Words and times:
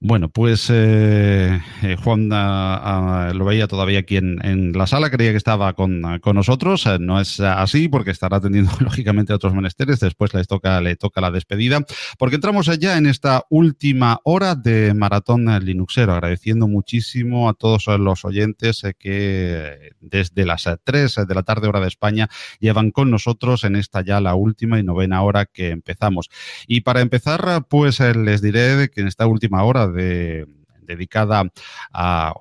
Bueno, 0.00 0.28
pues 0.28 0.68
eh, 0.70 1.60
eh, 1.82 1.96
Juan 2.04 2.28
lo 2.28 3.44
veía 3.44 3.66
todavía 3.66 3.98
aquí 3.98 4.16
en, 4.16 4.72
la 4.72 4.86
sala, 4.86 5.10
creía 5.10 5.32
que 5.32 5.36
estaba 5.36 5.72
con, 5.72 6.00
nosotros. 6.34 6.86
Eh, 6.86 6.98
no 7.00 7.20
es 7.20 7.40
así 7.40 7.88
porque 7.88 8.12
estará 8.12 8.36
atendiendo 8.36 8.70
lógicamente 8.80 9.32
a 9.32 9.36
otros 9.36 9.54
menesteres. 9.54 9.98
Después 9.98 10.32
les 10.34 10.46
toca, 10.46 10.80
le 10.80 10.94
toca 10.94 11.20
la 11.20 11.32
despedida. 11.32 11.84
Porque 12.16 12.36
entramos 12.36 12.66
ya 12.78 12.96
en 12.96 13.06
esta 13.06 13.44
última 13.50 14.20
hora 14.22 14.54
de 14.54 14.94
Maratón 14.94 15.46
Linuxero, 15.64 16.12
agradeciendo 16.12 16.68
muchísimo 16.68 17.48
a 17.48 17.54
todos 17.54 17.88
los 17.98 18.24
oyentes 18.24 18.82
que 19.00 19.90
desde 20.00 20.46
las 20.46 20.68
3 20.84 21.26
de 21.26 21.34
la 21.34 21.42
tarde 21.42 21.66
hora 21.66 21.80
de 21.80 21.88
España 21.88 22.28
llevan 22.60 22.92
con 22.92 23.10
nosotros 23.10 23.64
en 23.64 23.74
esta 23.74 24.02
ya 24.02 24.20
la 24.20 24.36
última 24.36 24.78
y 24.78 24.84
novena 24.84 25.22
hora 25.22 25.46
que 25.46 25.70
empezamos. 25.70 26.30
Y 26.68 26.82
para 26.82 27.00
empezar, 27.00 27.66
pues 27.68 27.98
les 27.98 28.42
diré 28.42 28.90
que 28.90 29.00
en 29.00 29.08
esta 29.08 29.26
última 29.26 29.64
hora 29.64 29.87
de, 29.92 30.46
dedicada 30.82 31.44
a, 31.92 32.34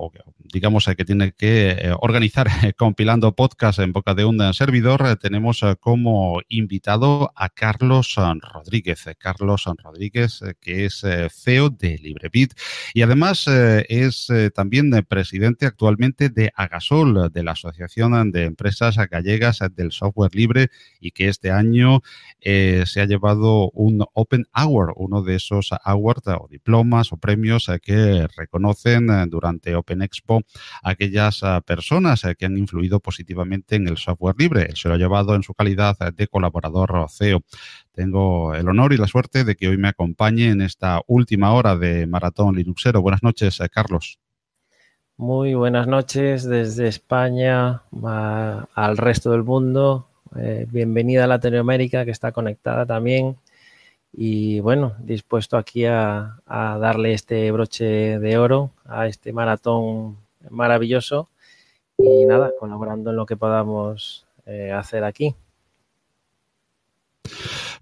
digamos, 0.51 0.85
que 0.85 1.05
tiene 1.05 1.31
que 1.33 1.69
eh, 1.71 1.93
organizar 1.99 2.47
compilando 2.77 3.35
podcast 3.35 3.79
en 3.79 3.93
boca 3.93 4.13
de 4.13 4.25
un 4.25 4.53
servidor, 4.53 5.03
eh, 5.05 5.15
tenemos 5.15 5.63
eh, 5.63 5.75
como 5.79 6.41
invitado 6.47 7.31
a 7.35 7.49
Carlos 7.49 8.15
Rodríguez. 8.53 9.05
Carlos 9.17 9.65
Rodríguez, 9.83 10.41
que 10.59 10.85
es 10.85 11.03
CEO 11.31 11.69
de 11.69 11.97
LibreBit 11.97 12.53
y 12.93 13.01
además 13.01 13.47
es 13.47 14.27
también 14.53 14.91
presidente 15.07 15.65
actualmente 15.65 16.29
de 16.29 16.51
Agasol, 16.55 17.31
de 17.31 17.43
la 17.43 17.51
Asociación 17.51 18.31
de 18.31 18.45
Empresas 18.45 18.97
Gallegas 19.09 19.59
del 19.75 19.91
Software 19.91 20.33
Libre 20.33 20.69
y 20.99 21.11
que 21.11 21.27
este 21.27 21.51
año 21.51 22.01
se 22.41 23.01
ha 23.01 23.05
llevado 23.05 23.69
un 23.71 24.05
Open 24.13 24.45
Award, 24.53 24.93
uno 24.95 25.21
de 25.21 25.35
esos 25.35 25.71
awards 25.83 26.27
o 26.27 26.47
diplomas 26.49 27.11
o 27.11 27.17
premios 27.17 27.69
que 27.81 28.27
reconocen 28.35 29.29
durante 29.29 29.75
Open 29.75 30.01
Expo 30.01 30.36
aquellas 30.83 31.43
ah, 31.43 31.61
personas 31.61 32.23
eh, 32.23 32.35
que 32.35 32.45
han 32.45 32.57
influido 32.57 32.99
positivamente 32.99 33.75
en 33.75 33.87
el 33.87 33.97
software 33.97 34.35
libre. 34.37 34.67
Él 34.69 34.75
se 34.75 34.87
lo 34.87 34.95
ha 34.95 34.97
llevado 34.97 35.35
en 35.35 35.43
su 35.43 35.53
calidad 35.53 35.97
de 36.13 36.27
colaborador 36.27 37.07
CEO. 37.09 37.41
Tengo 37.91 38.53
el 38.53 38.67
honor 38.69 38.93
y 38.93 38.97
la 38.97 39.07
suerte 39.07 39.43
de 39.43 39.55
que 39.55 39.67
hoy 39.67 39.77
me 39.77 39.87
acompañe 39.87 40.49
en 40.49 40.61
esta 40.61 41.01
última 41.07 41.53
hora 41.53 41.75
de 41.75 42.05
Maratón 42.05 42.55
Linuxero. 42.55 43.01
Buenas 43.01 43.23
noches, 43.23 43.59
eh, 43.59 43.69
Carlos. 43.69 44.19
Muy 45.17 45.55
buenas 45.55 45.87
noches 45.87 46.43
desde 46.43 46.87
España 46.87 47.81
al 48.75 48.97
resto 48.97 49.31
del 49.31 49.43
mundo. 49.43 50.07
Eh, 50.37 50.67
bienvenida 50.69 51.23
a 51.23 51.27
Latinoamérica 51.27 52.05
que 52.05 52.11
está 52.11 52.31
conectada 52.31 52.85
también. 52.85 53.37
Y 54.13 54.59
bueno, 54.59 54.95
dispuesto 54.99 55.57
aquí 55.57 55.85
a 55.85 56.39
darle 56.45 57.13
este 57.13 57.51
broche 57.51 58.19
de 58.19 58.37
oro 58.37 58.71
a 58.85 59.07
este 59.07 59.33
maratón 59.33 60.17
maravilloso 60.49 61.29
y 61.97 62.25
nada, 62.25 62.51
colaborando 62.59 63.09
en 63.09 63.15
lo 63.15 63.25
que 63.25 63.37
podamos 63.37 64.27
eh, 64.45 64.71
hacer 64.71 65.03
aquí. 65.03 65.35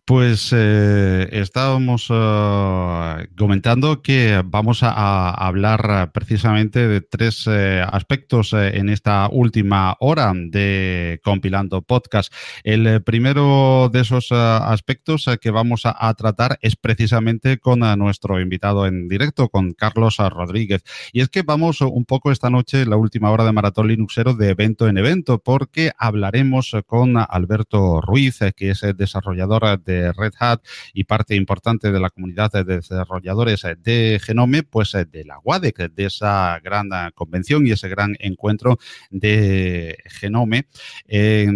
Pues 0.06 0.52
eh, 0.54 1.28
estábamos 1.32 2.08
eh, 2.12 3.28
comentando 3.36 4.04
que 4.04 4.44
vamos 4.46 4.84
a, 4.84 5.32
hablar 5.32 6.12
precisamente 6.12 6.88
de 6.88 7.02
tres 7.02 7.46
eh, 7.48 7.84
aspectos 7.92 8.54
en 8.54 8.90
esta 8.90 9.28
última 9.32 9.98
hora 10.00 10.32
de 10.36 11.20
Compilando 11.24 11.82
Podcast. 11.82 12.32
El 12.64 13.02
primero 13.02 13.90
de 13.92 14.02
esos 14.02 14.32
aspectos 14.32 15.28
que 15.42 15.50
vamos 15.50 15.82
a, 15.86 16.14
tratar 16.14 16.60
es 16.62 16.76
precisamente 16.76 17.58
con 17.58 17.80
nuestro 17.98 18.40
invitado 18.40 18.86
en 18.86 19.08
directo, 19.08 19.50
con 19.50 19.74
Carlos 19.74 20.18
Rodríguez. 20.18 20.84
Y 21.14 21.22
es 21.22 21.30
que 21.30 21.42
vamos 21.42 21.82
un 21.82 22.06
poco 22.06 22.32
esta 22.32 22.52
noche, 22.52 22.86
la 22.86 22.98
última 22.98 23.32
hora 23.32 23.44
de 23.44 23.54
Maratón 23.54 23.88
Linuxero, 23.88 24.36
de 24.36 24.50
evento 24.50 24.88
en 24.88 25.00
evento, 25.00 25.40
porque 25.40 25.92
hablaremos 25.98 26.76
con 26.86 27.16
Alberto 27.18 28.02
Ruiz, 28.02 28.40
que 28.56 28.70
es 28.70 28.84
el 28.84 28.96
desarrollador 29.36 29.84
de 29.84 30.14
Red 30.14 30.34
Hat 30.40 30.62
y 30.94 31.04
parte 31.04 31.36
importante 31.36 31.92
de 31.92 32.00
la 32.00 32.10
comunidad 32.10 32.52
de 32.52 32.64
desarrolladores 32.64 33.64
de 33.78 34.20
Genome, 34.24 34.64
pues 34.64 34.94
eh, 34.96 35.06
de 35.06 35.26
la 35.26 35.40
WADEC, 35.44 35.92
de 35.92 36.06
esa 36.06 36.60
gran 36.64 36.90
convención 37.14 37.68
y 37.68 37.72
ese 37.72 37.90
gran 37.90 38.16
encuentro 38.20 38.78
de 39.10 39.98
Genome 40.06 40.68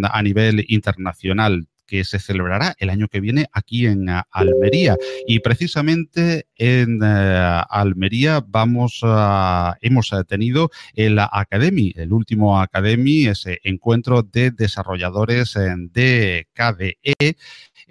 a 0.03 0.23
nivel 0.23 0.65
internacional 0.67 1.68
que 1.89 2.05
se 2.05 2.19
celebrará 2.19 2.75
el 2.77 2.89
año 2.89 3.07
que 3.07 3.19
viene 3.19 3.47
aquí 3.51 3.87
en 3.87 4.09
eh, 4.09 4.21
Almería. 4.31 4.95
Y 5.27 5.39
precisamente 5.39 6.47
en 6.55 6.99
eh, 7.03 7.61
Almería 7.69 8.43
vamos 8.45 8.99
a, 9.03 9.77
hemos 9.81 10.13
tenido 10.27 10.69
el 10.93 11.19
Academy, 11.19 11.93
el 11.95 12.13
último 12.13 12.61
Academy, 12.61 13.27
ese 13.27 13.59
encuentro 13.63 14.23
de 14.23 14.51
desarrolladores 14.51 15.55
de 15.55 16.47
KDE 16.53 17.35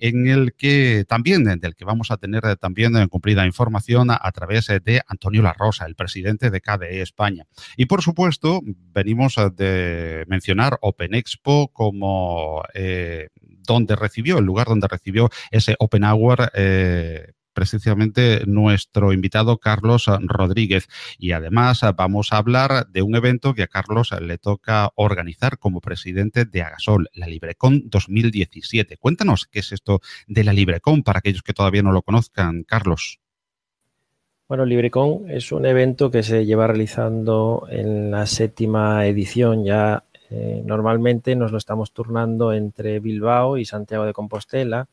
en 0.00 0.28
el 0.28 0.54
que 0.54 1.04
también, 1.08 1.44
del 1.44 1.74
que 1.74 1.84
vamos 1.84 2.10
a 2.10 2.16
tener 2.16 2.44
eh, 2.44 2.56
también 2.56 2.96
eh, 2.96 3.08
cumplida 3.08 3.46
información 3.46 4.10
a, 4.10 4.32
través 4.32 4.68
eh, 4.70 4.80
de 4.80 5.02
Antonio 5.06 5.42
La 5.42 5.52
Rosa, 5.52 5.86
el 5.86 5.94
presidente 5.94 6.50
de 6.50 6.60
KDE 6.60 7.02
España. 7.02 7.46
Y 7.76 7.86
por 7.86 8.02
supuesto, 8.02 8.60
venimos 8.64 9.36
de 9.56 10.24
mencionar 10.28 10.78
Open 10.80 11.14
Expo 11.14 11.68
como 11.68 12.62
donde 13.74 13.96
recibió, 13.96 14.38
el 14.38 14.44
lugar 14.44 14.66
donde 14.66 14.88
recibió 14.88 15.30
ese 15.50 15.76
Open 15.78 16.04
Hour 16.04 16.50
precisamente 17.58 18.42
nuestro 18.46 19.12
invitado 19.12 19.58
Carlos 19.58 20.06
Rodríguez. 20.06 20.86
Y 21.18 21.32
además 21.32 21.80
vamos 21.96 22.32
a 22.32 22.36
hablar 22.36 22.86
de 22.86 23.02
un 23.02 23.16
evento 23.16 23.52
que 23.52 23.64
a 23.64 23.66
Carlos 23.66 24.14
le 24.20 24.38
toca 24.38 24.92
organizar 24.94 25.58
como 25.58 25.80
presidente 25.80 26.44
de 26.44 26.62
Agasol, 26.62 27.08
la 27.14 27.26
LibreCon 27.26 27.82
2017. 27.86 28.96
Cuéntanos 28.96 29.48
qué 29.50 29.58
es 29.58 29.72
esto 29.72 30.00
de 30.28 30.44
la 30.44 30.52
LibreCon 30.52 31.02
para 31.02 31.18
aquellos 31.18 31.42
que 31.42 31.52
todavía 31.52 31.82
no 31.82 31.90
lo 31.90 32.02
conozcan, 32.02 32.62
Carlos. 32.62 33.18
Bueno, 34.46 34.64
LibreCon 34.64 35.28
es 35.28 35.50
un 35.50 35.66
evento 35.66 36.12
que 36.12 36.22
se 36.22 36.46
lleva 36.46 36.68
realizando 36.68 37.66
en 37.68 38.12
la 38.12 38.26
séptima 38.26 39.04
edición. 39.04 39.64
Ya 39.64 40.04
eh, 40.30 40.62
normalmente 40.64 41.36
nos 41.36 41.52
lo 41.52 41.58
estamos 41.58 41.92
turnando 41.92 42.52
entre 42.52 43.00
Bilbao 43.00 43.56
y 43.56 43.64
Santiago 43.64 44.04
de 44.04 44.12
Compostela 44.12 44.88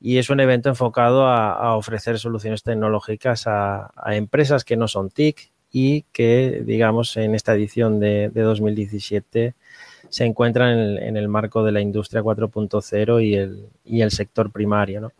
y 0.00 0.18
es 0.18 0.28
un 0.28 0.40
evento 0.40 0.68
enfocado 0.68 1.26
a, 1.26 1.76
ofrecer 1.76 2.18
soluciones 2.18 2.62
tecnológicas 2.62 3.44
a, 3.46 3.90
empresas 4.08 4.64
que 4.64 4.76
no 4.76 4.88
son 4.88 5.10
TIC 5.10 5.50
y 5.70 6.02
que, 6.12 6.62
digamos, 6.64 7.16
en 7.16 7.34
esta 7.34 7.54
edición 7.54 7.98
de, 8.00 8.30
2017 8.30 9.54
se 10.08 10.24
encuentran 10.24 10.78
en 10.78 11.16
el, 11.16 11.28
marco 11.28 11.64
de 11.64 11.72
la 11.72 11.80
industria 11.80 12.22
4.0 12.22 13.24
y 13.24 13.34
el, 13.34 13.68
y 13.84 14.02
el 14.02 14.10
sector 14.10 14.52
primario, 14.52 15.00
¿no? 15.00 15.12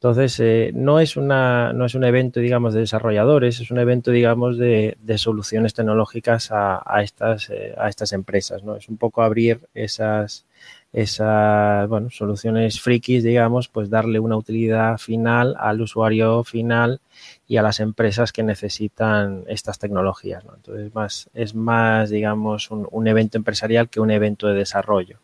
Entonces, 0.00 0.38
eh, 0.38 0.70
no, 0.74 1.00
es 1.00 1.16
una, 1.16 1.72
no 1.72 1.84
es 1.84 1.96
un 1.96 2.04
evento, 2.04 2.38
digamos, 2.38 2.72
de 2.72 2.80
desarrolladores, 2.80 3.58
es 3.58 3.72
un 3.72 3.78
evento, 3.78 4.12
digamos, 4.12 4.56
de, 4.56 4.96
soluciones 5.16 5.74
tecnológicas 5.74 6.50
a, 6.52 7.02
estas, 7.02 7.50
eh, 7.50 7.74
a 7.76 7.88
estas 7.88 8.12
empresas, 8.12 8.62
¿no? 8.62 8.76
Es 8.76 8.88
un 8.88 8.96
poco 8.96 9.22
abrir 9.22 9.68
esas, 9.74 10.46
esas 10.92 11.88
bueno, 11.88 12.10
soluciones 12.10 12.80
frikis, 12.80 13.22
digamos, 13.22 13.68
pues 13.68 13.90
darle 13.90 14.20
una 14.20 14.36
utilidad 14.36 14.98
final 14.98 15.54
al 15.58 15.80
usuario 15.80 16.44
final 16.44 17.00
y 17.46 17.56
a 17.56 17.62
las 17.62 17.80
empresas 17.80 18.32
que 18.32 18.42
necesitan 18.42 19.44
estas 19.48 19.78
tecnologías. 19.78 20.44
¿no? 20.44 20.54
Entonces, 20.54 20.94
más, 20.94 21.28
es 21.34 21.54
más, 21.54 22.10
digamos, 22.10 22.70
un, 22.70 23.06
evento 23.08 23.36
empresarial 23.36 23.88
que 23.88 24.00
un 24.00 24.10
evento 24.10 24.46
de 24.46 24.54
desarrollo. 24.54 25.18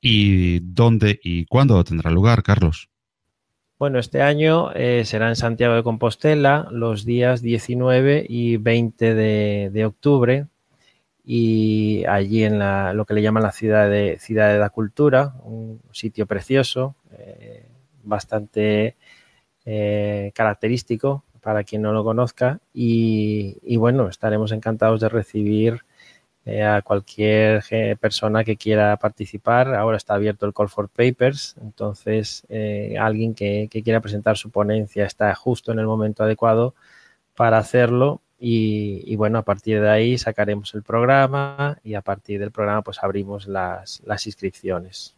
¿Y 0.00 0.60
dónde 0.60 1.18
y 1.22 1.46
cuándo 1.46 1.82
tendrá 1.82 2.10
lugar, 2.10 2.42
Carlos? 2.42 2.88
Bueno, 3.78 3.98
este 3.98 4.22
año 4.22 4.72
eh, 4.74 5.04
será 5.04 5.28
en 5.28 5.36
Santiago 5.36 5.74
de 5.74 5.82
Compostela 5.84 6.68
los 6.70 7.04
días 7.04 7.42
19 7.42 8.26
y 8.28 8.56
20 8.56 9.14
de 9.14 9.84
octubre 9.86 10.46
y 11.30 12.06
allí 12.06 12.42
en 12.42 12.58
la, 12.58 12.94
lo 12.94 13.04
que 13.04 13.12
le 13.12 13.20
llaman 13.20 13.42
la 13.42 13.52
ciudad 13.52 13.90
de, 13.90 14.18
ciudad 14.18 14.50
de 14.50 14.58
la 14.58 14.70
cultura, 14.70 15.34
un 15.44 15.78
sitio 15.92 16.26
precioso, 16.26 16.96
eh, 17.18 17.68
bastante 18.02 18.96
eh, 19.66 20.32
característico 20.34 21.24
para 21.42 21.64
quien 21.64 21.82
no 21.82 21.92
lo 21.92 22.02
conozca 22.02 22.60
y, 22.72 23.76
bueno, 23.76 24.08
estaremos 24.08 24.52
encantados 24.52 25.00
de 25.00 25.10
recibir 25.10 25.84
eh, 26.48 26.64
a 26.64 26.82
cualquier 26.82 27.62
persona 28.00 28.44
que 28.44 28.56
quiera 28.56 28.96
participar. 28.96 29.74
Ahora 29.74 29.96
está 29.96 30.14
abierto 30.14 30.46
el 30.46 30.54
Call 30.54 30.68
for 30.68 30.88
Papers, 30.88 31.56
entonces 31.60 32.46
alguien 32.98 33.34
que, 33.34 33.68
que 33.70 33.82
quiera 33.82 34.00
presentar 34.00 34.36
su 34.36 34.50
ponencia 34.50 35.04
está 35.04 35.34
justo 35.34 35.72
en 35.72 35.78
el 35.78 35.86
momento 35.86 36.24
adecuado 36.24 36.74
para 37.34 37.58
hacerlo 37.58 38.22
y, 38.40 39.16
bueno, 39.16 39.38
a 39.38 39.42
partir 39.42 39.80
de 39.80 39.90
ahí 39.90 40.16
sacaremos 40.16 40.72
el 40.74 40.82
programa 40.82 41.78
y 41.82 41.94
a 41.94 42.02
partir 42.02 42.38
del 42.38 42.52
programa 42.52 42.82
pues 42.82 43.02
abrimos 43.02 43.48
las, 43.48 44.00
inscripciones. 44.26 45.16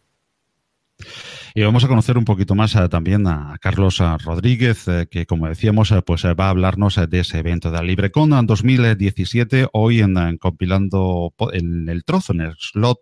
Y 1.53 1.63
vamos 1.63 1.83
a 1.83 1.89
conocer 1.89 2.17
un 2.17 2.23
poquito 2.23 2.55
más 2.55 2.75
eh, 2.75 2.87
también 2.87 3.27
a 3.27 3.57
Carlos 3.59 3.99
eh, 3.99 4.05
Rodríguez, 4.23 4.87
eh, 4.87 5.07
que 5.11 5.25
como 5.25 5.49
decíamos, 5.49 5.93
pues 6.05 6.23
va 6.25 6.45
a 6.45 6.49
hablarnos 6.49 6.97
de 7.09 7.19
ese 7.19 7.39
evento 7.39 7.71
de 7.71 7.83
LibreCon 7.83 8.45
2017, 8.45 9.67
hoy 9.73 9.99
en, 9.99 10.37
compilando 10.37 11.33
en 11.51 11.89
el 11.89 12.05
trozo, 12.05 12.31
en 12.31 12.41
el 12.41 12.55
slot 12.57 12.99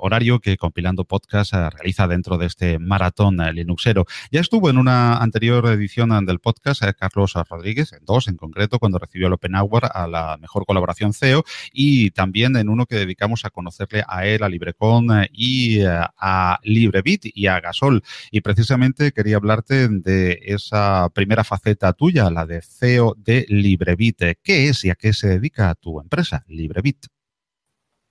horario 0.00 0.40
que 0.40 0.56
compilando 0.56 1.04
podcast 1.04 1.52
realiza 1.52 2.08
dentro 2.08 2.38
de 2.38 2.46
este 2.46 2.78
maratón 2.80 3.36
Linuxero. 3.54 4.06
Ya 4.32 4.40
estuvo 4.40 4.68
en 4.68 4.78
una 4.78 5.18
anterior 5.18 5.64
edición 5.66 6.26
del 6.26 6.40
podcast 6.40 6.82
Carlos 6.98 7.34
Rodríguez, 7.48 7.92
en 7.92 8.04
dos 8.04 8.26
en 8.26 8.36
concreto, 8.36 8.78
cuando 8.78 8.98
recibió 8.98 9.28
el 9.28 9.34
Open 9.34 9.54
Hour 9.54 9.90
a 9.92 10.08
la 10.08 10.36
mejor 10.38 10.66
colaboración 10.66 11.12
CEO 11.12 11.44
y 11.72 12.10
también 12.10 12.56
en 12.56 12.68
uno 12.68 12.86
que 12.86 12.96
dedicamos 12.96 13.44
a 13.44 13.50
conocerle 13.50 14.02
a 14.08 14.26
él, 14.26 14.42
a 14.42 14.48
LibreCon 14.48 15.28
y 15.32 15.82
a 15.82 16.58
LibreBit 16.64 17.26
a 17.46 17.60
Gasol. 17.60 18.02
Y 18.30 18.40
precisamente 18.40 19.12
quería 19.12 19.36
hablarte 19.36 19.88
de 19.88 20.38
esa 20.42 21.08
primera 21.10 21.44
faceta 21.44 21.92
tuya, 21.92 22.30
la 22.30 22.46
de 22.46 22.62
CEO 22.62 23.14
de 23.16 23.46
LibreBit. 23.48 24.38
¿Qué 24.42 24.68
es 24.68 24.84
y 24.84 24.90
a 24.90 24.94
qué 24.94 25.12
se 25.12 25.28
dedica 25.28 25.74
tu 25.74 26.00
empresa, 26.00 26.44
LibreBit? 26.48 27.06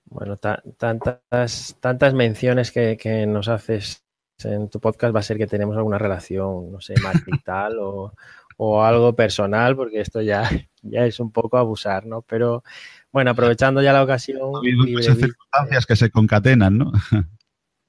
Bueno, 0.06 0.38
tantas, 0.38 1.78
tantas 1.80 2.14
menciones 2.14 2.72
que, 2.72 3.26
nos 3.28 3.48
haces 3.48 4.04
en 4.44 4.70
tu 4.70 4.80
podcast 4.80 5.16
va 5.16 5.20
a 5.20 5.24
ser 5.24 5.38
que 5.38 5.48
tenemos 5.48 5.78
alguna 5.78 5.98
relación, 5.98 6.72
no 6.72 6.82
sé, 6.82 6.96
marital 7.02 7.78
o, 7.80 8.14
o 8.58 8.84
algo 8.84 9.16
personal, 9.16 9.76
porque 9.76 10.02
esto 10.02 10.22
ya, 10.22 10.50
ya 10.84 11.06
es 11.06 11.20
un 11.20 11.32
poco 11.32 11.58
abusar, 11.58 12.06
¿no? 12.06 12.22
Pero 12.22 12.64
bueno, 13.12 13.32
aprovechando 13.32 13.82
ya 13.82 13.92
la 13.92 14.04
ocasión. 14.04 14.40
Ha 14.56 15.16
circunstancias 15.16 15.86
que 15.86 15.96
se 15.96 16.12
concatenan, 16.12 16.78
¿no? 16.78 16.92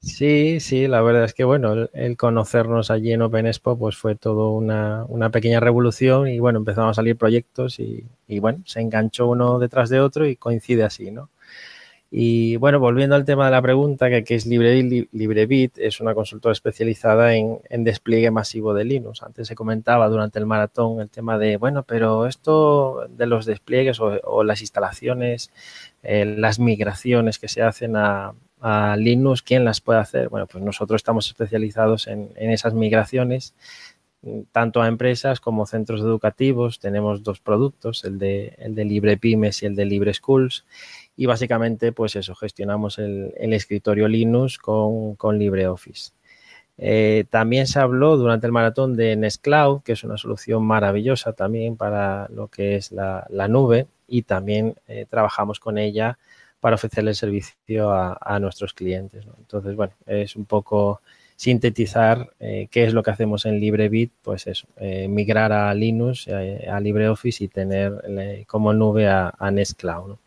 Sí, 0.02 0.58
sí, 0.58 0.88
la 0.88 1.00
verdad 1.00 1.24
es 1.24 1.32
que 1.32 1.44
bueno, 1.44 1.88
el, 1.92 2.16
conocernos 2.16 2.90
allí 2.90 3.12
en 3.12 3.22
Open 3.22 3.46
Expo 3.46 3.78
pues 3.78 3.96
fue 3.96 4.16
todo 4.16 4.50
una, 4.50 5.04
una, 5.08 5.30
pequeña 5.30 5.60
revolución 5.60 6.26
y 6.26 6.40
bueno, 6.40 6.58
empezaron 6.58 6.90
a 6.90 6.94
salir 6.94 7.16
proyectos 7.16 7.78
y, 7.78 8.04
y, 8.26 8.40
bueno, 8.40 8.62
se 8.66 8.80
enganchó 8.80 9.28
uno 9.28 9.60
detrás 9.60 9.90
de 9.90 10.00
otro 10.00 10.26
y 10.26 10.34
coincide 10.34 10.82
así, 10.82 11.12
¿no? 11.12 11.30
Y 12.10 12.56
bueno, 12.56 12.80
volviendo 12.80 13.16
al 13.16 13.24
tema 13.24 13.46
de 13.46 13.52
la 13.52 13.62
pregunta, 13.62 14.10
que, 14.10 14.34
es 14.34 14.44
LibreBit, 14.46 15.08
LibreBit 15.12 15.78
es 15.78 16.00
una 16.00 16.14
consultora 16.14 16.52
especializada 16.52 17.34
en, 17.36 17.60
en, 17.70 17.84
despliegue 17.84 18.30
masivo 18.30 18.74
de 18.74 18.84
Linux. 18.84 19.22
Antes 19.22 19.48
se 19.48 19.54
comentaba 19.54 20.08
durante 20.08 20.38
el 20.38 20.46
maratón 20.46 21.00
el 21.00 21.10
tema 21.10 21.38
de, 21.38 21.56
bueno, 21.56 21.84
pero 21.84 22.26
esto 22.26 23.06
de 23.08 23.26
los 23.26 23.46
despliegues 23.46 24.00
o, 24.00 24.20
o 24.24 24.44
las 24.44 24.60
instalaciones, 24.62 25.52
eh, 26.02 26.26
las 26.26 26.58
migraciones 26.58 27.38
que 27.38 27.48
se 27.48 27.62
hacen 27.62 27.96
a, 27.96 28.34
a 28.62 28.96
Linux, 28.96 29.42
¿quién 29.42 29.64
las 29.64 29.80
puede 29.80 29.98
hacer? 29.98 30.28
Bueno, 30.28 30.46
pues 30.46 30.62
nosotros 30.62 31.00
estamos 31.00 31.26
especializados 31.26 32.06
en, 32.06 32.30
esas 32.36 32.74
migraciones, 32.74 33.54
tanto 34.52 34.80
a 34.80 34.86
empresas 34.86 35.40
como 35.40 35.66
centros 35.66 36.00
educativos. 36.00 36.78
Tenemos 36.78 37.24
dos 37.24 37.40
productos, 37.40 38.04
el 38.04 38.18
de, 38.20 38.54
el 38.58 38.76
de 38.76 38.84
Libre 38.84 39.16
Pymes 39.16 39.62
y 39.62 39.66
el 39.66 39.74
de 39.74 39.84
Libre 39.84 40.14
Schools. 40.14 40.64
Y 41.16 41.26
básicamente, 41.26 41.90
pues 41.90 42.14
eso, 42.14 42.36
gestionamos 42.36 42.98
el, 42.98 43.34
escritorio 43.52 44.06
Linux 44.06 44.58
con, 44.58 45.16
con 45.16 45.38
LibreOffice. 45.38 46.12
Eh, 46.78 47.24
también 47.30 47.66
se 47.66 47.80
habló 47.80 48.16
durante 48.16 48.46
el 48.46 48.52
maratón 48.52 48.96
de 48.96 49.16
Nextcloud, 49.16 49.82
que 49.82 49.92
es 49.92 50.04
una 50.04 50.16
solución 50.16 50.64
maravillosa 50.64 51.32
también 51.32 51.76
para 51.76 52.28
lo 52.28 52.48
que 52.48 52.76
es 52.76 52.92
la, 52.92 53.26
nube 53.48 53.88
y 54.06 54.22
también 54.22 54.76
eh, 54.86 55.06
trabajamos 55.08 55.60
con 55.60 55.78
ella 55.78 56.18
para 56.62 56.76
ofrecerle 56.76 57.10
el 57.10 57.16
servicio 57.16 57.90
a, 57.92 58.38
nuestros 58.38 58.72
clientes. 58.72 59.26
Entonces, 59.36 59.74
bueno, 59.74 59.94
es 60.06 60.36
un 60.36 60.44
poco 60.44 61.00
sintetizar 61.34 62.30
eh, 62.38 62.68
qué 62.70 62.84
es 62.84 62.92
lo 62.94 63.02
que 63.02 63.10
hacemos 63.10 63.46
en 63.46 63.58
LibreBit, 63.58 64.12
pues 64.22 64.46
eso, 64.46 64.68
eh, 64.76 65.08
migrar 65.08 65.52
a 65.52 65.74
Linux, 65.74 66.28
eh, 66.28 66.68
a 66.70 66.78
LibreOffice 66.78 67.42
y 67.42 67.48
tener 67.48 68.44
como 68.46 68.72
nube 68.72 69.08
a, 69.08 69.34
a 69.36 69.50
Nextcloud. 69.50 70.18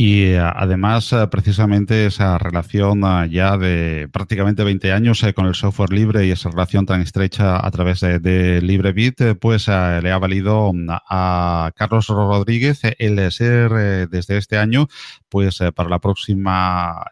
Y 0.00 0.26
eh, 0.26 0.38
además, 0.38 1.12
eh, 1.12 1.26
precisamente 1.28 2.06
esa 2.06 2.38
relación 2.38 3.02
eh, 3.02 3.28
ya 3.32 3.58
de 3.58 4.08
prácticamente 4.12 4.62
20 4.62 4.92
años 4.92 5.26
con 5.34 5.46
el 5.46 5.56
software 5.56 5.92
libre 5.92 6.24
y 6.24 6.30
esa 6.30 6.50
relación 6.50 6.86
tan 6.86 7.00
estrecha 7.00 7.66
a 7.66 7.68
través 7.72 7.98
de, 7.98 8.60
LibreBit, 8.62 9.36
pues 9.40 9.66
le 9.66 10.12
ha 10.12 10.18
valido 10.18 10.72
mm, 10.72 10.86
a 10.88 11.72
Carlos 11.74 12.06
Rodríguez 12.06 12.82
el 13.00 13.32
ser 13.32 14.08
desde 14.08 14.36
este 14.36 14.56
año, 14.56 14.86
pues 15.28 15.58
para 15.74 15.88
la 15.88 15.98
próxima 15.98 17.04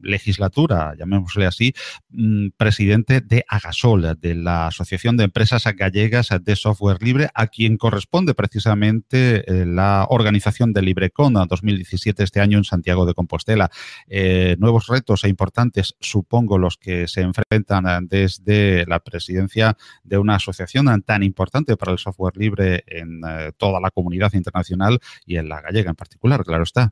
legislatura, 0.00 0.94
llamémosle 0.96 1.44
así, 1.44 1.74
mm, 2.10 2.50
presidente 2.56 3.20
de 3.20 3.44
Agasol, 3.48 4.16
de 4.16 4.34
la 4.36 4.68
Asociación 4.68 5.16
de 5.16 5.24
Empresas 5.24 5.64
Gallegas 5.76 6.28
de 6.40 6.54
Software 6.54 7.02
Libre, 7.02 7.30
a 7.34 7.48
quien 7.48 7.76
corresponde 7.78 8.34
precisamente 8.34 9.44
la 9.66 10.06
organización 10.08 10.72
de 10.72 10.82
LibreCon 10.82 11.34
2017 11.34 12.27
este 12.28 12.40
año 12.40 12.58
en 12.58 12.64
Santiago 12.64 13.06
de 13.06 13.14
Compostela. 13.14 13.70
Eh, 14.06 14.56
nuevos 14.58 14.86
retos 14.86 15.24
e 15.24 15.28
importantes, 15.28 15.96
supongo, 15.98 16.58
los 16.58 16.76
que 16.76 17.08
se 17.08 17.22
enfrentan 17.22 17.86
eh, 17.86 18.06
desde 18.08 18.86
la 18.86 19.00
presidencia 19.00 19.76
de 20.04 20.18
una 20.18 20.36
asociación 20.36 21.02
tan 21.02 21.22
importante 21.22 21.76
para 21.76 21.92
el 21.92 21.98
software 21.98 22.36
libre 22.36 22.84
en 22.86 23.22
eh, 23.26 23.52
toda 23.56 23.80
la 23.80 23.90
comunidad 23.90 24.32
internacional 24.34 24.98
y 25.26 25.36
en 25.36 25.48
la 25.48 25.60
gallega 25.60 25.90
en 25.90 25.96
particular, 25.96 26.44
claro 26.44 26.62
está. 26.62 26.90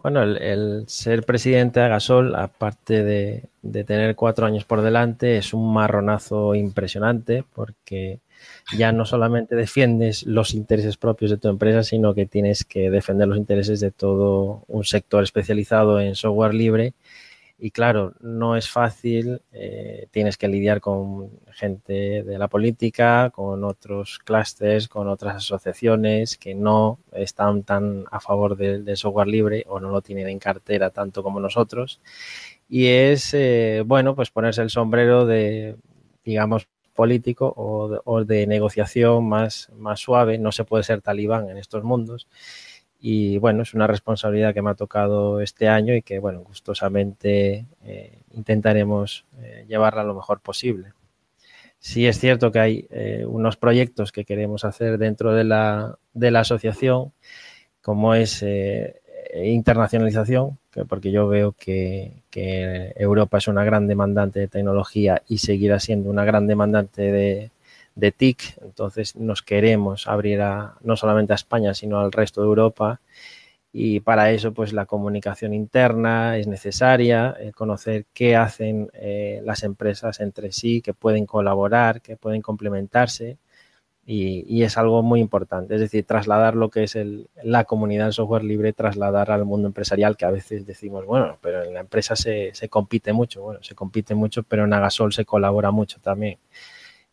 Bueno, 0.00 0.22
el, 0.22 0.84
ser 0.86 1.24
presidente 1.24 1.80
de 1.80 1.88
Gasol, 1.88 2.36
aparte 2.36 3.02
de, 3.02 3.48
tener 3.84 4.14
cuatro 4.14 4.46
años 4.46 4.64
por 4.64 4.80
delante, 4.80 5.38
es 5.38 5.52
un 5.52 5.72
marronazo 5.72 6.54
impresionante 6.54 7.44
porque 7.52 8.20
ya 8.76 8.92
no 8.92 9.04
solamente 9.04 9.56
defiendes 9.56 10.24
los 10.24 10.54
intereses 10.54 10.96
propios 10.96 11.30
de 11.30 11.38
tu 11.38 11.48
empresa, 11.48 11.82
sino 11.82 12.14
que 12.14 12.26
tienes 12.26 12.64
que 12.64 12.90
defender 12.90 13.28
los 13.28 13.38
intereses 13.38 13.80
de 13.80 13.90
todo 13.90 14.64
un 14.68 14.84
sector 14.84 15.22
especializado 15.22 16.00
en 16.00 16.14
software 16.14 16.54
libre. 16.54 16.94
Y 17.60 17.72
claro, 17.72 18.14
no 18.20 18.56
es 18.56 18.70
fácil, 18.70 19.42
eh, 19.52 20.06
tienes 20.12 20.36
que 20.36 20.46
lidiar 20.46 20.80
con 20.80 21.30
gente 21.50 22.22
de 22.22 22.38
la 22.38 22.46
política, 22.46 23.30
con 23.30 23.64
otros 23.64 24.20
clústeres, 24.20 24.86
con 24.86 25.08
otras 25.08 25.36
asociaciones 25.36 26.38
que 26.38 26.54
no 26.54 27.00
están 27.10 27.64
tan 27.64 28.04
a 28.12 28.20
favor 28.20 28.56
del 28.56 28.96
software 28.96 29.26
libre 29.26 29.64
o 29.66 29.80
no 29.80 29.90
lo 29.90 30.02
tienen 30.02 30.28
en 30.28 30.38
cartera 30.38 30.90
tanto 30.90 31.24
como 31.24 31.40
nosotros. 31.40 32.00
Y 32.68 32.86
es, 32.86 33.34
eh, 33.34 33.82
bueno, 33.84 34.14
pues 34.14 34.30
ponerse 34.30 34.62
el 34.62 34.70
sombrero 34.70 35.26
de, 35.26 35.76
digamos, 36.24 36.68
político 36.98 37.54
o 37.56 38.24
de, 38.24 38.48
negociación 38.48 39.28
más, 39.28 39.70
más 39.76 40.00
suave. 40.00 40.36
No 40.36 40.50
se 40.50 40.64
puede 40.64 40.82
ser 40.82 41.00
talibán 41.00 41.48
en 41.48 41.56
estos 41.56 41.84
mundos. 41.84 42.26
Y 42.98 43.38
bueno, 43.38 43.62
es 43.62 43.72
una 43.72 43.86
responsabilidad 43.86 44.52
que 44.52 44.62
me 44.62 44.70
ha 44.70 44.74
tocado 44.74 45.40
este 45.40 45.68
año 45.68 45.94
y 45.94 46.02
que, 46.02 46.18
bueno, 46.18 46.40
gustosamente 46.40 47.66
eh, 47.84 48.18
intentaremos 48.32 49.26
eh, 49.40 49.64
llevarla 49.68 50.02
lo 50.02 50.16
mejor 50.16 50.40
posible. 50.40 50.92
Sí 51.78 52.08
es 52.08 52.18
cierto 52.18 52.50
que 52.50 52.58
hay 52.58 52.88
eh, 52.90 53.24
unos 53.24 53.56
proyectos 53.56 54.10
que 54.10 54.24
queremos 54.24 54.64
hacer 54.64 54.98
dentro 54.98 55.32
de 55.34 55.44
la, 55.44 55.98
de 56.14 56.32
la 56.32 56.40
asociación, 56.40 57.12
como 57.80 58.16
es 58.16 58.44
internacionalización, 59.36 60.58
porque 60.86 61.10
yo 61.10 61.28
veo 61.28 61.52
que, 61.52 62.22
Europa 62.96 63.38
es 63.38 63.48
una 63.48 63.64
gran 63.64 63.88
demandante 63.88 64.38
de 64.38 64.48
tecnología 64.48 65.22
y 65.28 65.38
seguirá 65.38 65.80
siendo 65.80 66.10
una 66.10 66.24
gran 66.24 66.46
demandante 66.46 67.50
de, 67.96 68.12
TIC, 68.12 68.58
entonces 68.62 69.16
nos 69.16 69.42
queremos 69.42 70.06
abrir 70.06 70.40
a, 70.40 70.76
no 70.82 70.96
solamente 70.96 71.32
a 71.32 71.36
España, 71.36 71.74
sino 71.74 71.98
al 71.98 72.12
resto 72.12 72.40
de 72.42 72.46
Europa. 72.46 73.00
Y 73.72 74.00
para 74.00 74.30
eso 74.30 74.52
pues 74.52 74.72
la 74.72 74.86
comunicación 74.86 75.52
interna 75.52 76.38
es 76.38 76.46
necesaria, 76.46 77.36
conocer 77.54 78.06
qué 78.14 78.36
hacen 78.36 78.88
eh, 78.94 79.42
las 79.44 79.64
empresas 79.64 80.20
entre 80.20 80.52
sí, 80.52 80.80
que 80.80 80.94
pueden 80.94 81.26
colaborar, 81.26 82.00
que 82.00 82.16
pueden 82.16 82.40
complementarse 82.40 83.38
y, 84.10 84.62
es 84.62 84.78
algo 84.78 85.02
muy 85.02 85.20
importante. 85.20 85.74
Es 85.74 85.82
decir, 85.82 86.02
trasladar 86.04 86.54
lo 86.56 86.70
que 86.70 86.84
es 86.84 86.96
el, 86.96 87.28
la 87.42 87.64
comunidad 87.64 88.06
del 88.06 88.14
software 88.14 88.42
libre, 88.42 88.72
trasladar 88.72 89.30
al 89.30 89.44
mundo 89.44 89.68
empresarial, 89.68 90.16
que 90.16 90.24
a 90.24 90.30
veces 90.30 90.64
decimos, 90.64 91.04
bueno, 91.04 91.36
pero 91.42 91.62
en 91.62 91.74
la 91.74 91.80
empresa 91.80 92.16
se, 92.16 92.54
se 92.54 92.70
compite 92.70 93.12
mucho. 93.12 93.42
Bueno, 93.42 93.62
se 93.62 93.74
compite 93.74 94.14
mucho, 94.14 94.44
pero 94.44 94.64
en 94.64 94.72
Agasol 94.72 95.12
se 95.12 95.26
colabora 95.26 95.72
mucho 95.72 96.00
también. 96.00 96.38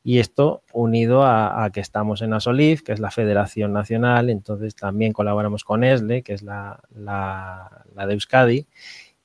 Y 0.06 0.20
esto 0.20 0.62
unido 0.72 1.24
a, 1.26 1.70
que 1.74 1.82
estamos 1.82 2.22
en 2.22 2.32
ASOLIF, 2.34 2.82
que 2.84 2.94
es 2.94 3.00
la 3.00 3.12
Federación 3.12 3.74
Nacional, 3.74 4.30
entonces 4.30 4.76
también 4.76 5.12
colaboramos 5.12 5.66
con 5.66 5.84
ESLE, 5.84 6.22
que 6.22 6.34
es 6.34 6.44
la, 6.44 6.80
la, 6.96 7.84
la 7.94 8.08
de 8.08 8.14
Euskadi, 8.14 8.68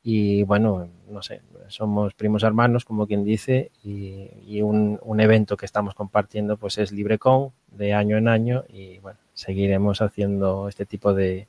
y 0.02 0.42
bueno, 0.44 0.88
no 1.10 1.22
sé, 1.22 1.42
somos 1.68 2.14
primos 2.14 2.42
hermanos, 2.42 2.84
como 2.84 3.06
quien 3.06 3.24
dice, 3.24 3.70
y, 3.84 4.60
un, 4.62 4.98
un, 5.02 5.20
evento 5.20 5.56
que 5.56 5.66
estamos 5.66 5.94
compartiendo 5.94 6.56
pues 6.56 6.78
es 6.78 6.92
LibreCon 6.92 7.52
de 7.68 7.92
año 7.94 8.16
en 8.16 8.28
año 8.28 8.64
y 8.68 8.98
bueno, 8.98 9.18
seguiremos 9.34 10.00
haciendo 10.00 10.68
este 10.68 10.86
tipo 10.86 11.14
de, 11.14 11.48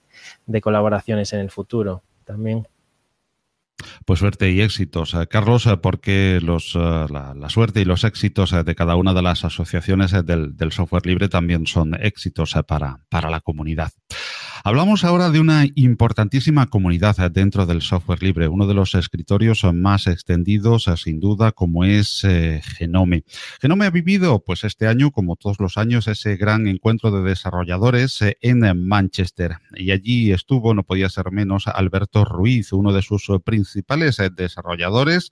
colaboraciones 0.62 1.32
en 1.34 1.40
el 1.40 1.52
futuro 1.52 2.04
también. 2.26 2.68
Pues 4.06 4.20
suerte 4.20 4.52
y 4.52 4.62
éxitos, 4.62 5.16
eh, 5.16 5.28
Carlos, 5.28 5.66
eh, 5.66 5.78
porque 5.78 6.40
los, 6.42 6.76
la, 6.76 7.50
suerte 7.50 7.82
y 7.82 7.86
los 7.86 8.04
éxitos 8.04 8.52
de 8.52 8.76
cada 8.76 8.96
una 8.96 9.14
de 9.14 9.24
las 9.24 9.44
asociaciones 9.44 10.12
del, 10.26 10.56
del 10.56 10.72
software 10.72 11.06
libre 11.06 11.30
también 11.30 11.66
son 11.66 11.96
éxitos 11.96 12.54
para, 12.68 13.00
para 13.10 13.30
la 13.30 13.42
comunidad. 13.42 13.92
Hablamos 14.64 15.04
ahora 15.04 15.32
de 15.32 15.40
una 15.40 15.66
importantísima 15.74 16.68
comunidad 16.68 17.16
dentro 17.32 17.66
del 17.66 17.82
software 17.82 18.22
libre, 18.22 18.48
uno 18.48 18.68
de 18.68 18.76
los 18.76 18.94
escritorios 18.94 19.64
más 19.74 20.06
extendidos, 20.06 20.88
sin 20.98 21.20
duda, 21.20 21.52
como 21.52 21.84
es 21.84 22.24
eh, 22.26 22.62
Genome. 22.64 23.24
Genome 23.60 23.88
ha 23.88 23.90
vivido, 23.90 24.44
pues 24.44 24.64
este 24.64 24.86
año, 24.86 25.10
como 25.10 25.36
todos 25.36 25.60
los 25.60 25.80
años, 25.80 26.08
ese 26.08 26.38
gran 26.38 26.68
encuentro 26.68 27.10
de 27.10 27.28
desarrolladores 27.28 28.22
eh, 28.22 28.38
en 28.42 28.88
Manchester. 28.88 29.58
Y 29.76 29.90
allí 29.90 30.32
estuvo, 30.32 30.76
no 30.76 30.84
podía 30.84 31.10
ser 31.10 31.32
menos, 31.32 31.66
Alberto 31.66 32.24
Ruiz, 32.24 32.72
uno 32.72 32.94
de 32.94 33.02
sus 33.02 33.32
principales 33.44 34.22
desarrolladores, 34.36 35.32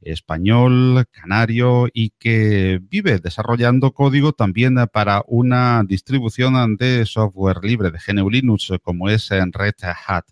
español, 0.00 1.04
canario, 1.10 1.88
y 1.92 2.14
que 2.18 2.80
vive 2.82 3.18
desarrollando 3.18 3.92
código 3.92 4.32
también 4.32 4.76
para 4.90 5.22
una 5.26 5.84
distribución 5.86 6.78
de 6.78 7.04
software 7.04 7.58
libre 7.62 7.90
de 7.90 7.98
GNU 7.98 8.30
Linux 8.30 8.69
como 8.78 9.08
es 9.08 9.30
en 9.30 9.52
Red 9.52 9.74
Hat. 10.06 10.26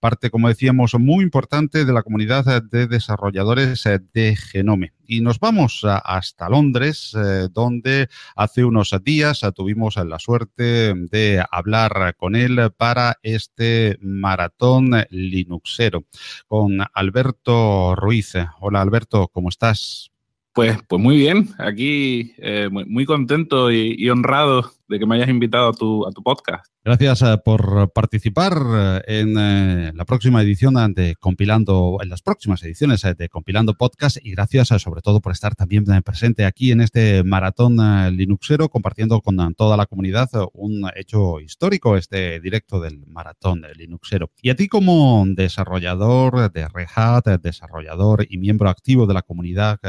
Parte, 0.00 0.30
como 0.30 0.48
decíamos, 0.48 0.94
muy 0.94 1.22
importante 1.22 1.84
de 1.84 1.92
la 1.92 2.02
comunidad 2.02 2.62
de 2.62 2.86
desarrolladores 2.86 3.84
de 4.12 4.36
Genome. 4.36 4.92
Y 5.04 5.20
nos 5.20 5.38
vamos 5.38 5.84
hasta 5.84 6.48
Londres, 6.48 7.14
eh, 7.14 7.48
donde 7.52 8.08
hace 8.34 8.64
unos 8.64 8.94
días 9.04 9.42
tuvimos 9.54 9.96
la 9.96 10.18
suerte 10.18 10.94
de 10.94 11.44
hablar 11.50 12.14
con 12.16 12.34
él 12.34 12.58
para 12.76 13.18
este 13.22 13.98
maratón 14.00 14.92
Linuxero 15.10 16.04
con 16.46 16.78
Alberto 16.94 17.94
Ruiz. 17.94 18.34
Hola 18.60 18.80
Alberto, 18.80 19.28
¿cómo 19.28 19.48
estás? 19.48 20.12
Pues, 20.54 20.78
pues 20.86 21.00
muy 21.00 21.16
bien, 21.16 21.48
aquí 21.58 22.34
eh, 22.36 22.68
muy, 22.70 23.06
contento 23.06 23.72
y, 23.72 24.08
honrado 24.10 24.70
de 24.92 24.98
que 24.98 25.06
me 25.06 25.16
hayas 25.16 25.30
invitado 25.30 25.70
a 25.70 25.72
tu, 25.72 26.22
podcast. 26.22 26.66
Gracias 26.84 27.22
eh, 27.22 27.38
por 27.42 27.90
participar 27.92 28.52
eh, 28.54 29.20
en 29.20 29.38
eh, 29.38 29.92
la 29.94 30.04
próxima 30.04 30.42
edición 30.42 30.74
de 30.94 31.16
Compilando, 31.18 31.98
en 32.02 32.10
las 32.10 32.22
próximas 32.22 32.62
ediciones 32.62 33.02
de 33.02 33.28
Compilando 33.28 33.74
Podcast 33.74 34.18
y 34.22 34.32
gracias 34.32 34.68
sobre 34.68 35.00
todo 35.00 35.20
por 35.20 35.32
estar 35.32 35.54
también 35.54 35.84
presente 36.04 36.44
aquí 36.44 36.72
en 36.72 36.80
este 36.82 37.24
maratón 37.24 37.78
Linuxero, 38.14 38.68
compartiendo 38.68 39.20
con 39.22 39.54
toda 39.54 39.76
la 39.76 39.86
comunidad 39.86 40.28
un 40.52 40.88
hecho 40.94 41.40
histórico, 41.40 41.96
este 41.96 42.38
directo 42.40 42.78
del 42.78 43.06
maratón 43.06 43.62
Linuxero. 43.76 44.30
Y 44.42 44.50
a 44.50 44.56
ti 44.56 44.68
como 44.68 45.24
desarrollador 45.26 46.52
de 46.52 46.68
Red 46.68 46.88
Hat, 46.94 47.24
desarrollador 47.40 48.26
y 48.28 48.36
miembro 48.36 48.68
activo 48.68 49.06
de 49.06 49.14
la 49.14 49.22
comunidad 49.22 49.80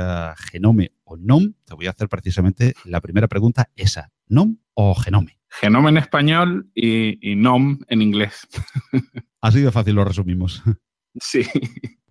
Genome 0.52 0.94
o 1.04 1.18
NOM, 1.18 1.54
te 1.66 1.76
voy 1.76 1.88
a 1.88 1.92
hacer 1.92 2.08
precisamente 2.08 2.74
la 2.86 3.02
primera 3.02 3.28
pregunta, 3.28 3.70
esa, 3.76 4.12
¿NOM 4.28 4.63
o 4.74 4.96
Genome? 4.96 5.38
Genome 5.50 5.90
en 5.90 5.98
español 5.98 6.70
y, 6.74 7.32
y 7.32 7.36
NOM 7.36 7.80
en 7.88 8.02
inglés. 8.02 8.48
Así 9.42 9.62
de 9.62 9.72
fácil 9.72 9.96
lo 9.96 10.06
resumimos. 10.06 10.64
Sí. 11.20 11.44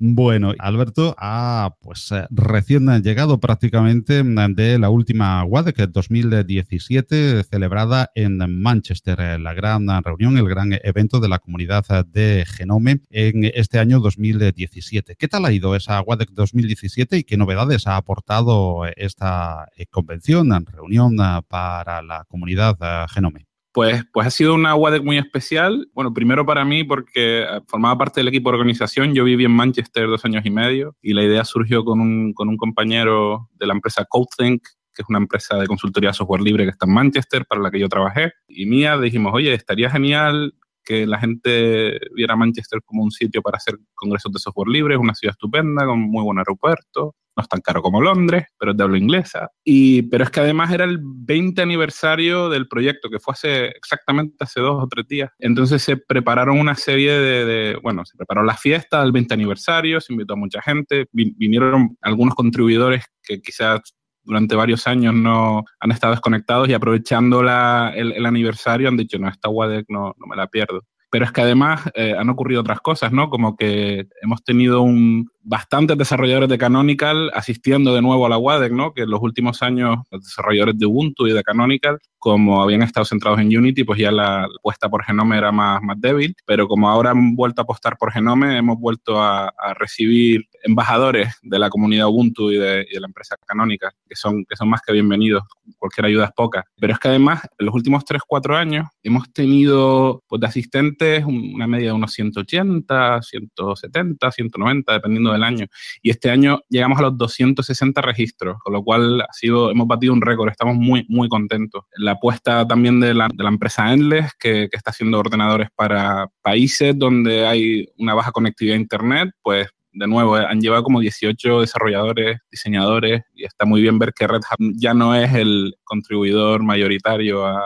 Bueno, 0.04 0.52
Alberto 0.58 1.14
ha 1.16 1.76
pues 1.80 2.10
eh, 2.10 2.26
recién 2.30 2.88
llegado 3.04 3.38
prácticamente 3.38 4.24
de 4.24 4.76
la 4.76 4.90
última 4.90 5.44
WADEC 5.44 5.76
2017 5.92 7.44
celebrada 7.44 8.10
en 8.16 8.38
Manchester, 8.60 9.20
eh, 9.20 9.38
la 9.38 9.54
gran 9.54 9.86
reunión, 10.02 10.36
el 10.38 10.48
gran 10.48 10.72
evento 10.82 11.20
de 11.20 11.28
la 11.28 11.38
comunidad 11.38 11.84
de 12.04 12.44
Genome 12.48 13.02
en 13.10 13.44
este 13.54 13.78
año 13.78 14.00
2017. 14.00 15.14
¿Qué 15.14 15.28
tal 15.28 15.44
ha 15.44 15.52
ido 15.52 15.76
esa 15.76 16.00
WADEC 16.00 16.30
2017 16.30 17.18
y 17.18 17.22
qué 17.22 17.36
novedades 17.36 17.86
ha 17.86 17.96
aportado 17.96 18.86
esta 18.96 19.68
eh, 19.76 19.86
convención, 19.86 20.50
reunión 20.66 21.16
para 21.46 22.02
la 22.02 22.24
comunidad 22.24 22.76
Genome? 23.08 23.46
Pues, 23.72 24.04
pues 24.12 24.26
ha 24.26 24.30
sido 24.30 24.54
una 24.54 24.74
WADEC 24.74 25.02
muy 25.02 25.16
especial. 25.16 25.88
Bueno, 25.94 26.12
primero 26.12 26.44
para 26.44 26.64
mí 26.64 26.84
porque 26.84 27.42
eh, 27.42 27.60
formaba 27.66 27.96
parte 27.96 28.20
del 28.20 28.28
equipo 28.28 28.50
de 28.50 28.56
organización. 28.56 29.14
Yo 29.14 29.24
viví 29.24 29.46
en 29.46 29.52
Manchester 29.52 30.06
dos 30.08 30.24
años 30.26 30.44
y 30.44 30.50
medio 30.50 30.96
y 31.00 31.14
la 31.14 31.24
idea 31.24 31.44
surgió 31.44 31.84
con 31.84 32.00
un, 32.00 32.34
con 32.34 32.48
un 32.48 32.58
compañero 32.58 33.48
de 33.54 33.66
la 33.66 33.72
empresa 33.72 34.04
CodeThink, 34.04 34.62
que 34.94 35.02
es 35.02 35.08
una 35.08 35.18
empresa 35.18 35.56
de 35.56 35.66
consultoría 35.66 36.12
software 36.12 36.42
libre 36.42 36.64
que 36.64 36.70
está 36.70 36.84
en 36.84 36.92
Manchester, 36.92 37.46
para 37.46 37.62
la 37.62 37.70
que 37.70 37.80
yo 37.80 37.88
trabajé. 37.88 38.32
Y 38.46 38.66
mía 38.66 38.98
dijimos, 38.98 39.32
oye, 39.34 39.54
estaría 39.54 39.88
genial 39.88 40.54
que 40.84 41.06
la 41.06 41.18
gente 41.18 41.98
viera 42.14 42.36
Manchester 42.36 42.80
como 42.84 43.02
un 43.02 43.10
sitio 43.10 43.42
para 43.42 43.56
hacer 43.56 43.78
congresos 43.94 44.32
de 44.32 44.38
software 44.38 44.68
libre, 44.68 44.94
es 44.94 45.00
una 45.00 45.14
ciudad 45.14 45.32
estupenda, 45.32 45.86
con 45.86 46.00
muy 46.00 46.22
buen 46.24 46.38
aeropuerto, 46.38 47.14
no 47.36 47.42
es 47.42 47.48
tan 47.48 47.60
caro 47.60 47.82
como 47.82 48.02
Londres, 48.02 48.46
pero 48.58 48.72
es 48.72 48.76
de 48.76 48.84
habla 48.84 48.98
inglesa. 48.98 49.48
Y, 49.64 50.02
pero 50.02 50.24
es 50.24 50.30
que 50.30 50.40
además 50.40 50.70
era 50.70 50.84
el 50.84 50.98
20 51.02 51.62
aniversario 51.62 52.50
del 52.50 52.68
proyecto, 52.68 53.08
que 53.08 53.18
fue 53.18 53.32
hace 53.32 53.66
exactamente 53.68 54.36
hace 54.40 54.60
dos 54.60 54.82
o 54.82 54.86
tres 54.86 55.06
días. 55.08 55.30
Entonces 55.38 55.82
se 55.82 55.96
prepararon 55.96 56.58
una 56.58 56.74
serie 56.74 57.12
de, 57.12 57.78
bueno, 57.82 58.04
se 58.04 58.16
preparó 58.16 58.42
la 58.42 58.56
fiesta 58.56 59.02
del 59.02 59.12
20 59.12 59.34
aniversario, 59.34 60.00
se 60.00 60.12
invitó 60.12 60.34
a 60.34 60.36
mucha 60.36 60.60
gente, 60.60 61.06
vinieron 61.12 61.96
algunos 62.02 62.34
contribuidores 62.34 63.04
que 63.22 63.40
quizás 63.40 63.80
durante 64.24 64.54
varios 64.54 64.86
años 64.86 65.14
no 65.14 65.64
han 65.80 65.90
estado 65.90 66.12
desconectados 66.12 66.68
y 66.68 66.74
aprovechando 66.74 67.42
la, 67.42 67.92
el, 67.94 68.24
aniversario 68.24 68.88
han 68.88 68.96
dicho, 68.96 69.18
no, 69.18 69.28
esta 69.28 69.48
WADEC 69.48 69.86
no, 69.88 70.14
no 70.18 70.26
me 70.26 70.36
la 70.36 70.46
pierdo. 70.46 70.82
Pero 71.10 71.24
es 71.24 71.32
que 71.32 71.42
además 71.42 71.90
eh, 71.94 72.14
han 72.18 72.30
ocurrido 72.30 72.62
otras 72.62 72.80
cosas, 72.80 73.12
¿no? 73.12 73.28
Como 73.28 73.56
que 73.56 74.06
hemos 74.22 74.42
tenido 74.44 74.82
un, 74.82 75.30
bastantes 75.44 75.98
desarrolladores 75.98 76.48
de 76.48 76.58
Canonical 76.58 77.30
asistiendo 77.34 77.94
de 77.94 78.02
nuevo 78.02 78.26
a 78.26 78.28
la 78.28 78.38
WADEC, 78.38 78.72
¿no? 78.72 78.92
Que 78.92 79.02
en 79.02 79.10
los 79.10 79.20
últimos 79.20 79.62
años 79.62 79.98
los 80.10 80.24
desarrolladores 80.24 80.78
de 80.78 80.86
Ubuntu 80.86 81.26
y 81.26 81.32
de 81.32 81.42
Canonical, 81.42 81.98
como 82.18 82.62
habían 82.62 82.82
estado 82.82 83.04
centrados 83.04 83.40
en 83.40 83.56
Unity, 83.56 83.82
pues 83.82 83.98
ya 83.98 84.12
la, 84.12 84.44
apuesta 84.44 84.88
por 84.88 85.04
Genome 85.04 85.36
era 85.36 85.50
más, 85.50 85.82
más 85.82 86.00
débil, 86.00 86.36
pero 86.46 86.68
como 86.68 86.88
ahora 86.88 87.10
han 87.10 87.34
vuelto 87.34 87.60
a 87.60 87.64
apostar 87.64 87.96
por 87.98 88.12
Genome, 88.12 88.56
hemos 88.56 88.78
vuelto 88.78 89.20
a, 89.20 89.52
recibir 89.74 90.46
embajadores 90.62 91.34
de 91.42 91.58
la 91.58 91.68
comunidad 91.68 92.06
Ubuntu 92.06 92.50
y 92.50 92.58
de, 92.58 92.86
la 92.92 93.06
empresa 93.06 93.36
Canonical, 93.44 93.90
que 94.08 94.14
son, 94.14 94.44
que 94.48 94.54
son 94.54 94.68
más 94.68 94.80
que 94.86 94.92
bienvenidos, 94.92 95.42
cualquier 95.78 96.06
ayuda 96.06 96.26
es 96.26 96.32
poca. 96.32 96.64
Pero 96.78 96.92
es 96.92 96.98
que 97.00 97.08
además, 97.08 97.42
en 97.58 97.66
los 97.66 97.74
últimos 97.74 98.04
3, 98.04 98.22
4 98.26 98.56
años, 98.56 98.86
hemos 99.02 99.32
tenido 99.32 100.22
pues, 100.28 100.40
de 100.40 100.46
asistentes 100.46 101.24
una 101.24 101.66
media 101.66 101.88
de 101.88 101.92
unos 101.94 102.12
180, 102.12 103.22
170, 103.22 104.30
190, 104.30 104.92
dependiendo 104.92 105.31
del 105.32 105.42
año. 105.42 105.66
Y 106.02 106.10
este 106.10 106.30
año 106.30 106.60
llegamos 106.68 106.98
a 106.98 107.02
los 107.02 107.18
260 107.18 108.00
registros, 108.02 108.56
con 108.62 108.72
lo 108.72 108.82
cual 108.82 109.20
ha 109.20 109.32
sido, 109.32 109.70
hemos 109.70 109.86
batido 109.86 110.12
un 110.12 110.22
récord, 110.22 110.50
estamos 110.50 110.76
muy, 110.76 111.04
muy 111.08 111.28
contentos. 111.28 111.84
La 111.96 112.12
apuesta 112.12 112.66
también 112.66 113.00
de 113.00 113.14
la, 113.14 113.28
de 113.32 113.42
la 113.42 113.50
empresa 113.50 113.92
Endless, 113.92 114.32
que, 114.38 114.68
que 114.70 114.76
está 114.76 114.90
haciendo 114.90 115.18
ordenadores 115.18 115.68
para 115.74 116.28
países 116.42 116.98
donde 116.98 117.46
hay 117.46 117.86
una 117.98 118.14
baja 118.14 118.32
conectividad 118.32 118.76
a 118.76 118.80
Internet, 118.80 119.30
pues 119.42 119.68
de 119.92 120.06
nuevo, 120.06 120.36
han 120.36 120.60
llevado 120.60 120.82
como 120.82 121.00
18 121.00 121.60
desarrolladores, 121.60 122.38
diseñadores, 122.50 123.22
y 123.34 123.44
está 123.44 123.66
muy 123.66 123.82
bien 123.82 123.98
ver 123.98 124.12
que 124.14 124.26
Red 124.26 124.40
Hat 124.48 124.58
ya 124.74 124.94
no 124.94 125.14
es 125.14 125.32
el 125.34 125.74
contribuidor 125.84 126.62
mayoritario 126.62 127.46
a, 127.46 127.60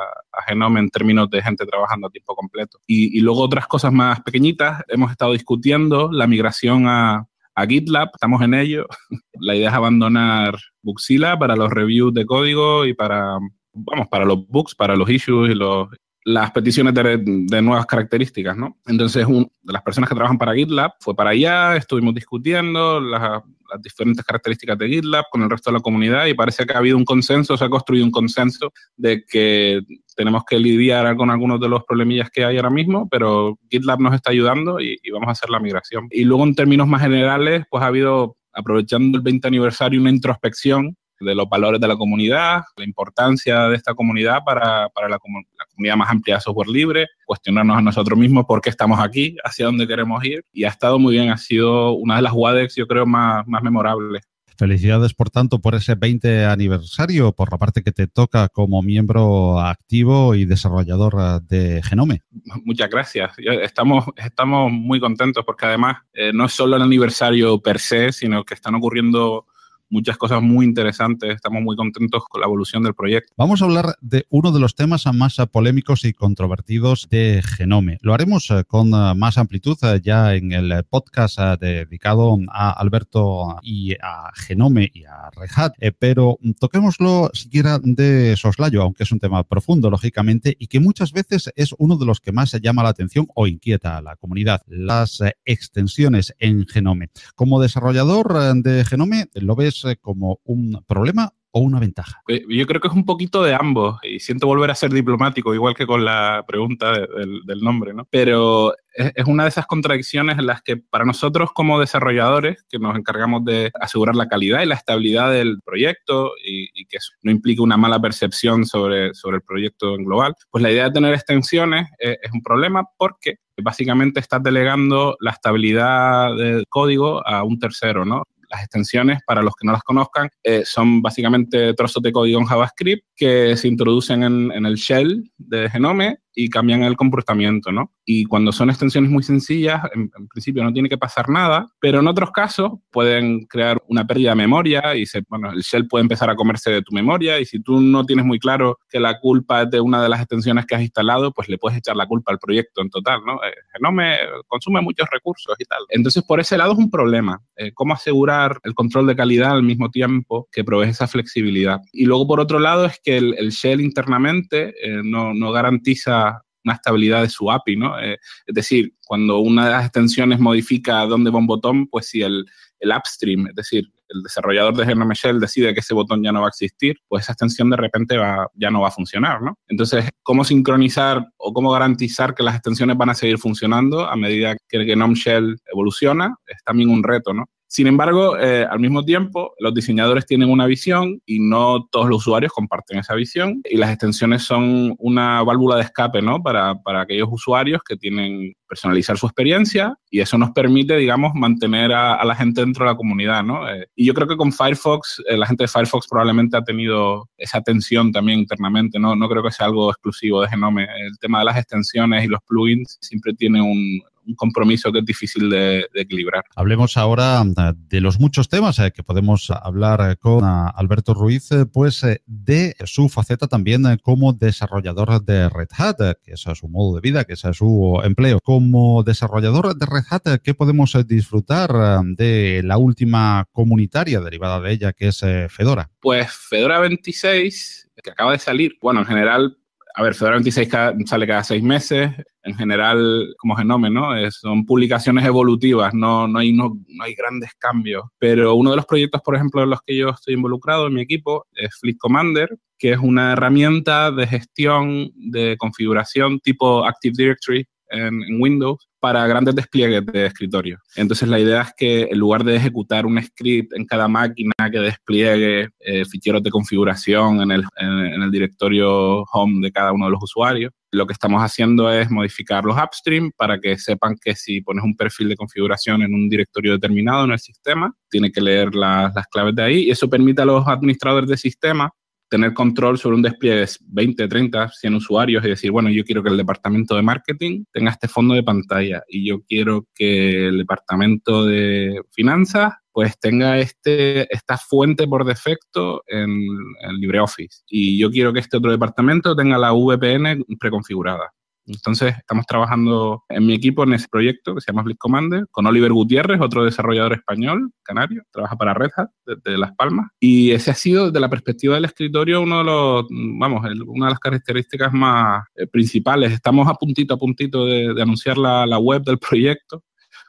Genome 0.47 0.81
en 0.81 0.91
términos 0.91 1.31
de 1.31 1.41
gente 1.41 1.65
trabajando 1.65 2.09
a 2.09 2.11
tiempo 2.11 2.35
completo. 2.35 2.79
Y, 2.87 3.17
y, 3.17 3.21
luego 3.23 3.41
otras 3.41 3.67
cosas 3.67 3.91
más 3.91 4.21
pequeñitas, 4.21 4.83
hemos 4.89 5.11
estado 5.11 5.33
discutiendo 5.33 6.11
la 6.13 6.27
migración 6.27 6.87
a, 6.87 7.27
a 7.57 7.67
GitLab, 7.67 8.11
estamos 8.15 8.43
en 8.43 8.55
ello. 8.55 8.87
La 9.41 9.57
idea 9.57 9.71
es 9.71 9.75
abandonar 9.75 10.57
Booksila 10.83 11.39
para 11.39 11.57
los 11.57 11.71
reviews 11.71 12.15
de 12.15 12.27
código 12.27 12.85
y 12.85 12.95
para, 12.95 13.39
vamos, 13.73 14.09
para 14.09 14.25
los 14.25 14.47
bugs, 14.47 14.75
para 14.75 14.95
los 14.95 15.09
issues 15.11 15.51
y 15.51 15.55
los, 15.55 15.89
las 16.27 16.51
peticiones 16.51 16.93
de, 16.93 17.63
nuevas 17.63 17.87
características, 17.87 18.57
¿no? 18.57 18.79
Entonces, 18.87 19.25
una 19.27 19.47
de 19.63 19.73
las 19.73 19.83
personas 19.83 20.09
que 20.09 20.17
trabajan 20.17 20.37
para 20.37 20.57
GitLab 20.57 20.91
fue 20.99 21.15
para 21.15 21.31
allá, 21.31 21.77
estuvimos 21.77 22.17
discutiendo 22.17 23.01
las, 23.01 23.43
las, 23.71 23.81
diferentes 23.81 24.25
características 24.25 24.77
de 24.77 24.89
GitLab 24.89 25.27
con 25.31 25.43
el 25.43 25.51
resto 25.51 25.71
de 25.71 25.75
la 25.75 25.81
comunidad 25.81 26.27
y 26.27 26.35
parece 26.35 26.67
que 26.67 26.73
ha 26.73 26.79
habido 26.79 26.97
un 26.97 27.05
consenso, 27.05 27.57
se 27.57 27.65
ha 27.65 27.69
construido 27.69 28.05
un 28.05 28.11
consenso 28.11 28.73
de 28.97 29.25
que 29.25 29.83
tenemos 30.17 30.43
que 30.45 30.59
lidiar 30.59 31.15
con 31.15 31.31
algunos 31.31 31.61
de 31.61 31.69
los 31.69 31.85
problemillas 31.85 32.29
que 32.29 32.45
hay 32.45 32.57
ahora 32.57 32.71
mismo, 32.71 33.09
pero 33.09 33.57
GitLab 33.71 34.01
nos 34.01 34.15
está 34.17 34.33
ayudando 34.33 34.81
y, 34.81 34.99
y 35.01 35.13
vamos 35.13 35.29
a 35.29 35.33
hacer 35.33 35.49
la 35.49 35.61
migración. 35.61 36.09
Y 36.11 36.25
luego, 36.25 36.43
en 36.43 36.57
términos 36.57 36.89
más 36.89 37.03
generales, 37.03 37.67
pues 37.71 37.85
ha 37.85 37.87
habido 37.87 38.37
aprovechando 38.53 39.17
el 39.17 39.23
20 39.23 39.47
aniversario, 39.47 40.01
una 40.01 40.11
introspección 40.11 40.97
de 41.21 41.35
los 41.35 41.49
valores 41.49 41.81
de 41.81 41.89
la 41.89 41.97
comunidad, 41.97 42.63
la 42.77 42.85
importancia 42.85 43.69
de 43.69 43.77
esta 43.77 43.95
comunidad 43.95 44.41
para, 44.45 44.89
para 44.91 45.09
la, 45.09 45.19
comunidad 45.19 45.97
más 45.97 46.11
amplia 46.11 46.37
de 46.37 46.41
software 46.41 46.69
libre, 46.69 47.07
cuestionarnos 47.25 47.79
a 47.79 47.83
nosotros 47.83 48.19
mismos 48.19 48.45
por 48.47 48.61
qué 48.61 48.71
estamos 48.71 49.01
aquí, 49.01 49.37
hacia 49.45 49.67
dónde 49.67 49.87
queremos 49.87 50.25
ir. 50.25 50.45
Y 50.53 50.65
ha 50.65 50.69
estado 50.69 50.99
muy 50.99 51.15
bien, 51.15 51.31
ha 51.31 51.39
sido 51.39 51.93
una 51.93 52.17
de 52.17 52.23
las 52.23 52.33
WADEX, 52.33 52.77
yo 52.77 52.87
creo, 52.87 53.07
más, 53.07 53.47
más 53.47 53.63
memorables. 53.63 54.23
Felicidades, 54.59 55.13
por 55.13 55.29
tanto, 55.29 55.59
por 55.59 55.75
ese 55.75 55.95
20 55.97 56.47
aniversario, 56.47 57.33
por 57.33 57.53
la 57.53 57.59
parte 57.59 57.83
que 57.83 57.93
te 57.93 58.07
toca 58.07 58.49
como 58.49 58.81
miembro 58.81 59.61
activo 59.61 60.35
y 60.35 60.47
desarrollador 60.47 61.43
de 61.43 61.83
Genome. 61.83 62.23
Muchas 62.65 62.89
gracias. 62.89 63.33
Estamos, 63.37 64.07
estamos 64.17 64.73
muy 64.73 64.99
contentos 64.99 65.45
porque 65.45 65.67
además 65.67 65.99
eh, 66.15 66.33
no 66.33 66.47
es 66.47 66.53
solo 66.53 66.77
el 66.77 66.83
aniversario 66.83 67.61
per 67.61 67.79
se, 67.79 68.13
sino 68.13 68.45
que 68.45 68.55
están 68.55 68.75
ocurriendo 68.75 69.47
muchas 69.89 70.17
cosas 70.17 70.43
muy 70.43 70.67
interesantes. 70.67 71.35
Estamos 71.35 71.63
muy 71.63 71.77
contentos 71.77 72.25
con 72.29 72.41
la 72.41 72.47
evolución 72.47 72.83
del 72.83 72.95
proyecto. 72.95 73.33
Vamos 73.37 73.63
a 73.63 73.67
hablar 73.67 73.95
de 74.01 74.27
uno 74.31 74.53
de 74.53 74.61
los 74.61 74.75
temas 74.75 75.07
más 75.13 75.37
polémicos 75.53 76.05
y 76.05 76.13
controvertidos 76.13 77.09
de 77.11 77.43
Genome. 77.43 77.99
Lo 78.03 78.15
haremos 78.15 78.51
eh, 78.51 78.65
con 78.67 78.89
eh, 78.89 79.15
más 79.15 79.39
amplitud 79.39 79.77
eh, 79.83 80.01
ya 80.03 80.35
en 80.35 80.53
el 80.53 80.85
podcast 80.85 81.39
dedicado 81.61 82.39
a 82.49 82.71
Alberto 82.71 83.59
y 83.63 83.95
a 83.95 84.31
Genome 84.35 84.91
y 84.93 85.05
a 85.05 85.31
Red 85.31 85.93
pero 85.99 86.39
toquémoslo 86.59 87.31
siquiera 87.33 87.79
de 87.83 88.37
soslayo, 88.37 88.83
aunque 88.83 89.05
es 89.05 89.13
un 89.13 89.19
tema 89.19 89.43
profundo, 89.45 89.91
lógicamente, 89.91 90.57
y 90.59 90.67
que 90.67 90.81
muchas 90.81 91.13
veces 91.13 91.51
es 91.57 91.75
uno 91.79 91.97
de 91.97 92.07
los 92.07 92.21
que 92.21 92.33
más 92.33 92.53
llama 92.61 92.83
la 92.83 92.91
atención 92.91 93.27
o 93.35 93.47
inquieta 93.47 93.97
a 93.97 94.03
la 94.03 94.17
comunidad, 94.17 94.63
las 94.67 95.23
extensiones 95.45 96.35
en 96.39 96.67
Genome. 96.67 97.09
Como 97.35 97.61
desarrollador 97.61 98.63
de 98.63 98.85
Genome, 98.85 99.27
¿lo 99.35 99.57
ves 99.57 99.76
como 100.01 100.41
un 100.45 100.83
problema 100.87 101.33
o 101.57 101.61
una 101.61 101.81
ventaja? 101.81 102.23
Eh, 102.29 102.45
yo 102.49 102.67
creo 102.67 102.81
que 102.81 102.89
es 102.89 102.95
un 102.95 103.07
poquito 103.07 103.43
de 103.43 103.55
ambos 103.55 103.99
y 104.03 104.21
siento 104.21 104.47
volver 104.47 104.71
a 104.71 104.75
ser 104.75 104.93
diplomático, 104.93 105.55
igual 105.55 105.75
que 105.75 105.87
con 105.87 106.05
la 106.05 106.45
pregunta 106.47 106.93
del, 106.93 107.61
nombre, 107.61 107.95
¿no? 107.95 108.07
Pero 108.11 108.75
es, 108.93 109.27
una 109.27 109.45
de 109.45 109.49
esas 109.49 109.67
contradicciones 109.67 110.39
en 110.39 110.47
las 110.47 110.61
que 110.61 110.77
para 110.77 111.07
nosotros 111.07 111.53
como 111.53 111.81
desarrolladores, 111.81 112.65
que 112.69 112.79
nos 112.79 112.95
encargamos 112.95 113.45
de 113.45 113.71
asegurar 113.81 114.15
la 114.15 114.29
calidad 114.29 114.63
y 114.63 114.67
la 114.67 114.75
estabilidad 114.75 115.33
del 115.33 115.61
proyecto 115.65 116.33
y, 116.45 116.85
que 116.87 116.99
eso 116.99 117.13
no 117.23 117.31
implique 117.31 117.63
una 117.63 117.79
mala 117.79 118.01
percepción 118.01 118.67
sobre, 118.67 119.15
sobre 119.15 119.39
el 119.39 119.43
proyecto 119.43 119.95
en 119.95 120.05
global, 120.05 120.35
pues 120.51 120.63
la 120.63 120.71
idea 120.71 120.85
de 120.85 120.93
tener 120.93 121.15
extensiones 121.15 121.89
es, 121.99 122.19
es 122.23 122.33
un 122.33 122.43
problema 122.43 122.85
porque 122.99 123.39
básicamente 123.63 124.21
estás 124.21 124.43
delegando 124.43 125.17
la 125.21 125.31
estabilidad 125.31 126.37
del 126.37 126.67
código 126.69 127.27
a 127.27 127.43
un 127.43 127.59
tercero, 127.59 128.05
¿no? 128.05 128.25
Las 128.51 128.63
extensiones, 128.63 129.21
para 129.27 129.43
los 129.43 129.55
que 129.55 129.67
no 129.67 129.73
las 129.73 129.83
conozcan, 129.83 130.31
eh, 130.43 130.63
son 130.65 131.03
básicamente 131.03 131.75
trozos 131.75 132.03
de 132.03 132.13
código 132.13 132.41
en 132.41 132.47
JavaScript 132.47 133.07
que 133.15 133.57
se 133.57 133.69
introducen 133.69 134.23
en, 134.23 134.53
en 134.53 134.67
el 134.67 134.77
shell 134.77 135.31
de 135.37 135.71
Genome 135.71 136.19
y 136.39 136.51
cambian 136.51 136.83
el 136.83 136.97
comportamiento, 136.97 137.73
¿no? 137.73 137.93
Y 138.05 138.27
cuando 138.27 138.53
son 138.53 138.69
extensiones 138.69 139.11
muy 139.11 139.23
sencillas, 139.23 139.83
en, 139.95 140.11
principio 140.29 140.63
no 140.63 140.73
tiene 140.73 140.91
que 140.91 140.99
pasar 140.99 141.31
nada, 141.31 141.67
pero 141.81 142.01
en 142.01 142.07
otros 142.07 142.31
casos 142.31 142.73
pueden 142.91 143.47
crear 143.47 143.83
una 143.89 144.07
pérdida 144.07 144.31
de 144.31 144.37
memoria 144.37 144.95
y 144.95 145.07
se, 145.07 145.23
bueno, 145.29 145.51
el 145.51 145.63
shell 145.63 145.89
puede 145.89 146.03
empezar 146.03 146.29
a 146.29 146.37
comerse 146.37 146.71
de 146.71 146.83
tu 146.83 146.95
memoria 146.95 147.41
y 147.41 147.47
si 147.47 147.63
tú 147.63 147.81
no 147.81 148.05
tienes 148.05 148.27
muy 148.27 148.39
claro 148.39 148.79
que 148.91 149.01
la 149.01 149.19
culpa 149.19 149.63
es 149.63 149.71
de 149.71 149.81
una 149.81 150.03
de 150.03 150.11
las 150.11 150.21
extensiones 150.21 150.67
que 150.67 150.75
has 150.75 150.83
instalado, 150.83 151.33
pues 151.33 151.49
le 151.49 151.57
puedes 151.57 151.79
echar 151.79 151.97
la 151.97 152.07
culpa 152.07 152.33
al 152.33 152.39
proyecto 152.39 152.83
en 152.83 152.91
total, 152.91 153.21
¿no? 153.25 153.37
Eh, 153.37 153.55
Genome 153.73 154.19
consume 154.47 154.83
muchos 154.83 155.09
recursos 155.11 155.57
y 155.59 155.65
tal. 155.65 155.81
Entonces, 155.89 156.23
por 156.23 156.39
ese 156.39 156.59
lado 156.59 156.73
es 156.73 156.79
un 156.79 156.91
problema. 156.91 157.41
Eh, 157.57 157.73
¿Cómo 157.73 157.95
asegurar 157.95 158.61
el 158.63 158.75
control 158.75 159.07
de 159.07 159.17
calidad 159.17 159.53
al 159.53 159.63
mismo 159.63 159.91
tiempo 159.91 160.49
que 160.53 160.65
provee 160.65 160.91
esa 160.91 161.07
flexibilidad? 161.07 161.81
Y 161.93 162.05
luego, 162.05 162.27
por 162.27 162.41
otro 162.41 162.59
lado, 162.59 162.85
es 162.85 163.01
que 163.03 163.17
el, 163.17 163.35
el 163.39 163.51
shell 163.53 163.81
internamente 163.81 164.75
eh, 164.83 165.01
no, 165.03 165.33
no 165.33 165.51
garantiza 165.51 166.26
una 166.67 166.75
estabilidad 166.75 167.23
de 167.23 167.31
su 167.31 167.51
API, 167.51 167.77
¿no? 167.77 167.99
Eh, 167.99 168.19
es 168.47 168.55
decir, 168.55 168.93
cuando 169.07 169.39
una 169.39 169.67
de 169.67 169.71
las 169.71 169.85
extensiones 169.85 170.41
modifica 170.41 171.07
dónde 171.07 171.31
va 171.31 171.39
un 171.39 171.47
botón, 171.47 171.87
pues 171.87 172.09
si 172.09 172.23
el, 172.23 172.45
el 172.81 172.91
upstream, 172.91 173.47
es 173.47 173.55
decir, 173.55 173.85
el 174.09 174.23
desarrollador 174.23 174.77
de 174.77 174.87
Genome 174.87 175.15
Shell 175.15 175.41
decide 175.41 175.75
que 175.75 175.81
ese 175.81 175.95
botón 175.95 176.23
ya 176.23 176.33
no 176.33 176.41
va 176.41 176.47
a 176.47 176.51
existir, 176.51 176.97
pues 177.09 177.25
esa 177.25 177.33
extensión 177.33 177.71
de 177.71 177.77
repente 177.77 178.17
va, 178.17 178.49
ya 178.55 178.71
no 178.71 178.81
va 178.81 178.89
a 178.89 178.93
funcionar, 178.93 179.43
¿no? 179.43 179.59
Entonces, 179.69 180.09
¿cómo 180.23 180.45
sincronizar 180.45 181.27
o 181.37 181.53
cómo 181.53 181.71
garantizar 181.73 182.35
que 182.35 182.43
las 182.43 182.55
extensiones 182.55 182.97
van 182.97 183.11
a 183.11 183.15
seguir 183.15 183.39
funcionando 183.39 184.07
a 184.07 184.17
medida 184.17 184.57
que 184.69 184.77
el 184.77 184.87
Genome 184.87 185.15
Shell 185.15 185.57
evoluciona? 185.73 186.37
Es 186.47 186.63
también 186.65 186.91
un 186.91 187.03
reto, 187.03 187.33
¿no? 187.33 187.47
Sin 187.69 187.87
embargo, 187.87 188.39
eh, 188.39 188.65
al 188.69 188.81
mismo 188.81 189.05
tiempo, 189.05 189.55
los 189.59 189.75
diseñadores 189.75 190.27
tienen 190.27 190.51
una 190.51 190.67
visión 190.67 191.21
y 191.27 191.41
no 191.41 191.87
todos 191.91 192.09
los 192.09 192.19
usuarios 192.19 192.53
comparten 192.53 192.99
esa 192.99 193.15
visión 193.15 193.61
y 193.65 193.77
las 193.77 193.91
extensiones 193.91 194.43
son 194.43 194.95
una 194.99 195.43
válvula 195.43 195.77
de 195.77 195.83
escape 195.83 196.23
¿no? 196.23 196.43
para, 196.43 196.77
para 196.83 197.03
aquellos 197.03 197.29
usuarios 197.31 197.83
que 197.83 197.97
tienen 197.97 198.55
personalizar 198.67 199.17
su 199.17 199.27
experiencia 199.27 199.97
y 200.11 200.21
eso 200.21 200.39
nos 200.39 200.51
permite, 200.51 200.97
digamos, 200.97 201.33
mantener 201.35 201.93
a, 201.93 202.25
la 202.25 202.35
gente 202.35 202.61
dentro 202.61 202.85
de 202.85 202.93
la 202.93 202.97
comunidad, 202.97 203.43
¿no? 203.43 203.69
Eh, 203.69 203.87
y 203.95 204.07
yo 204.07 204.15
creo 204.15 204.27
que 204.27 204.37
con 204.37 204.53
Firefox, 204.53 205.23
eh, 205.29 205.37
la 205.37 205.47
gente 205.47 205.65
de 205.65 205.69
Firefox 205.69 206.07
probablemente 206.09 206.57
ha 206.57 206.65
tenido 206.65 207.29
esa 207.37 207.61
tensión 207.61 208.13
también 208.13 208.41
internamente, 208.41 208.99
¿no? 208.99 209.15
No 209.15 209.29
creo 209.29 209.43
que 209.43 209.51
sea 209.51 209.67
algo 209.67 209.91
exclusivo 209.91 210.43
de 210.43 210.49
Genome. 210.49 210.85
El 210.85 211.19
tema 211.19 211.41
de 211.41 211.47
las 211.47 211.57
extensiones 211.57 212.25
y 212.25 212.29
los 212.29 212.41
plugins 212.43 212.99
siempre 213.01 213.35
tiene 213.35 213.63
un, 213.63 214.01
un 214.27 214.35
compromiso 214.35 214.93
que 214.93 214.99
es 215.01 215.05
difícil 215.05 215.49
de, 215.51 215.87
equilibrar. 215.95 216.45
Hablemos 216.55 216.97
ahora 216.97 217.43
eh, 217.43 217.73
de 217.77 218.01
los 218.01 218.21
muchos 218.21 218.49
temas 218.49 218.79
eh, 218.79 218.93
que 218.93 219.03
podemos 219.03 219.51
hablar 219.51 220.11
eh, 220.11 220.17
con 220.17 220.45
Alberto 220.45 221.15
Ruiz, 221.15 221.49
pues 221.73 222.03
de 222.27 222.75
su 222.85 223.09
faceta 223.09 223.47
también 223.47 223.85
como 224.03 224.33
desarrollador 224.33 225.25
de 225.25 225.49
Red 225.49 225.69
Hat, 225.77 225.97
que 226.23 226.33
es 226.33 226.41
su 226.41 226.69
modo 226.69 226.97
de 226.97 227.01
vida, 227.01 227.25
que 227.25 227.35
es 227.35 227.43
su 227.53 228.01
empleo. 228.05 228.39
Como 228.43 229.03
desarrollador 229.03 229.77
de 229.77 229.87
Red 229.87 230.05
Hat, 230.11 230.41
¿qué 230.43 230.55
podemos 230.55 230.97
disfrutar 231.07 232.03
de 232.05 232.63
la 232.65 232.79
última 232.79 233.47
comunitaria 233.53 234.21
derivada 234.21 234.61
de 234.61 234.73
ella, 234.73 234.93
que 234.93 235.09
es 235.09 235.25
Fedora? 235.49 235.91
Pues 236.01 236.31
Fedora 236.33 236.81
26, 236.81 237.91
que 238.03 238.11
acaba 238.11 238.33
de 238.33 238.39
salir, 238.39 238.77
bueno, 238.81 239.01
en 239.01 239.07
general 239.07 239.59
a 239.99 240.03
ver, 240.03 240.15
Fedora 240.15 240.37
26 240.37 240.69
sale 241.07 241.27
cada 241.27 241.43
seis 241.43 241.63
meses. 241.63 242.11
En 242.43 242.55
general, 242.55 243.35
como 243.39 243.57
Genome, 243.57 243.89
¿no? 243.89 244.11
son 244.31 244.67
publicaciones 244.67 245.25
evolutivas, 245.25 245.95
no, 245.95 246.29
no, 246.29 246.39
hay, 246.39 246.53
no, 246.53 246.75
hay 247.01 247.15
grandes 247.15 247.53
cambios. 247.59 248.05
Pero 248.19 248.55
uno 248.55 248.71
de 248.71 248.77
los 248.77 248.85
proyectos, 248.85 249.23
por 249.23 249.37
ejemplo, 249.37 249.63
en 249.63 249.71
los 249.71 249.81
que 249.81 249.97
yo 249.97 250.11
estoy 250.11 250.35
involucrado 250.35 250.87
en 250.87 250.95
mi 250.95 251.01
equipo 251.01 251.47
es 251.55 251.75
Fleet 251.81 251.97
Commander, 251.99 252.59
que 252.79 252.93
es 252.93 252.99
una 252.99 253.33
herramienta 253.33 254.11
de 254.11 254.27
gestión 254.27 255.11
de 255.15 255.57
configuración 255.59 256.41
tipo 256.41 256.85
Active 256.85 257.15
Directory 257.17 257.67
en, 257.91 258.41
Windows 258.41 258.89
para 259.01 259.27
grandes 259.27 259.55
despliegues 259.55 260.05
de 260.07 260.27
escritorio. 260.27 260.79
Entonces 260.97 261.29
la 261.29 261.39
idea 261.39 261.63
es 261.63 261.75
que 261.77 262.03
en 262.11 262.19
lugar 262.19 262.45
de 262.45 262.57
ejecutar 262.57 263.07
un 263.07 263.23
script 263.23 263.73
en 263.75 263.85
cada 263.85 264.09
máquina 264.09 264.53
que 264.71 264.79
despliegue 264.79 265.69
eh, 265.81 266.05
ficheros 266.05 266.43
de 266.43 266.51
configuración 266.51 267.41
en 267.41 267.51
el, 267.53 267.65
en 267.77 268.23
el 268.23 268.31
directorio 268.31 269.23
home 269.33 269.61
de 269.65 269.73
cada 269.73 269.93
uno 269.93 270.07
de 270.07 270.13
los 270.13 270.23
usuarios, 270.23 270.73
lo 270.93 271.07
que 271.07 271.13
estamos 271.13 271.43
haciendo 271.43 271.91
es 271.91 272.11
modificar 272.11 272.65
los 272.65 272.77
upstream 272.77 273.31
para 273.37 273.61
que 273.61 273.77
sepan 273.77 274.17
que 274.21 274.35
si 274.35 274.61
pones 274.61 274.85
un 274.85 274.97
perfil 274.97 275.29
de 275.29 275.37
configuración 275.37 276.03
en 276.03 276.15
un 276.15 276.29
directorio 276.29 276.73
determinado 276.73 277.25
en 277.25 277.33
el 277.33 277.39
sistema, 277.39 277.95
tiene 278.09 278.33
que 278.33 278.41
leer 278.41 278.75
las 278.75 279.13
claves 279.31 279.55
de 279.55 279.63
ahí 279.63 279.83
y 279.85 279.91
eso 279.91 280.09
permite 280.09 280.43
a 280.43 280.47
los 280.47 280.67
administradores 280.67 281.29
de 281.29 281.37
sistema 281.37 281.93
tener 282.29 282.55
control 282.55 282.99
sobre 282.99 283.17
un 283.17 283.23
despliegue 283.23 283.61
de 283.61 283.69
20, 283.81 284.29
30, 284.29 284.69
100 284.71 284.95
usuarios 284.95 285.45
y 285.45 285.49
decir, 285.49 285.71
bueno, 285.71 285.91
yo 285.91 286.05
quiero 286.05 286.23
que 286.23 286.31
el 286.31 286.37
departamento 286.37 286.97
de 286.97 287.03
marketing 287.03 287.65
tenga 287.73 287.91
este 287.91 288.09
fondo 288.09 288.35
de 288.35 288.43
pantalla 288.43 289.03
y 289.09 289.29
yo 289.29 289.43
quiero 289.43 289.87
que 289.95 290.49
el 290.49 290.59
departamento 290.59 291.45
de 291.45 292.01
finanzas 292.13 292.75
pues 292.93 293.19
tenga 293.21 293.59
este, 293.59 294.33
esta 294.35 294.57
fuente 294.57 295.07
por 295.07 295.25
defecto 295.25 296.03
en, 296.07 296.31
en 296.31 296.95
LibreOffice 296.99 297.63
y 297.69 297.99
yo 297.99 298.11
quiero 298.11 298.33
que 298.33 298.41
este 298.41 298.57
otro 298.57 298.71
departamento 298.71 299.37
tenga 299.37 299.59
la 299.59 299.73
VPN 299.73 300.45
preconfigurada. 300.59 301.33
Entonces, 301.67 302.15
estamos 302.17 302.47
trabajando 302.47 303.25
en 303.29 303.47
mi 303.47 303.55
equipo 303.55 303.83
en 303.85 303.95
ese 303.95 304.07
proyecto 304.09 304.55
que 304.55 304.61
se 304.61 304.71
llama 304.71 304.83
Blitz 304.83 304.99
Commander, 304.99 305.47
con 305.51 305.67
Oliver 305.67 305.93
Gutiérrez, 305.93 306.41
otro 306.41 306.65
desarrollador 306.65 307.13
español, 307.15 307.71
canario, 307.83 308.23
trabaja 308.31 308.57
para 308.57 308.75
Red 308.75 308.91
Hat 308.97 309.09
desde 309.25 309.59
Las 309.59 309.73
Palmas. 309.75 310.11
Y 310.21 310.53
ese 310.53 310.71
ha 310.71 310.75
sido, 310.75 311.07
desde 311.07 311.21
la 311.21 311.31
perspectiva 311.31 311.75
del 311.75 311.85
escritorio, 311.85 312.41
uno 312.41 312.59
de 312.59 312.65
los, 312.65 313.07
vamos, 313.11 313.67
una 313.87 314.07
de 314.07 314.11
las 314.11 314.21
características 314.21 314.93
más 314.93 315.45
eh, 315.57 315.67
principales. 315.67 316.33
Estamos 316.33 316.69
a 316.69 316.75
puntito, 316.75 317.15
a 317.15 317.19
puntito 317.19 317.67
de, 317.67 318.01
anunciar 318.01 318.39
la, 318.39 318.67
la 318.67 318.79
web 318.79 319.03
del 319.03 319.19
proyecto 319.19 319.83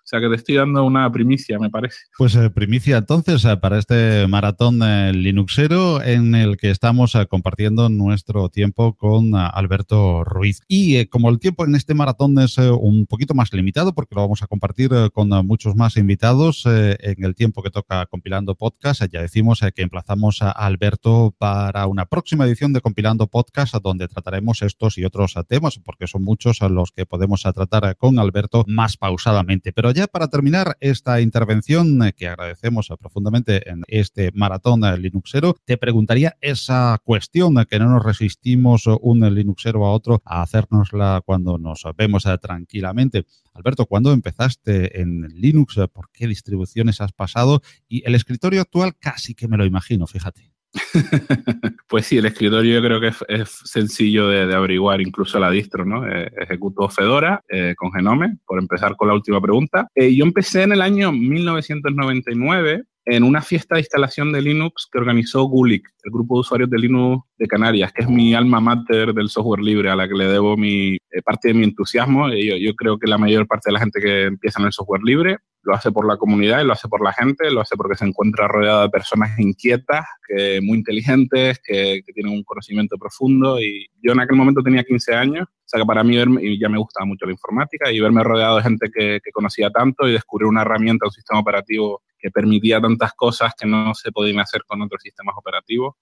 sea 0.08 0.22
que 0.22 0.30
te 0.30 0.36
estoy 0.36 0.56
dando 0.56 0.86
una 0.86 1.12
primicia, 1.12 1.60
me 1.60 1.70
parece. 1.70 1.98
Pues 2.17 2.34
eh, 2.36 2.50
primicia 2.50 2.98
entonces 2.98 3.43
eh, 3.43 3.58
para 3.58 3.78
este 3.78 4.26
maratón 4.28 4.82
eh, 4.82 5.12
Linuxero 5.13 6.02
en 6.02 6.34
el 6.34 6.56
que 6.56 6.70
estamos 6.70 7.17
compartiendo 7.30 7.89
nuestro 7.89 8.48
tiempo 8.48 8.96
con 8.96 9.36
Alberto 9.36 10.24
Ruiz. 10.24 10.62
Y 10.70 11.06
como 11.08 11.30
el 11.30 11.39
tiempo 11.39 11.65
en 11.65 11.76
este 11.76 11.93
maratón 11.93 12.39
es 12.39 12.58
un 12.58 13.06
poquito 13.06 13.34
más 13.34 13.52
limitado 13.52 13.93
porque 13.93 14.15
lo 14.15 14.22
vamos 14.22 14.41
a 14.43 14.48
compartir 14.48 14.91
con 15.13 15.30
muchos 15.46 15.76
más 15.76 15.98
invitados 15.98 16.63
en 16.65 17.24
el 17.24 17.36
tiempo 17.36 17.62
que 17.62 17.70
toca 17.70 18.06
compilando 18.06 18.56
podcast, 18.56 19.04
ya 19.12 19.22
decimos 19.22 19.60
que 19.76 19.82
emplazamos 19.82 20.41
a 20.41 20.52
Alberto 20.52 21.36
para 21.38 21.88
una 21.88 22.06
próxima 22.06 22.46
edición 22.46 22.72
de 22.72 22.82
compilando 22.82 23.28
podcast 23.28 23.76
donde 23.76 24.08
trataremos 24.08 24.62
estos 24.62 24.98
y 24.98 25.04
otros 25.04 25.36
temas 25.48 25.80
porque 25.84 26.08
son 26.08 26.24
muchos 26.24 26.62
los 26.62 26.91
que 26.91 27.06
podemos 27.06 27.41
tratar 27.41 27.98
con 27.98 28.20
Alberto 28.20 28.63
más 28.67 28.96
pausadamente. 28.96 29.74
Pero 29.74 29.89
ya 29.97 30.05
para 30.05 30.27
terminar 30.27 30.77
esta 30.79 31.21
intervención 31.21 31.99
que 32.15 32.27
agradecemos 32.27 32.93
profundamente 32.99 33.67
en 33.67 33.81
este 33.88 34.31
maratón 34.31 34.81
Linuxero, 35.01 35.55
te 35.65 35.75
preguntaría 35.75 36.38
esa 36.39 37.01
cuestión 37.03 37.55
que 37.67 37.79
no 37.79 37.89
nos 37.89 38.05
resistimos 38.05 38.83
un 38.86 39.21
Linuxero 39.33 39.88
a 39.88 39.91
otro 39.91 40.21
a 40.23 40.43
hacérnosla 40.43 41.23
cuando 41.25 41.57
nos 41.57 41.83
vemos 41.97 42.27
tranquilamente. 42.39 43.25
Alberto, 43.55 43.88
¿cuándo 43.88 44.13
empezaste 44.13 45.01
en 45.01 45.29
Linux? 45.33 45.79
¿Por 45.91 46.12
qué 46.12 46.27
distribuciones 46.27 47.01
has 47.01 47.13
pasado? 47.13 47.63
Y 47.89 48.07
el 48.07 48.13
escritorio 48.13 48.62
actual 48.62 48.95
casi 48.99 49.33
que 49.33 49.47
me 49.47 49.57
lo 49.57 49.65
imagino, 49.65 50.05
fíjate. 50.05 50.57
pues 51.88 52.06
sí, 52.06 52.17
el 52.17 52.25
escritorio 52.25 52.75
yo 52.75 52.86
creo 52.86 52.99
que 52.99 53.12
es, 53.27 53.49
sencillo 53.65 54.27
de, 54.27 54.53
averiguar, 54.53 55.01
incluso 55.01 55.39
la 55.39 55.49
distro, 55.49 55.86
¿no? 55.86 56.08
Eh, 56.08 56.32
ejecuto 56.41 56.89
Fedora 56.89 57.41
eh, 57.49 57.73
con 57.77 57.91
Genome, 57.91 58.38
por 58.45 58.60
empezar 58.60 58.95
con 58.95 59.08
la 59.08 59.13
última 59.13 59.41
pregunta. 59.41 59.88
Eh, 59.95 60.15
yo 60.15 60.25
empecé 60.25 60.63
en 60.63 60.73
el 60.73 60.82
año 60.82 61.12
1999 61.12 62.84
en 63.10 63.24
una 63.24 63.41
fiesta 63.41 63.76
de 63.76 63.82
instalación 63.82 64.34
de 64.34 64.41
Linux 64.41 64.89
que 64.91 64.98
organizó 64.98 65.43
Gulick, 65.43 65.88
el 66.04 66.12
grupo 66.12 66.36
de 66.36 66.39
usuarios 66.41 66.70
de 66.70 66.78
Linux 66.78 67.26
de 67.38 67.48
Canarias, 67.48 67.93
que 67.93 68.02
es 68.02 68.10
mi 68.10 68.34
alma 68.34 68.60
mater 68.60 69.13
del 69.13 69.30
software 69.30 69.62
libre, 69.62 69.89
a 69.89 69.96
la 69.96 70.10
que 70.10 70.13
le 70.13 70.28
debo 70.28 70.58
mi 70.58 70.96
eh, 70.96 71.22
parte 71.24 71.48
de 71.48 71.54
mi 71.54 71.63
entusiasmo. 71.63 72.28
Yo, 72.30 72.76
creo 72.76 73.00
que 73.00 73.08
la 73.08 73.17
mayor 73.17 73.48
parte 73.48 73.70
de 73.70 73.74
la 73.74 73.80
gente 73.80 74.02
que 74.02 74.24
empieza 74.24 74.60
en 74.60 74.65
el 74.65 74.74
software 74.74 75.04
libre 75.04 75.38
lo 75.63 75.74
hace 75.74 75.89
por 75.91 76.06
la 76.06 76.17
comunidad 76.17 76.62
y 76.62 76.65
lo 76.65 76.74
hace 76.74 76.89
por 76.89 77.02
la 77.02 77.13
gente, 77.13 77.50
lo 77.50 77.62
hace 77.62 77.78
porque 77.78 77.96
se 77.96 78.06
encuentra 78.06 78.48
rodeado 78.48 78.82
de 78.82 78.89
personas 78.89 79.38
inquietas, 79.39 80.06
que, 80.28 80.60
muy 80.62 80.78
inteligentes, 80.78 81.62
que, 81.63 82.02
tienen 82.13 82.34
un 82.34 82.43
conocimiento 82.43 82.98
profundo. 82.98 83.60
Y 83.62 83.88
yo 84.02 84.12
en 84.12 84.20
aquel 84.20 84.36
momento 84.36 84.62
tenía 84.62 84.84
15 84.84 85.15
años, 85.15 85.48
o 85.48 85.63
sea 85.65 85.80
que 85.80 85.86
para 85.86 86.04
mí 86.04 86.17
y 86.41 86.60
ya 86.60 86.67
me 86.67 86.78
gustaba 86.78 87.06
mucho 87.06 87.26
la 87.26 87.32
informática 87.32 87.89
y 87.89 88.02
verme 88.02 88.22
rodeado 88.22 88.58
de 88.58 88.63
gente 88.63 88.89
que 88.91 89.32
conocía 89.34 89.70
tanto 89.70 90.10
y 90.10 90.12
descubrir 90.12 90.48
una 90.48 90.62
herramienta, 90.62 91.06
un 91.06 91.12
sistema 91.12 91.39
operativo 91.39 92.02
que 92.19 92.32
permitía 92.32 92.82
tantas 92.82 93.13
cosas 93.13 93.53
que 93.60 93.67
no 93.67 93.93
se 93.93 94.12
podían 94.12 94.39
hacer 94.39 94.63
con 94.65 94.82
otros 94.82 95.01
sistemas 95.01 95.36
operativos, 95.38 95.95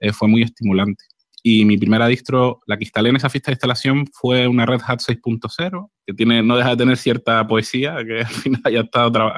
eh, 0.00 0.12
fue 0.12 0.28
muy 0.28 0.42
estimulante. 0.42 1.04
Y 1.48 1.64
mi 1.64 1.78
primera 1.78 2.08
distro, 2.08 2.60
la 2.66 2.76
que 2.76 2.82
instalé 2.82 3.10
en 3.10 3.16
esa 3.16 3.30
fiesta 3.30 3.52
de 3.52 3.54
instalación, 3.54 4.04
fue 4.12 4.48
una 4.48 4.66
Red 4.66 4.80
Hat 4.84 4.98
6.0, 4.98 5.90
que 6.04 6.12
tiene, 6.12 6.42
no 6.42 6.56
deja 6.56 6.70
de 6.70 6.76
tener 6.76 6.96
cierta 6.96 7.46
poesía, 7.46 7.98
que 8.04 8.18
al 8.22 8.26
final 8.26 8.60
haya, 8.64 8.80
estado 8.80 9.32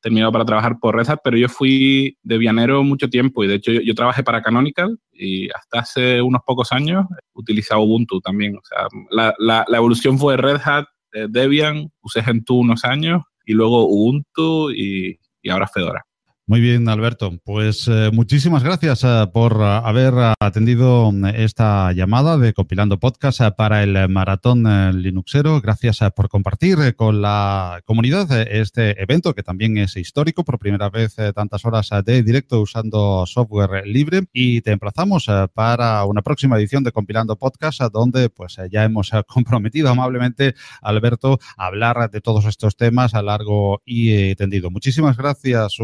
terminado 0.00 0.30
para 0.30 0.44
trabajar 0.44 0.78
por 0.78 0.94
Red 0.94 1.10
Hat, 1.10 1.18
pero 1.24 1.36
yo 1.36 1.48
fui 1.48 2.16
de 2.22 2.38
vianero 2.38 2.84
mucho 2.84 3.08
tiempo 3.10 3.42
y 3.42 3.48
de 3.48 3.54
hecho 3.56 3.72
yo, 3.72 3.94
trabajé 3.96 4.22
para 4.22 4.40
Canonical 4.40 5.00
y 5.12 5.50
hasta 5.50 5.80
hace 5.80 6.22
unos 6.22 6.42
pocos 6.46 6.70
años 6.70 7.06
utilizaba 7.32 7.80
Ubuntu 7.80 8.20
también. 8.20 8.56
O 8.56 8.62
sea, 8.62 8.86
la, 9.10 9.34
la, 9.38 9.64
la 9.66 9.78
evolución 9.78 10.16
fue 10.16 10.36
Red 10.36 10.60
Hat, 10.64 10.84
eh, 11.12 11.26
Debian, 11.28 11.90
usé 12.02 12.22
Gentoo 12.22 12.58
unos 12.58 12.84
años 12.84 13.22
y 13.44 13.54
luego 13.54 13.84
Ubuntu 13.88 14.70
y, 14.70 15.18
y 15.48 15.50
ahora 15.50 15.66
Fedora. 15.66 16.06
Muy 16.48 16.62
bien, 16.62 16.88
Alberto. 16.88 17.38
Pues 17.44 17.86
eh, 17.88 18.08
muchísimas 18.10 18.62
gracias 18.62 19.04
eh, 19.04 19.26
por 19.34 19.60
eh, 19.60 19.64
haber 19.84 20.14
atendido 20.40 21.12
esta 21.34 21.92
llamada 21.92 22.38
de 22.38 22.54
Compilando 22.54 22.98
Podcast 22.98 23.42
para 23.54 23.82
el 23.82 24.08
Maratón 24.08 24.64
Linuxero. 25.02 25.60
Gracias 25.60 25.98
por 26.16 26.30
compartir 26.30 26.96
con 26.96 27.20
la 27.20 27.82
comunidad 27.84 28.32
este 28.50 28.98
evento 29.02 29.34
que 29.34 29.42
también 29.42 29.76
es 29.76 29.98
histórico. 29.98 30.42
Por 30.42 30.58
primera 30.58 30.88
vez 30.88 31.16
tantas 31.34 31.66
horas 31.66 31.90
de 32.02 32.22
directo 32.22 32.62
usando 32.62 33.26
software 33.26 33.86
libre. 33.86 34.22
Y 34.32 34.62
te 34.62 34.70
emplazamos 34.70 35.26
para 35.52 36.06
una 36.06 36.22
próxima 36.22 36.56
edición 36.56 36.82
de 36.82 36.92
Compilando 36.92 37.36
Podcast 37.36 37.82
donde 37.92 38.30
pues 38.30 38.56
ya 38.70 38.84
hemos 38.84 39.10
comprometido 39.28 39.90
amablemente 39.90 40.54
Alberto 40.80 41.38
a 41.58 41.66
hablar 41.66 42.10
de 42.10 42.22
todos 42.22 42.46
estos 42.46 42.74
temas 42.74 43.12
a 43.12 43.20
largo 43.20 43.82
y 43.84 44.34
tendido. 44.36 44.70
Muchísimas 44.70 45.18
gracias. 45.18 45.78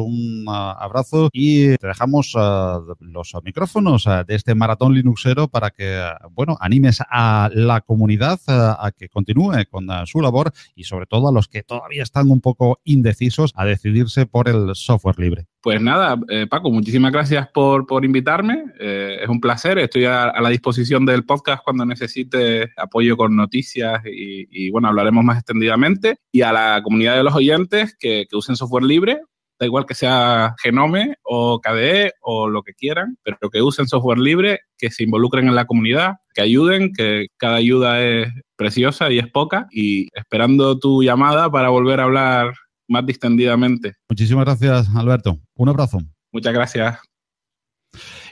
Abrazo 0.55 1.29
y 1.33 1.77
te 1.77 1.87
dejamos 1.87 2.35
uh, 2.35 2.95
los 3.01 3.33
micrófonos 3.43 4.07
uh, 4.07 4.25
de 4.27 4.35
este 4.35 4.55
maratón 4.55 4.95
Linuxero 4.95 5.49
para 5.49 5.71
que, 5.71 5.99
uh, 5.99 6.29
bueno, 6.31 6.57
animes 6.61 6.99
a 7.11 7.51
la 7.53 7.81
comunidad 7.81 8.41
a 8.47 8.91
que 8.97 9.09
continúe 9.09 9.65
con 9.71 9.89
su 10.07 10.21
labor 10.21 10.53
y 10.75 10.85
sobre 10.85 11.07
todo 11.07 11.29
a 11.29 11.33
los 11.33 11.49
que 11.49 11.63
todavía 11.63 12.03
están 12.03 12.31
un 12.31 12.41
poco 12.41 12.81
indecisos 12.85 13.53
a 13.55 13.65
decidirse 13.65 14.27
por 14.27 14.49
el 14.49 14.75
software 14.75 15.19
libre. 15.19 15.47
Pues 15.65 15.81
nada, 15.81 16.21
eh, 16.29 16.47
Paco, 16.47 16.71
muchísimas 16.71 17.11
gracias 17.11 17.49
por, 17.49 17.87
por 17.87 18.05
invitarme. 18.05 18.65
Eh, 18.79 19.17
es 19.23 19.29
un 19.31 19.41
placer. 19.41 19.79
Estoy 19.79 20.05
a, 20.05 20.31
la 20.39 20.51
disposición 20.51 21.07
del 21.07 21.25
podcast 21.25 21.65
cuando 21.65 21.87
necesite 21.87 22.71
apoyo 22.77 23.17
con 23.17 23.35
noticias 23.35 24.03
y, 24.05 24.69
bueno, 24.69 24.89
hablaremos 24.89 25.25
más 25.25 25.39
extendidamente. 25.39 26.19
Y 26.31 26.43
a 26.43 26.53
la 26.53 26.83
comunidad 26.83 27.17
de 27.17 27.23
los 27.23 27.35
oyentes 27.35 27.97
que, 27.99 28.27
que 28.29 28.37
usen 28.37 28.57
software 28.57 28.85
libre, 28.85 29.23
da 29.65 29.67
igual 29.67 29.87
que 29.87 29.95
sea 29.95 30.55
Genome 30.63 31.17
o 31.23 31.61
KDE 31.61 32.13
o 32.21 32.49
lo 32.49 32.63
que 32.63 32.75
quieran, 32.75 33.17
pero 33.23 33.51
que 33.51 33.63
usen 33.63 33.89
software 33.89 34.19
libre, 34.19 34.61
que 34.79 34.91
se 34.91 35.05
involucren 35.05 35.49
en 35.49 35.55
la 35.55 35.67
comunidad, 35.67 36.15
que 36.35 36.43
ayuden, 36.43 36.93
que 36.93 37.27
cada 37.37 37.57
ayuda 37.57 38.03
es 38.03 38.29
preciosa 38.57 39.11
y 39.11 39.19
es 39.19 39.29
poca, 39.31 39.67
y 39.71 40.09
esperando 40.15 40.79
tu 40.79 41.03
llamada 41.03 41.51
para 41.51 41.71
volver 41.71 42.01
a 42.01 42.05
hablar 42.05 42.55
más 42.89 43.07
distendidamente. 43.07 43.95
Muchísimas 44.09 44.45
gracias, 44.45 44.89
Alberto. 44.95 45.39
Un 45.55 45.69
abrazo. 45.69 45.99
Muchas 46.33 46.53
gracias. 46.53 47.14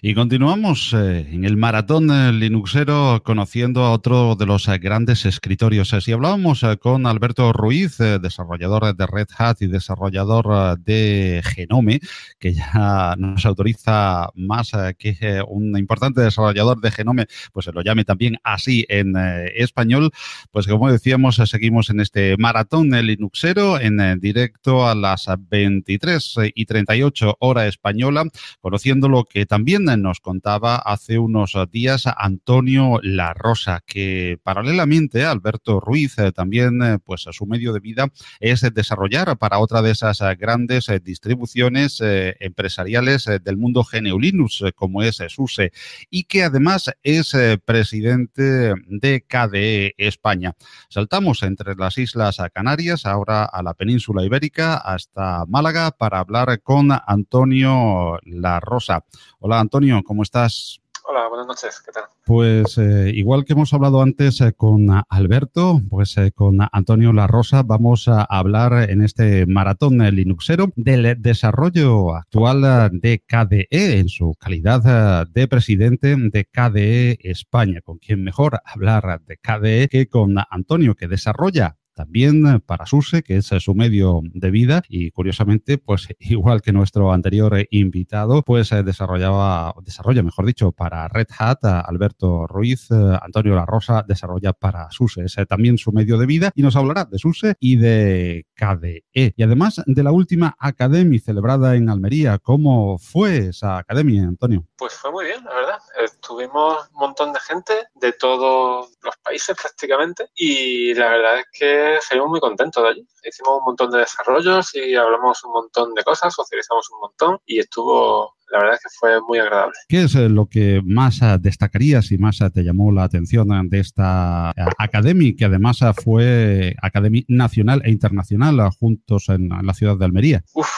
Y 0.05 0.14
continuamos 0.14 0.92
eh, 0.94 1.29
en 1.31 1.44
el 1.44 1.57
maratón 1.57 2.11
eh, 2.11 2.33
Linuxero 2.33 3.22
conociendo 3.25 3.85
a 3.85 3.92
otro 3.92 4.35
de 4.35 4.46
los 4.46 4.66
eh, 4.66 4.79
grandes 4.79 5.25
escritorios. 5.27 5.94
Si 6.01 6.11
hablábamos 6.12 6.64
con 6.81 7.07
Alberto 7.07 7.53
Ruiz, 7.53 7.98
desarrollador 7.98 8.96
de 8.96 9.07
Red 9.07 9.29
Hat 9.38 9.62
y 9.62 9.68
desarrollador 9.68 10.79
de 10.81 11.40
Genome, 11.44 12.01
que 12.40 12.55
ya 12.55 13.14
nos 13.16 13.46
autoriza 13.46 14.29
más 14.35 14.72
que 14.98 15.42
un 15.46 15.79
importante 15.79 16.20
desarrollador 16.20 16.81
de 16.81 16.90
Genome, 16.90 17.27
pues 17.53 17.66
se 17.66 17.72
lo 17.72 17.83
llame 17.83 18.05
también 18.05 18.38
así 18.42 18.85
en 18.88 19.14
español, 19.55 20.11
pues 20.51 20.66
como 20.66 20.90
decíamos, 20.90 21.37
seguimos 21.37 21.90
en 21.90 22.01
este 22.01 22.37
maratón 22.38 22.90
Linuxero 22.90 23.79
en 23.79 24.18
directo 24.18 24.88
a 24.88 24.94
las 24.94 25.29
23 25.48 26.37
y 26.55 26.66
38 26.66 27.37
hora 27.38 27.66
española, 27.66 28.25
conociendo 28.61 29.09
lo 29.09 29.25
que 29.25 29.46
también 29.53 29.85
nos 29.85 30.21
contaba 30.21 30.77
hace 30.77 31.19
unos 31.19 31.55
días 31.71 32.05
Antonio 32.17 33.01
La 33.03 33.35
Rosa, 33.35 33.83
que 33.87 34.38
paralelamente 34.43 35.27
a 35.27 35.31
Alberto 35.31 35.79
Ruiz 35.79 36.17
eh, 36.17 36.33
también, 36.33 36.83
eh, 36.83 36.99
pues 37.05 37.27
su 37.31 37.45
medio 37.45 37.75
de 37.75 37.81
vida 37.81 38.11
es 38.41 38.62
desarrollar 38.73 39.37
para 39.37 39.59
otra 39.59 39.83
de 39.83 39.91
esas 39.91 40.21
grandes 40.38 40.88
eh, 40.88 41.01
distribuciones 41.01 41.99
empresariales 42.01 43.27
del 43.45 43.59
mundo 43.59 43.85
GNU 43.85 44.19
Linux, 44.19 44.65
como 44.75 45.03
es 45.03 45.23
SUSE, 45.29 45.71
y 46.09 46.25
que 46.25 46.45
además 46.45 46.91
es 47.03 47.37
presidente 47.67 48.73
de 48.87 49.27
KDE 49.29 49.95
España. 49.99 50.55
Saltamos 50.88 51.43
entre 51.43 51.75
las 51.75 51.99
Islas 51.99 52.38
Canarias, 52.55 53.05
ahora 53.05 53.45
a 53.45 53.62
la 53.62 53.75
península 53.75 54.25
ibérica, 54.25 54.77
hasta 54.77 55.45
Málaga, 55.45 55.91
para 55.91 56.21
hablar 56.21 56.62
con 56.62 56.88
Antonio 57.07 58.19
La 58.25 58.59
Rosa. 58.59 59.05
Hola 59.44 59.59
Antonio, 59.59 60.00
¿cómo 60.05 60.22
estás? 60.22 60.81
Hola, 61.02 61.26
buenas 61.28 61.48
noches, 61.48 61.83
¿qué 61.85 61.90
tal? 61.90 62.05
Pues 62.24 62.78
eh, 62.78 63.11
igual 63.12 63.44
que 63.44 63.55
hemos 63.55 63.74
hablado 63.74 64.00
antes 64.00 64.40
eh, 64.40 64.52
con 64.52 64.87
Alberto, 65.09 65.81
pues 65.90 66.16
eh, 66.16 66.31
con 66.31 66.59
Antonio 66.70 67.12
La 67.12 67.26
Rosa 67.26 67.64
vamos 67.64 68.07
a 68.07 68.22
hablar 68.22 68.88
en 68.88 69.02
este 69.02 69.46
maratón 69.46 69.98
Linuxero 69.98 70.68
del 70.76 71.20
desarrollo 71.20 72.14
actual 72.14 72.90
de 72.92 73.20
KDE 73.26 73.98
en 73.98 74.09
su 74.09 74.33
calidad 74.38 75.26
de 75.26 75.48
presidente 75.48 76.14
de 76.16 76.44
KDE 76.44 77.18
España. 77.28 77.81
¿Con 77.81 77.98
quién 77.98 78.22
mejor 78.22 78.61
hablar 78.64 79.22
de 79.26 79.38
KDE 79.38 79.88
que 79.88 80.07
con 80.07 80.37
Antonio, 80.50 80.94
que 80.94 81.09
desarrolla 81.09 81.78
también 81.94 82.46
eh, 82.46 82.61
para 82.61 82.87
SUSE, 82.87 83.22
que 83.22 83.37
es 83.38 83.52
eh, 83.52 83.61
su 83.61 83.74
medio 83.74 84.20
de 84.22 84.50
vida 84.50 84.83
y 84.88 85.11
curiosamente, 85.11 85.78
pues 85.78 86.09
igual 86.18 86.62
que 86.62 86.72
nuestro 86.72 87.12
anterior 87.12 87.59
eh, 87.59 87.68
invitado, 87.70 88.42
pues 88.42 88.70
desarrollaba, 88.85 89.74
desarrolla, 89.83 90.22
mejor 90.22 90.46
dicho, 90.46 90.72
para 90.72 91.09
Red 91.09 91.28
Hat, 91.38 91.64
Alberto 91.64 92.46
Ruiz, 92.46 92.90
Antonio 92.90 93.55
La 93.55 93.66
Rosa 93.66 94.05
desarrolla 94.07 94.52
para 94.52 94.90
SUSE, 94.90 95.24
es 95.24 95.37
también 95.48 95.78
su 95.78 95.92
medio 95.92 96.18
de 96.18 96.26
vida 96.26 96.52
y 96.55 96.62
nos 96.62 96.76
hablará 96.76 97.05
de 97.05 97.18
SUSE 97.18 97.55
y 97.61 97.76
de 97.76 98.46
KDE. 98.55 99.35
Y 99.37 99.42
además 99.42 99.83
de 99.87 100.02
la 100.02 100.12
última 100.12 100.57
Academy 100.59 101.18
celebrada 101.18 101.76
en 101.76 101.88
Almería, 101.90 102.38
¿cómo 102.38 102.98
fue 102.98 103.48
esa 103.48 103.78
Academia, 103.78 104.22
Antonio? 104.24 104.64
Pues 104.76 104.94
fue 104.94 105.11
muy 105.11 105.26
bien, 105.26 105.44
la 105.44 105.55
verdad. 105.55 105.78
Tuvimos 106.26 106.88
un 106.92 107.00
montón 107.00 107.33
de 107.33 107.40
gente 107.40 107.72
de 107.94 108.12
todos 108.12 108.90
los 109.02 109.16
países 109.18 109.57
prácticamente 109.57 110.28
y 110.35 110.94
la 110.94 111.09
verdad 111.09 111.38
es 111.40 111.46
que 111.52 111.82
salimos 112.01 112.31
muy 112.31 112.40
contentos 112.40 112.83
de 112.83 112.88
allí. 112.88 113.09
Hicimos 113.25 113.59
un 113.59 113.64
montón 113.64 113.90
de 113.90 113.99
desarrollos 113.99 114.75
y 114.75 114.95
hablamos 114.95 115.42
un 115.45 115.53
montón 115.53 115.95
de 115.95 116.03
cosas, 116.03 116.35
socializamos 116.35 116.90
un 116.90 117.01
montón 117.01 117.38
y 117.47 117.59
estuvo 117.59 118.35
la 118.53 118.59
verdad 118.59 118.75
es 118.75 118.81
que 118.83 118.88
fue 119.01 119.21
muy 119.23 119.38
agradable. 119.38 119.73
¿Qué 119.88 120.03
es 120.03 120.14
eh, 120.14 120.29
lo 120.29 120.47
que 120.47 120.83
más 120.85 121.23
eh, 121.23 121.38
destacarías 121.40 122.12
y 122.12 122.18
más 122.18 122.40
eh, 122.42 122.51
te 122.51 122.62
llamó 122.62 122.92
la 122.92 123.05
atención 123.05 123.49
de 123.71 123.81
esta 123.81 124.53
academia, 124.79 125.33
que 125.37 125.47
además 125.47 125.81
fue 126.05 126.77
academia 126.83 127.23
nacional 127.29 127.81
e 127.85 127.90
internacional 127.90 128.61
juntos 128.79 129.31
en 129.31 129.49
la 129.49 129.73
ciudad 129.73 129.97
de 129.97 130.05
Almería? 130.05 130.45
Uf, 130.53 130.68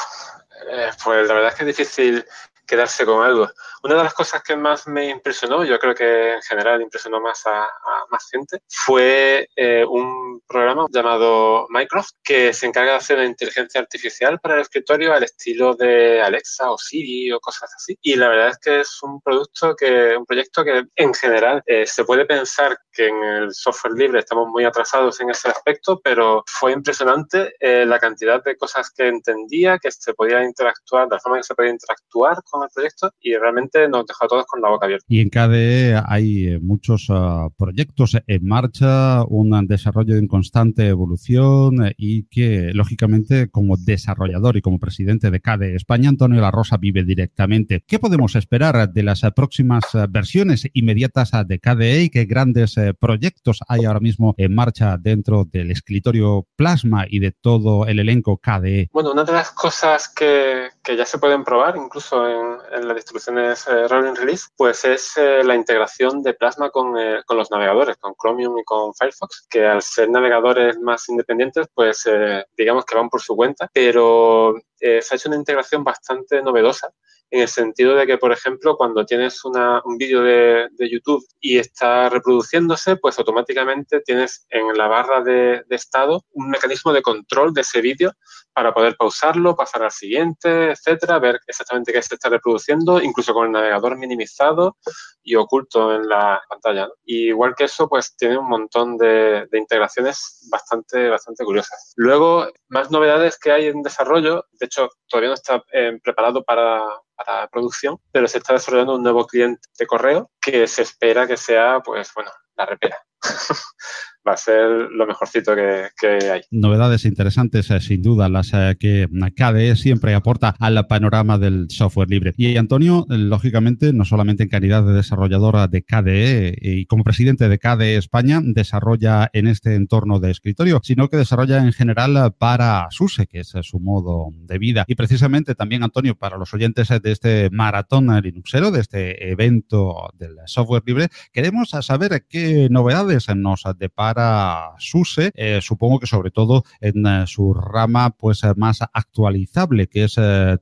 pues 1.05 1.27
la 1.27 1.35
verdad 1.35 1.51
es 1.51 1.55
que 1.57 1.71
es 1.71 1.77
difícil 1.77 2.25
quedarse 2.67 3.05
con 3.05 3.25
algo. 3.25 3.49
Una 3.83 3.97
de 3.97 4.05
las 4.05 4.15
cosas 4.15 4.43
que 4.43 4.57
más 4.57 4.87
me 4.87 5.11
impresionó, 5.11 5.65
yo 5.65 5.79
creo 5.79 5.95
que 5.95 6.35
en 6.35 6.43
general 6.43 6.81
impresionó 6.81 7.21
más 7.21 7.47
a, 7.47 7.69
más 8.11 8.29
gente, 8.31 8.63
fue 8.69 9.49
eh, 9.57 9.85
un 9.85 10.41
programa 10.47 10.87
llamado 10.91 11.67
Minecraft 11.69 12.11
que 12.23 12.53
se 12.53 12.67
encarga 12.67 12.93
de 12.93 12.99
hacer 12.99 13.19
inteligencia 13.21 13.81
artificial 13.81 14.39
para 14.41 14.55
el 14.55 14.61
escritorio 14.63 15.13
al 15.13 15.25
estilo 15.25 15.75
de 15.75 16.23
Alexa 16.23 16.71
o 16.71 16.79
Siri 16.79 17.33
o 17.33 17.41
cosas 17.41 17.71
así. 17.75 17.97
Y 18.03 18.17
la 18.17 18.29
verdad 18.29 18.49
es 18.49 18.59
que 18.59 18.81
es 18.81 19.03
un 19.03 19.21
producto 19.21 19.75
que, 19.77 20.17
un 20.17 20.25
proyecto 20.25 20.65
que 20.65 20.85
en 20.97 21.15
general 21.15 21.63
eh, 21.67 21.87
se 21.87 22.05
puede 22.05 22.25
pensar 22.25 22.79
que 22.93 23.09
en 23.09 23.23
el 23.23 23.55
software 23.55 23.95
libre 23.95 24.21
estamos 24.21 24.49
muy 24.49 24.65
atrasados 24.65 25.21
en 25.21 25.31
ese 25.31 25.49
aspecto, 25.49 26.01
pero 26.03 26.43
fue 26.47 26.73
impresionante 26.73 27.55
eh, 27.61 27.85
la 27.85 27.99
cantidad 27.99 28.43
de 28.43 28.57
cosas 28.57 28.91
que 28.91 29.09
entendía, 29.09 29.79
que 29.79 29.91
se 29.91 30.15
podía 30.15 30.43
interactuar, 30.43 31.09
la 31.11 31.19
forma 31.19 31.39
en 31.39 31.43
que 31.43 31.47
se 31.47 31.55
podía 31.55 31.71
interactuar 31.71 32.39
con 32.51 32.54
el 32.63 32.71
proyecto 32.73 33.11
y 33.21 33.35
realmente 33.35 33.89
nos 33.89 34.07
dejó 34.07 34.25
a 34.25 34.29
todos 34.29 34.45
con 34.47 34.61
la 34.61 34.69
boca 34.69 34.87
abierta. 34.87 35.05
Y 35.09 35.21
en 35.21 35.31
KDE 35.31 36.01
hay 36.07 36.49
eh, 36.49 36.61
muchos 36.61 37.07
ah, 37.11 37.49
proyectos 37.57 38.17
en 38.27 38.47
marcha, 38.47 39.25
un 39.25 39.67
desarrollo 39.67 40.17
en 40.17 40.29
constante 40.29 40.87
evolución 40.89 41.87
eh, 41.87 41.95
y 41.97 42.27
que, 42.27 42.71
lógicamente, 42.75 43.49
como 43.51 43.77
desarrollador 43.77 44.57
y 44.57 44.63
como 44.63 44.79
presidente 44.79 45.31
de 45.31 45.41
KDE 45.41 45.77
España, 45.77 46.09
Antonio 46.09 46.41
La 46.41 46.51
Rosa 46.51 46.77
vive 46.77 47.05
directamente. 47.05 47.83
¿Qué 47.87 47.99
podemos 47.99 48.37
esperar 48.37 48.89
de 48.91 49.03
las 49.03 49.23
próximas 49.35 49.85
ah, 49.95 50.07
versiones 50.09 50.69
inmediatas 50.73 51.35
ah, 51.35 51.45
de 51.45 51.59
KDE 51.59 52.03
y 52.03 52.11
qué 52.11 52.25
grandes 52.25 52.77
eh, 52.77 52.95
proyectos 52.95 53.61
hay 53.69 53.85
ahora 53.85 54.01
mismo 54.01 54.35
en 54.37 54.55
marcha 54.55 54.97
dentro 54.99 55.45
del 55.45 55.71
escritorio 55.71 56.47
Plasma 56.57 57.07
y 57.09 57.19
de 57.19 57.33
todo 57.33 57.87
el 57.87 57.99
elenco 57.99 58.39
KDE? 58.39 58.89
Bueno, 58.93 59.13
una 59.13 59.25
de 59.25 59.33
las 59.33 59.51
cosas 59.51 60.09
que, 60.09 60.69
que 60.83 60.97
ya 60.97 61.07
se 61.07 61.19
pueden 61.19 61.45
probar, 61.45 61.77
incluso 61.77 62.27
en, 62.29 62.44
en 62.73 62.89
las 62.89 62.97
distribuciones 62.97 63.67
eh, 63.69 63.89
Rolling 63.89 64.15
Release, 64.15 64.47
pues 64.57 64.85
es 64.85 65.17
eh, 65.17 65.43
la 65.45 65.55
integración 65.55 66.23
de 66.23 66.35
Plasma 66.35 66.71
con, 66.71 66.99
eh, 66.99 67.23
con, 67.25 67.37
los 67.37 67.51
navegadores, 67.51 67.97
con 67.97 68.15
Chromium 68.15 68.59
y 68.59 68.65
con 68.65 68.95
Firefox, 68.95 69.47
que 69.49 69.65
al 69.67 69.83
ser 69.83 70.11
navegadores 70.11 70.79
más 70.79 71.09
independientes, 71.09 71.67
pues 71.75 72.09
digamos 72.57 72.85
que 72.85 72.97
van 72.97 73.09
por 73.09 73.21
su 73.21 73.37
cuenta, 73.37 73.71
pero 73.73 74.55
se 75.03 75.15
ha 75.15 75.17
hecho 75.17 75.29
una 75.29 75.39
integración 75.39 75.85
bastante 75.85 76.43
novedosa 76.43 76.93
en 77.31 77.41
el 77.41 77.49
sentido 77.49 77.97
de 77.97 78.07
que, 78.07 78.19
por 78.19 78.33
ejemplo, 78.33 78.77
cuando 78.77 79.05
tienes 79.05 79.45
una, 79.45 79.81
un 79.85 79.97
vídeo 79.97 80.23
de, 80.23 80.69
de, 80.71 80.91
YouTube 80.91 81.25
y 81.41 81.59
está 81.59 82.09
reproduciéndose, 82.09 82.97
pues 82.97 83.19
automáticamente 83.19 84.01
tienes 84.01 84.47
en 84.51 84.69
la 84.77 84.87
barra 84.87 85.21
de, 85.21 85.65
de 85.67 85.77
estado 85.77 86.25
un 86.33 86.49
mecanismo 86.51 86.93
de 86.93 87.03
control 87.03 87.53
de 87.53 87.63
ese 87.63 87.81
vídeo 87.81 88.13
para 88.53 88.73
poder 88.73 88.97
pausarlo, 88.97 89.57
pasar 89.57 89.83
al 89.83 89.91
siguiente, 89.91 90.71
etcétera, 90.71 91.19
ver 91.19 91.41
exactamente 91.47 91.93
qué 91.93 92.01
se 92.03 92.15
está 92.15 92.29
reproduciendo, 92.29 93.03
incluso 93.03 93.35
con 93.35 93.47
el 93.47 93.53
navegador 93.53 93.99
minimizado 93.99 94.77
y 95.25 95.35
oculto 95.35 95.93
en 95.93 96.09
la 96.09 96.41
pantalla. 96.49 96.89
Y 97.05 97.29
igual 97.29 97.55
que 97.57 97.65
eso, 97.65 97.89
pues 97.89 98.17
tiene 98.17 98.39
un 98.39 98.49
montón 98.49 98.97
de, 98.97 99.49
de, 99.51 99.59
integraciones 99.59 100.47
bastante, 100.51 101.09
bastante 101.09 101.45
curiosas. 101.45 101.95
Luego, 101.97 102.47
más 102.69 102.93
novedades 102.93 103.39
que 103.39 103.51
hay 103.51 103.67
en 103.67 103.83
desarrollo, 103.83 104.45
de 104.53 104.67
hecho, 104.67 104.74
todavía 105.09 105.29
no 105.29 105.35
está 105.35 105.63
eh, 105.73 105.99
preparado 106.03 106.43
para, 106.45 106.83
para 107.15 107.49
producción, 107.49 107.99
pero 108.13 108.29
se 108.29 108.39
está 108.39 108.55
desarrollando 108.55 108.97
un 108.97 109.03
nuevo 109.03 109.27
cliente 109.27 109.69
de 109.79 109.87
correo 109.87 110.31
que 110.41 110.67
se 110.67 110.83
espera 110.83 111.27
que 111.27 111.37
sea, 111.37 111.81
pues 111.85 112.11
bueno, 112.15 112.31
la 112.57 112.67
repera. 112.67 112.99
va 114.27 114.33
a 114.33 114.37
ser 114.37 114.91
lo 114.91 115.07
mejorcito 115.07 115.55
que, 115.55 116.31
hay. 116.31 116.41
Novedades 116.51 117.05
interesantes, 117.05 117.71
eh, 117.71 117.81
sin 117.81 118.03
duda, 118.03 118.29
las 118.29 118.53
eh, 118.53 118.77
que 118.79 119.09
KDE 119.37 119.77
siempre 119.77 120.15
aporta 120.15 120.55
al 120.59 120.87
panorama 120.87 121.39
del 121.39 121.67
software 121.71 122.11
libre. 122.11 122.33
Y 122.37 122.57
Antonio, 122.57 123.07
lógicamente, 123.09 123.93
no 123.93 124.05
solamente 124.05 124.45
en 124.45 124.49
calidad 124.49 124.85
de 124.85 124.93
desarrolladora 124.93 125.69
de 125.69 125.83
KDE 125.83 126.57
y 126.61 126.87
como 126.87 127.05
presidente 127.05 127.49
de 127.49 127.59
KDE 127.59 127.97
España, 127.97 128.41
desarrolla 128.43 129.31
en 129.33 129.47
este 129.47 129.75
entorno 129.75 130.21
de 130.21 130.31
escritorio, 130.31 130.81
sino 130.83 131.09
que 131.09 131.17
desarrolla 131.17 131.59
en 131.59 131.73
general 131.73 132.35
para 132.39 132.87
SUSE, 132.91 133.27
que 133.27 133.41
es 133.41 133.55
su 133.63 133.81
modo 133.81 134.31
de 134.33 134.59
vida. 134.59 134.85
Y 134.87 134.95
precisamente 134.95 135.55
también, 135.55 135.83
Antonio, 135.83 136.17
para 136.17 136.39
los 136.39 136.53
oyentes 136.55 136.89
de 136.89 137.13
este 137.13 137.51
maratón 137.51 138.15
Linuxero, 138.23 138.71
de 138.71 138.81
este 138.81 139.31
evento 139.31 140.11
del 140.19 140.37
software 140.47 140.83
libre, 140.87 141.09
queremos 141.33 141.71
saber 141.71 142.27
qué 142.29 142.69
novedades 142.71 143.29
nos 143.35 143.65
depara 143.79 144.14
para 144.15 144.73
SUSE, 144.79 145.33
eh, 145.35 145.61
supongo 145.61 145.99
que 145.99 146.07
sobre 146.07 146.31
todo 146.31 146.65
en 146.81 147.07
eh, 147.07 147.27
su 147.27 147.53
rama 147.53 148.11
pues 148.11 148.45
eh, 148.45 148.53
más 148.57 148.79
actualizable, 148.93 149.89
que 149.89 150.05
es 150.05 150.15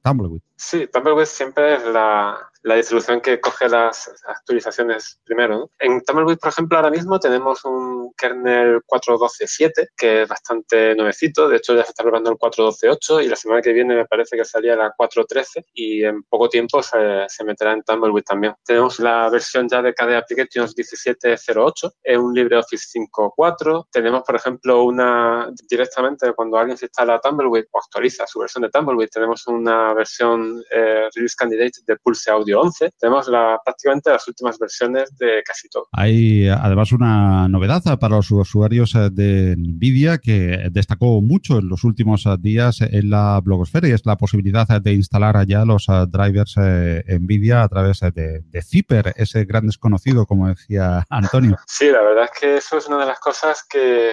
Tumbleweed. 0.03 0.43
Sí, 0.57 0.89
Tumbleweed 0.93 1.27
siempre 1.27 1.77
es 1.77 1.87
la, 1.87 2.37
la 2.63 2.77
distribución 2.77 3.21
que 3.21 3.41
coge 3.41 3.69
las 3.69 4.13
actualizaciones 4.27 5.21
primero. 5.25 5.71
En 5.79 6.01
Tumbleweed, 6.03 6.39
por 6.39 6.51
ejemplo, 6.51 6.79
ahora 6.79 6.91
mismo 6.91 7.19
tenemos 7.19 7.65
un 7.65 8.13
kernel 8.17 8.81
4.12.7 8.87 9.89
que 9.97 10.23
es 10.23 10.29
bastante 10.29 10.95
nuevecito. 10.95 11.49
De 11.49 11.57
hecho, 11.57 11.75
ya 11.75 11.85
se 11.85 11.91
está 11.91 12.03
probando 12.03 12.31
el 12.31 12.37
4.12.8 12.37 13.25
y 13.25 13.29
la 13.29 13.37
semana 13.37 13.63
que 13.63 13.73
viene 13.73 13.97
me 13.97 14.07
parece 14.07 14.37
que 14.37 14.45
salía 14.45 14.77
la 14.77 14.93
4.13 14.97 15.65
y 15.75 16.05
en 16.05 16.23
poco 16.25 16.49
tiempo 16.49 16.83
se, 16.83 17.25
se, 17.29 17.45
meterá 17.45 17.73
en 17.73 17.83
Tumbleweed 17.83 18.25
también. 18.25 18.55
Tenemos 18.65 18.99
la 19.01 19.29
versión 19.29 19.69
ya 19.69 19.83
de 19.83 19.93
KDE 19.93 20.17
Applications 20.17 20.77
17.08, 20.77 21.93
es 22.03 22.19
un 22.19 22.33
LibreOffice 22.33 22.99
5.4. 22.99 23.87
Tenemos, 23.91 24.23
por 24.23 24.37
ejemplo, 24.37 24.85
una 24.85 25.51
directamente 25.69 26.33
cuando 26.35 26.59
alguien 26.59 26.77
se 26.77 26.87
instala 26.87 27.21
Tumbleweed 27.21 27.65
o 27.73 27.79
actualiza 27.79 28.27
su 28.27 28.39
versión 28.39 28.63
de 28.63 28.71
Tumbleweed, 28.71 29.09
tenemos 29.09 29.47
una 29.49 29.93
versión 29.95 30.63
eh, 30.71 31.09
Release 31.15 31.35
Candidate 31.37 31.81
de 31.87 31.97
Pulse 31.97 32.31
Audio 32.31 32.52
11, 32.55 32.93
tenemos 32.99 33.29
la, 33.29 33.61
prácticamente 33.65 34.11
las 34.11 34.27
últimas 34.29 34.59
versiones 34.59 35.17
de 35.17 35.43
casi 35.45 35.69
todo. 35.69 35.89
Hay 35.93 36.49
además 36.49 36.93
una 36.93 37.49
novedad 37.49 37.83
para 37.99 38.17
los 38.17 38.31
usuarios 38.31 38.95
eh, 38.95 39.11
de 39.11 39.57
NVIDIA 39.57 40.19
que 40.19 40.69
destacó 40.71 41.21
mucho 41.21 41.59
en 41.59 41.69
los 41.69 41.85
últimos 41.85 42.27
eh, 42.27 42.37
días 42.39 42.81
en 42.81 43.11
la 43.11 43.41
blogosfera 43.43 43.89
y 43.89 43.93
es 43.93 44.05
la 44.05 44.17
posibilidad 44.17 44.67
de 44.67 44.93
instalar 44.93 45.37
allá 45.37 45.65
los 45.65 45.89
eh, 45.89 46.07
drivers 46.09 46.57
NVIDIA 46.57 47.63
a 47.63 47.69
través 47.69 48.01
de, 48.01 48.41
de 48.45 48.63
Zipper, 48.63 49.13
ese 49.17 49.45
gran 49.45 49.67
desconocido, 49.67 50.27
como 50.27 50.49
decía 50.49 51.05
Antonio. 51.09 51.57
Sí, 51.67 51.87
la 51.91 52.03
verdad 52.03 52.25
es 52.25 52.41
que 52.41 52.57
eso 52.57 52.79
es 52.79 52.87
una 52.89 52.99
de 52.99 53.07
las 53.07 53.21
cosas 53.21 53.65
que 53.69 54.13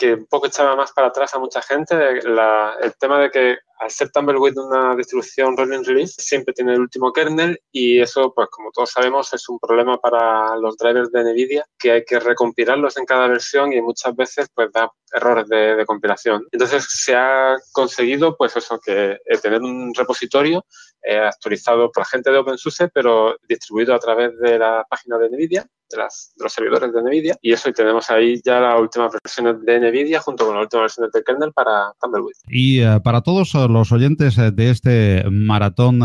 que 0.00 0.14
un 0.14 0.26
poco 0.26 0.46
echaba 0.46 0.74
más 0.76 0.92
para 0.92 1.08
atrás 1.08 1.34
a 1.34 1.38
mucha 1.38 1.60
gente, 1.60 1.94
el 1.94 2.94
tema 2.98 3.20
de 3.20 3.30
que 3.30 3.58
al 3.78 3.90
ser 3.90 4.10
Tumbleweed 4.10 4.56
una 4.56 4.96
distribución 4.96 5.56
rolling 5.56 5.84
release, 5.84 6.14
siempre 6.22 6.54
tiene 6.54 6.72
el 6.72 6.80
último 6.80 7.12
kernel 7.12 7.60
y 7.70 8.00
eso, 8.00 8.32
pues 8.34 8.48
como 8.50 8.70
todos 8.72 8.90
sabemos, 8.90 9.32
es 9.34 9.46
un 9.50 9.58
problema 9.58 9.98
para 9.98 10.56
los 10.56 10.76
drivers 10.78 11.12
de 11.12 11.22
NVIDIA, 11.22 11.64
que 11.78 11.92
hay 11.92 12.04
que 12.04 12.18
recompilarlos 12.18 12.96
en 12.96 13.04
cada 13.04 13.26
versión 13.28 13.74
y 13.74 13.82
muchas 13.82 14.16
veces 14.16 14.48
pues 14.54 14.72
da 14.72 14.90
errores 15.12 15.46
de, 15.48 15.76
de 15.76 15.84
compilación. 15.84 16.46
Entonces 16.50 16.86
se 16.88 17.14
ha 17.14 17.56
conseguido 17.72 18.36
pues 18.38 18.56
eso, 18.56 18.78
que 18.78 19.18
eh, 19.22 19.38
tener 19.42 19.60
un 19.60 19.92
repositorio 19.94 20.64
eh, 21.02 21.18
actualizado 21.18 21.90
por 21.92 22.02
la 22.02 22.06
gente 22.06 22.30
de 22.30 22.38
OpenSUSE, 22.38 22.88
pero 22.88 23.36
distribuido 23.46 23.94
a 23.94 23.98
través 23.98 24.38
de 24.38 24.58
la 24.58 24.86
página 24.88 25.18
de 25.18 25.28
NVIDIA, 25.28 25.66
de, 25.90 26.02
de 26.02 26.44
los 26.44 26.52
servidores 26.52 26.92
de 26.92 27.02
NVIDIA. 27.02 27.36
Y 27.42 27.52
eso, 27.52 27.68
y 27.68 27.72
tenemos 27.72 28.10
ahí 28.10 28.40
ya 28.44 28.60
las 28.60 28.80
últimas 28.80 29.12
versiones 29.12 29.64
de 29.64 29.80
NVIDIA 29.80 30.20
junto 30.20 30.46
con 30.46 30.54
las 30.54 30.64
últimas 30.64 30.84
versiones 30.84 31.12
del 31.12 31.24
kernel 31.24 31.52
para 31.52 31.92
Tumbleweed. 32.00 32.34
Y 32.48 32.84
uh, 32.84 33.00
para 33.02 33.20
todos 33.22 33.54
los 33.54 33.92
oyentes 33.92 34.36
de 34.36 34.70
este 34.70 35.24
maratón 35.30 36.00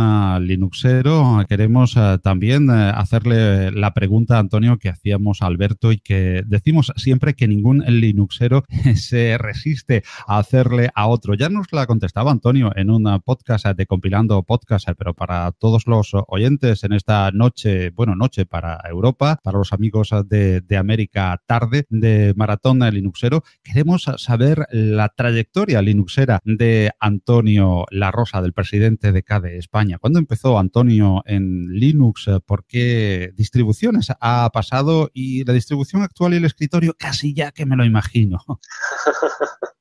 Linuxero, 0.46 1.44
queremos 1.48 1.96
también 2.24 2.70
hacerle 2.70 3.72
la 3.72 3.94
pregunta, 3.94 4.40
Antonio, 4.40 4.78
que 4.78 4.90
hacíamos 4.90 5.42
Alberto 5.42 5.92
y 5.92 5.98
que 5.98 6.44
decimos 6.46 6.92
siempre 6.96 7.36
que 7.36 7.48
ningún 7.48 7.84
Linuxero 7.88 8.64
se 8.96 9.38
resiste 9.38 10.04
a 10.28 10.40
hacerle 10.40 10.90
a 10.96 11.08
otro. 11.08 11.34
Ya 11.34 11.50
nos 11.50 11.72
la 11.72 11.86
contestaba 11.86 12.32
Antonio 12.32 12.72
en 12.76 12.90
un 12.90 13.22
podcast 13.24 13.66
de 13.68 13.86
Compilando 13.86 14.42
Podcast, 14.44 14.88
pero 14.98 15.14
para 15.14 15.52
todos 15.52 15.88
los 15.88 16.12
oyentes 16.28 16.84
en 16.84 16.94
esta 16.94 17.32
noche, 17.32 17.92
bueno, 17.92 18.16
noche 18.16 18.46
para 18.46 18.80
Europa, 18.90 19.40
para 19.44 19.58
los 19.58 19.74
amigos 19.76 20.10
de, 20.26 20.62
de 20.62 20.78
América 20.78 21.40
tarde 21.46 21.86
de 21.90 22.34
Maratón 22.36 22.80
Linuxero, 22.80 23.44
queremos 23.64 24.10
saber 24.18 24.66
la 24.72 25.10
trayectoria 25.10 25.82
linuxera 25.82 26.40
de 26.44 26.92
Antonio 27.00 27.26
Antonio 27.26 27.86
La 27.90 28.12
Rosa, 28.12 28.42
del 28.42 28.54
presidente 28.54 29.12
de 29.12 29.24
CADE 29.24 29.58
España. 29.58 29.98
¿Cuándo 29.98 30.20
empezó 30.20 30.58
Antonio 30.58 31.24
en 31.26 31.68
Linux? 31.68 32.30
¿Por 32.46 32.66
qué 32.66 33.32
distribuciones 33.36 34.12
ha 34.22 34.50
pasado? 34.54 35.10
Y 35.14 35.44
la 35.44 35.54
distribución 35.54 36.02
actual 36.02 36.34
y 36.34 36.38
el 36.38 36.46
escritorio, 36.46 36.96
casi 36.98 37.34
ya 37.34 37.52
que 37.52 37.66
me 37.66 37.76
lo 37.76 37.84
imagino. 37.84 38.40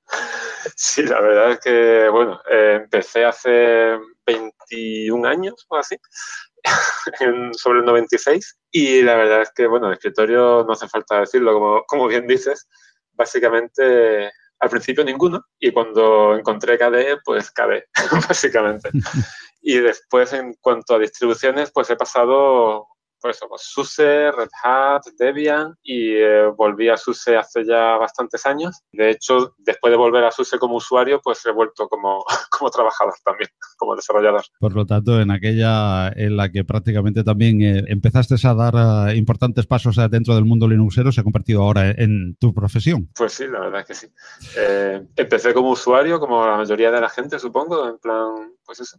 Sí, 0.77 1.03
la 1.03 1.20
verdad 1.20 1.53
es 1.53 1.61
que, 1.61 2.09
bueno, 2.09 2.40
eh, 2.50 2.81
empecé 2.83 3.24
hace 3.24 3.98
21 4.27 5.29
años 5.29 5.66
o 5.68 5.77
así, 5.77 5.96
sobre 7.53 7.81
el 7.81 7.85
96, 7.85 8.59
y 8.70 9.03
la 9.03 9.16
verdad 9.16 9.42
es 9.42 9.53
que, 9.55 9.66
bueno, 9.66 9.88
el 9.88 9.94
escritorio 9.94 10.64
no 10.66 10.72
hace 10.72 10.88
falta 10.88 11.20
decirlo, 11.20 11.53
como, 11.53 11.85
como 11.87 12.07
bien 12.07 12.27
dices, 12.27 12.66
básicamente 13.12 14.31
al 14.61 14.70
principio 14.70 15.05
ninguno, 15.05 15.44
y 15.59 15.72
cuando 15.72 16.37
encontré 16.37 16.79
KDE, 16.79 17.18
pues 17.24 17.50
KDE, 17.50 17.85
básicamente. 18.29 18.90
y 19.61 19.79
después, 19.79 20.33
en 20.33 20.55
cuanto 20.61 20.94
a 20.94 20.98
distribuciones, 20.98 21.70
pues 21.72 21.90
he 21.90 21.96
pasado 21.96 22.87
por 23.24 23.30
eso, 23.30 23.46
pues 23.48 23.62
SUSE, 23.62 24.32
Red 24.32 24.50
Hat, 24.62 25.00
Debian 25.18 25.74
y 25.82 26.10
eh, 26.10 26.44
volví 26.54 26.90
a 26.90 26.96
SUSE 26.98 27.38
hace 27.38 27.64
ya 27.64 27.96
bastantes 27.96 28.44
años. 28.44 28.82
De 28.92 29.08
hecho, 29.08 29.54
después 29.56 29.90
de 29.90 29.96
volver 29.96 30.24
a 30.24 30.30
SUSE 30.30 30.58
como 30.58 30.76
usuario, 30.76 31.22
pues 31.24 31.40
he 31.46 31.50
vuelto 31.50 31.88
como, 31.88 32.22
como 32.50 32.70
trabajador 32.70 33.14
también, 33.24 33.48
como 33.78 33.96
desarrollador. 33.96 34.42
Por 34.60 34.74
lo 34.76 34.84
tanto, 34.84 35.18
en 35.22 35.30
aquella 35.30 36.08
en 36.08 36.37
la 36.37 36.52
que 36.52 36.64
prácticamente 36.64 37.24
también 37.24 37.62
eh, 37.62 37.84
empezaste 37.88 38.34
a 38.46 38.52
dar 38.52 39.08
eh, 39.08 39.16
importantes 39.16 39.66
pasos 39.66 39.96
dentro 40.10 40.34
del 40.34 40.44
mundo 40.44 40.68
linuxero, 40.68 41.10
se 41.10 41.22
ha 41.22 41.24
convertido 41.24 41.62
ahora 41.62 41.92
en 41.92 42.37
tu 42.38 42.52
profesión. 42.52 43.08
Pues 43.16 43.32
sí, 43.32 43.46
la 43.46 43.60
verdad 43.60 43.80
es 43.80 43.87
que 43.87 43.94
sí. 43.94 44.06
empecé 45.16 45.54
como 45.54 45.70
usuario, 45.70 46.20
como 46.20 46.46
la 46.46 46.58
mayoría 46.58 46.90
de 46.90 47.00
la 47.00 47.08
gente, 47.08 47.38
supongo, 47.38 47.88
en 47.88 47.96
plan, 47.96 48.52
pues 48.66 48.80
eso, 48.80 48.98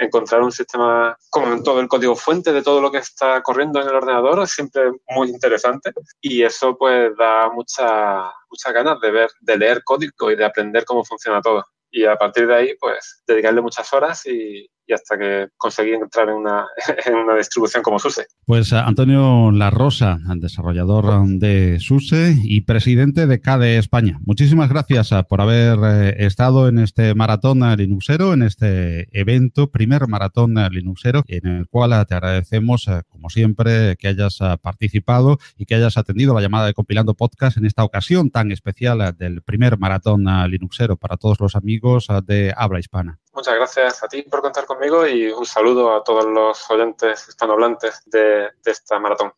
encontrar 0.00 0.42
un 0.42 0.52
sistema 0.52 1.16
con 1.30 1.62
todo 1.62 1.80
el 1.80 1.88
código 1.88 2.14
fuente 2.14 2.52
de 2.52 2.62
todo 2.62 2.82
lo 2.82 2.92
que 2.92 2.98
está 2.98 3.40
corriendo 3.40 3.53
corriendo 3.54 3.80
en 3.80 3.88
el 3.88 3.94
ordenador 3.94 4.42
es 4.42 4.50
siempre 4.50 4.90
muy 5.10 5.28
interesante 5.28 5.92
y 6.20 6.42
eso 6.42 6.76
pues 6.76 7.16
da 7.16 7.48
mucha, 7.50 8.32
muchas 8.50 8.72
ganas 8.72 9.00
de 9.00 9.12
ver, 9.12 9.30
de 9.40 9.56
leer 9.56 9.84
código 9.84 10.28
y 10.32 10.34
de 10.34 10.44
aprender 10.44 10.84
cómo 10.84 11.04
funciona 11.04 11.40
todo. 11.40 11.64
Y 11.88 12.04
a 12.04 12.16
partir 12.16 12.48
de 12.48 12.54
ahí, 12.56 12.74
pues 12.80 13.22
dedicarle 13.24 13.60
muchas 13.60 13.92
horas 13.92 14.26
y, 14.26 14.68
y 14.86 14.92
hasta 14.92 15.18
que 15.18 15.48
conseguí 15.56 15.92
entrar 15.92 16.28
en 16.28 16.36
una, 16.36 16.66
en 17.06 17.14
una 17.14 17.36
distribución 17.36 17.82
como 17.82 17.98
SUSE. 17.98 18.26
Pues 18.46 18.72
eh, 18.72 18.76
Antonio 18.76 19.50
La 19.50 19.70
Rosa, 19.70 20.18
desarrollador 20.36 21.26
de 21.26 21.78
SUSE 21.80 22.36
y 22.42 22.62
presidente 22.62 23.26
de 23.26 23.40
CADE 23.40 23.78
España. 23.78 24.18
Muchísimas 24.24 24.68
gracias 24.68 25.12
eh, 25.12 25.24
por 25.28 25.40
haber 25.40 25.78
eh, 25.82 26.26
estado 26.26 26.68
en 26.68 26.78
este 26.78 27.14
maratón 27.14 27.60
Linuxero, 27.76 28.34
en 28.34 28.42
este 28.42 29.08
evento, 29.18 29.70
primer 29.70 30.06
maratón 30.08 30.54
Linuxero, 30.70 31.24
en 31.26 31.46
el 31.46 31.68
cual 31.68 32.04
te 32.06 32.14
agradecemos, 32.14 32.88
como 33.08 33.30
siempre, 33.30 33.96
que 33.96 34.08
hayas 34.08 34.38
participado 34.60 35.38
y 35.56 35.66
que 35.66 35.74
hayas 35.74 35.96
atendido 35.96 36.34
la 36.34 36.40
llamada 36.40 36.66
de 36.66 36.74
Compilando 36.74 37.14
Podcast 37.14 37.56
en 37.56 37.66
esta 37.66 37.84
ocasión 37.84 38.30
tan 38.30 38.52
especial 38.52 39.14
del 39.16 39.42
primer 39.42 39.78
maratón 39.78 40.24
Linuxero 40.50 40.96
para 40.96 41.16
todos 41.16 41.40
los 41.40 41.56
amigos 41.56 42.08
de 42.26 42.52
habla 42.56 42.80
hispana. 42.80 43.20
Muchas 43.34 43.54
gracias 43.56 44.02
a 44.04 44.08
ti 44.08 44.22
por 44.22 44.40
contar 44.42 44.64
conmigo 44.64 45.06
y 45.06 45.26
un 45.26 45.44
saludo 45.44 45.92
a 45.92 46.04
todos 46.04 46.24
los 46.24 46.70
oyentes 46.70 47.26
hispanohablantes 47.28 48.02
de, 48.06 48.52
de 48.62 48.70
esta 48.70 49.00
maratón. 49.00 49.32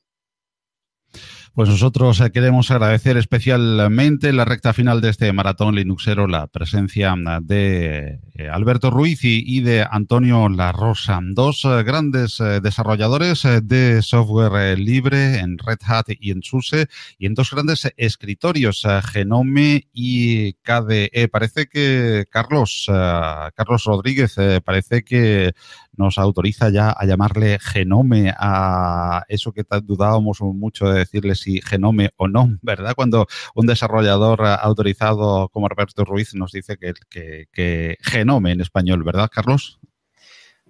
Pues 1.56 1.70
nosotros 1.70 2.20
eh, 2.20 2.30
queremos 2.32 2.70
agradecer 2.70 3.16
especialmente 3.16 4.28
en 4.28 4.36
la 4.36 4.44
recta 4.44 4.74
final 4.74 5.00
de 5.00 5.08
este 5.08 5.32
maratón 5.32 5.74
Linuxero 5.74 6.26
la 6.26 6.48
presencia 6.48 7.14
de 7.40 8.20
eh, 8.34 8.48
Alberto 8.50 8.90
Ruiz 8.90 9.20
y, 9.22 9.62
de 9.62 9.86
Antonio 9.90 10.50
La 10.50 10.72
Rosa, 10.72 11.18
dos 11.22 11.64
eh, 11.64 11.82
grandes 11.82 12.42
desarrolladores 12.62 13.48
de 13.62 14.02
software 14.02 14.78
libre 14.78 15.38
en 15.38 15.56
Red 15.56 15.78
Hat 15.86 16.08
y 16.20 16.30
en 16.30 16.42
SUSE 16.42 16.88
y 17.18 17.24
en 17.24 17.32
dos 17.32 17.50
grandes 17.50 17.90
escritorios, 17.96 18.86
Genome 19.10 19.88
y 19.94 20.52
KDE. 20.60 21.28
Parece 21.32 21.68
que 21.68 22.26
Carlos, 22.30 22.84
Carlos 22.86 23.84
Rodríguez, 23.84 24.36
parece 24.62 25.04
que 25.04 25.54
nos 25.96 26.18
autoriza 26.18 26.68
ya 26.68 26.90
a 26.90 27.06
llamarle 27.06 27.58
genome 27.58 28.32
a 28.36 29.24
eso 29.28 29.52
que 29.52 29.64
dudábamos 29.82 30.40
mucho 30.42 30.88
de 30.90 30.98
decirle 30.98 31.34
si 31.46 31.60
genome 31.60 32.10
o 32.16 32.26
no, 32.26 32.58
¿verdad? 32.60 32.94
Cuando 32.96 33.28
un 33.54 33.66
desarrollador 33.66 34.44
autorizado 34.44 35.48
como 35.48 35.68
Roberto 35.68 36.04
Ruiz 36.04 36.34
nos 36.34 36.50
dice 36.50 36.76
que, 36.76 36.92
que, 37.52 37.96
genome 38.00 38.50
en 38.50 38.60
español, 38.60 39.04
¿verdad, 39.04 39.30
Carlos? 39.32 39.78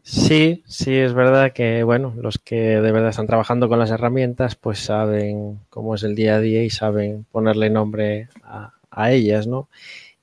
Sí, 0.02 0.62
sí, 0.66 0.94
es 0.94 1.14
verdad 1.14 1.52
que, 1.52 1.82
bueno, 1.82 2.14
los 2.20 2.38
que 2.38 2.56
de 2.80 2.92
verdad 2.92 3.08
están 3.08 3.26
trabajando 3.26 3.68
con 3.70 3.78
las 3.78 3.90
herramientas, 3.90 4.54
pues 4.54 4.80
saben 4.80 5.60
cómo 5.70 5.94
es 5.94 6.02
el 6.02 6.14
día 6.14 6.36
a 6.36 6.40
día 6.40 6.62
y 6.62 6.70
saben 6.70 7.24
ponerle 7.32 7.70
nombre 7.70 8.28
a, 8.44 8.74
a 8.90 9.12
ellas, 9.12 9.46
¿no? 9.46 9.68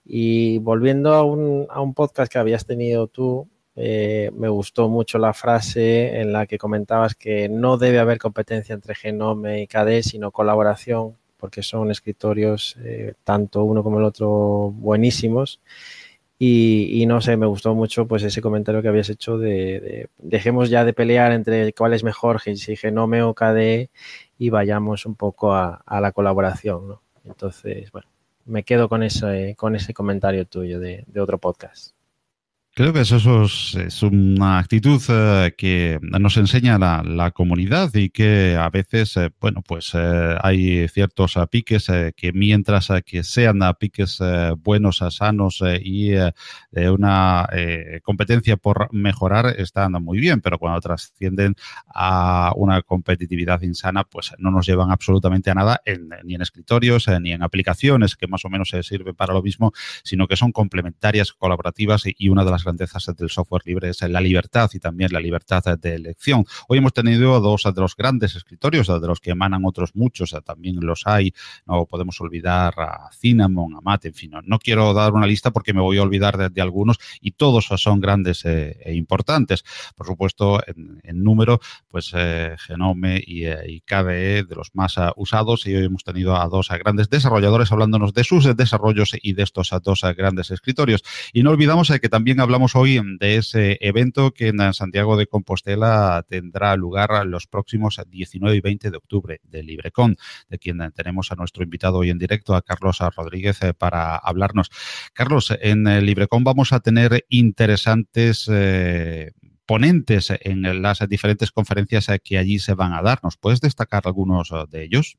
Y 0.06 0.60
volviendo 0.60 1.16
a 1.16 1.24
un, 1.24 1.66
a 1.70 1.82
un 1.82 1.96
podcast 1.96 2.32
que 2.32 2.38
habías 2.38 2.66
tenido 2.68 3.08
tú, 3.08 3.50
eh, 3.76 4.32
me 4.36 4.50
gustó 4.50 4.88
mucho 4.90 5.18
la 5.18 5.34
frase 5.34 6.20
en 6.22 6.32
la 6.32 6.46
que 6.46 6.58
comentabas 6.58 7.16
que 7.16 7.50
no 7.50 7.78
debe 7.78 8.00
haber 8.00 8.20
competencia 8.20 8.74
entre 8.74 8.96
Genome 8.96 9.62
y 9.62 9.68
KDE, 9.68 10.04
sino 10.04 10.32
colaboración, 10.32 11.18
porque 11.38 11.64
son 11.64 11.92
escritorios, 11.92 12.78
eh, 12.84 13.16
tanto 13.24 13.64
uno 13.64 13.84
como 13.84 14.00
el 14.00 14.06
otro, 14.06 14.72
buenísimos. 14.72 15.60
Y, 16.40 17.06
no 17.08 17.22
sé, 17.22 17.38
me 17.38 17.46
gustó 17.46 17.74
mucho 17.74 18.06
pues 18.08 18.24
ese 18.24 18.42
comentario 18.42 18.82
que 18.82 18.90
habías 18.90 19.10
hecho 19.10 19.38
de, 19.38 20.10
dejemos 20.18 20.70
ya 20.70 20.84
de 20.84 20.92
pelear 20.94 21.32
entre 21.32 21.72
cuál 21.74 21.94
es 21.94 22.04
mejor, 22.04 22.42
si 22.42 22.76
Genome 22.76 23.22
o 23.24 23.34
KDE, 23.34 23.90
y 24.38 24.50
vayamos 24.50 25.06
un 25.06 25.16
poco 25.16 25.54
a, 25.56 25.84
la 26.02 26.12
colaboración. 26.12 27.00
Entonces, 27.24 27.92
bueno, 27.92 28.08
me 28.46 28.64
quedo 28.64 28.90
con 28.90 29.04
ese, 29.04 29.56
con 29.58 29.76
ese 29.76 29.94
comentario 29.94 30.46
tuyo 30.46 30.80
de 30.82 31.06
otro 31.18 31.38
podcast. 31.38 31.94
Creo 32.76 32.92
que 32.92 33.02
eso 33.02 33.44
es, 33.44 34.02
una 34.02 34.58
actitud 34.58 35.00
eh, 35.08 35.54
que 35.56 36.00
nos 36.02 36.38
enseña 36.38 36.80
la, 36.80 37.30
comunidad 37.30 37.94
y 37.94 38.10
que 38.10 38.58
a 38.60 38.68
veces, 38.72 39.16
eh, 39.16 39.30
bueno, 39.40 39.62
pues 39.62 39.92
eh, 39.94 40.36
hay 40.42 40.88
ciertos 40.88 41.38
piques 41.52 41.86
que 42.18 42.34
mientras 42.34 42.90
que 43.06 43.24
sean 43.24 43.60
piques 43.80 44.20
buenos, 44.58 45.04
sanos 45.12 45.64
y 45.84 46.14
una 46.76 47.48
competencia 48.02 48.58
por 48.58 48.92
mejorar, 48.92 49.54
están 49.60 49.92
muy 50.04 50.20
bien, 50.20 50.42
pero 50.42 50.58
cuando 50.58 50.82
trascienden 50.82 51.56
a 51.94 52.54
una 52.56 52.82
competitividad 52.82 53.62
insana, 53.62 54.04
pues 54.04 54.32
no 54.40 54.50
nos 54.50 54.66
llevan 54.66 54.90
absolutamente 54.90 55.52
a 55.52 55.54
nada 55.54 55.80
ni 56.24 56.34
en 56.34 56.42
escritorios 56.42 57.08
ni 57.22 57.34
en 57.34 57.44
aplicaciones 57.44 58.16
que 58.16 58.26
más 58.26 58.44
o 58.46 58.50
menos 58.50 58.70
se 58.70 58.82
sirven 58.82 59.14
para 59.14 59.34
lo 59.34 59.44
mismo, 59.44 59.74
sino 60.04 60.28
que 60.28 60.38
son 60.38 60.52
complementarias, 60.52 61.34
colaborativas 61.34 62.06
y 62.06 62.30
una 62.30 62.44
de 62.44 62.50
las 62.50 62.63
grandezas 62.64 63.12
del 63.18 63.30
software 63.30 63.64
libre 63.66 63.90
es 63.90 64.02
la 64.02 64.22
libertad 64.22 64.70
y 64.74 64.80
también 64.80 65.12
la 65.12 65.20
libertad 65.20 65.64
de 65.78 65.96
elección. 65.96 66.46
Hoy 66.68 66.78
hemos 66.78 66.94
tenido 66.94 67.40
dos 67.40 67.64
de 67.64 67.82
los 67.82 67.96
grandes 67.96 68.36
escritorios, 68.36 68.88
de 68.88 69.08
los 69.08 69.20
que 69.20 69.32
emanan 69.32 69.66
otros 69.66 69.96
muchos, 69.96 70.36
también 70.46 70.78
los 70.82 71.04
hay, 71.06 71.34
no 71.66 71.86
podemos 71.86 72.20
olvidar 72.22 72.74
a 72.78 73.10
Cinnamon, 73.12 73.76
a 73.76 73.82
Mate, 73.82 74.10
en 74.10 74.14
fin, 74.14 74.32
no, 74.46 74.60
quiero 74.60 74.94
dar 74.94 75.14
una 75.14 75.28
lista 75.28 75.52
porque 75.52 75.74
me 75.74 75.82
voy 75.82 75.98
a 75.98 76.04
olvidar 76.04 76.52
de, 76.52 76.62
algunos 76.62 76.98
y 77.20 77.32
todos 77.32 77.66
son 77.78 78.00
grandes 78.00 78.46
eh, 78.46 78.78
e 78.84 78.94
importantes. 78.94 79.64
Por 79.96 80.08
supuesto, 80.08 80.62
en, 80.66 81.24
número, 81.24 81.60
pues 81.90 82.12
eh, 82.16 82.56
Genome 82.60 83.22
y, 83.26 83.46
eh, 83.46 83.82
KDE 83.86 84.44
de 84.44 84.56
los 84.56 84.74
más 84.74 84.96
usados 85.16 85.66
y 85.66 85.76
hoy 85.76 85.86
hemos 85.86 86.04
tenido 86.04 86.36
a 86.36 86.48
dos 86.48 86.70
grandes 86.70 87.10
desarrolladores 87.10 87.72
hablándonos 87.72 88.14
de 88.14 88.24
sus 88.24 88.56
desarrollos 88.56 89.12
y 89.22 89.34
de 89.34 89.44
estos 89.44 89.72
dos 89.84 90.02
grandes 90.16 90.52
escritorios. 90.52 91.04
Y 91.34 91.44
no 91.44 91.52
olvidamos 91.52 91.92
que 92.02 92.10
también 92.10 92.40
hablamos 92.40 92.53
hablamos 92.54 92.76
hoy 92.76 93.02
de 93.18 93.38
ese 93.38 93.80
evento 93.82 94.32
que 94.32 94.50
en 94.50 94.74
Santiago 94.76 95.18
de 95.18 95.26
Compostela 95.26 96.24
tendrá 96.30 96.76
lugar 96.76 97.26
los 97.26 97.48
próximos 97.48 98.00
19 98.08 98.56
y 98.56 98.62
20 98.62 98.92
de 98.92 98.98
octubre 98.98 99.42
de 99.42 99.64
LibreCon, 99.64 100.18
de 100.50 100.60
quien 100.60 100.78
tenemos 100.94 101.32
a 101.32 101.36
nuestro 101.36 101.64
invitado 101.64 101.98
hoy 101.98 102.12
en 102.12 102.20
directo, 102.20 102.54
a 102.54 102.62
Carlos 102.62 103.00
Rodríguez, 103.18 103.64
eh, 103.64 103.74
para 103.74 104.18
hablarnos. 104.18 104.70
Carlos, 105.14 105.52
en 105.62 105.86
LibreCon 106.06 106.44
vamos 106.44 106.74
a 106.74 106.80
tener 106.80 107.26
interesantes 107.28 108.48
eh, 108.52 109.32
ponentes 109.66 110.32
en 110.40 110.80
las 110.80 111.00
diferentes 111.10 111.52
conferencias 111.52 112.06
que 112.24 112.38
allí 112.38 112.60
se 112.60 112.76
van 112.76 112.94
a 112.94 113.02
dar. 113.02 113.18
¿Nos 113.24 113.36
puedes 113.36 113.62
destacar 113.62 114.04
algunos 114.06 114.54
de 114.70 114.84
ellos? 114.84 115.18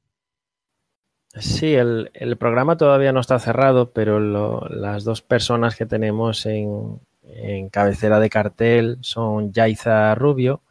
Sí, 1.37 1.75
el, 1.75 2.37
programa 2.39 2.77
todavía 2.77 3.13
no 3.13 3.19
está 3.19 3.41
cerrado, 3.41 3.91
pero 3.91 4.21
las 4.69 5.03
dos 5.03 5.21
personas 5.21 5.75
que 5.75 5.85
tenemos 5.85 6.47
en, 6.47 7.01
en 7.29 7.69
cabecera 7.69 8.21
de 8.21 8.31
cartel 8.31 8.99
son 9.01 9.53
Yaiza 9.53 10.15
Rubio, 10.15 10.63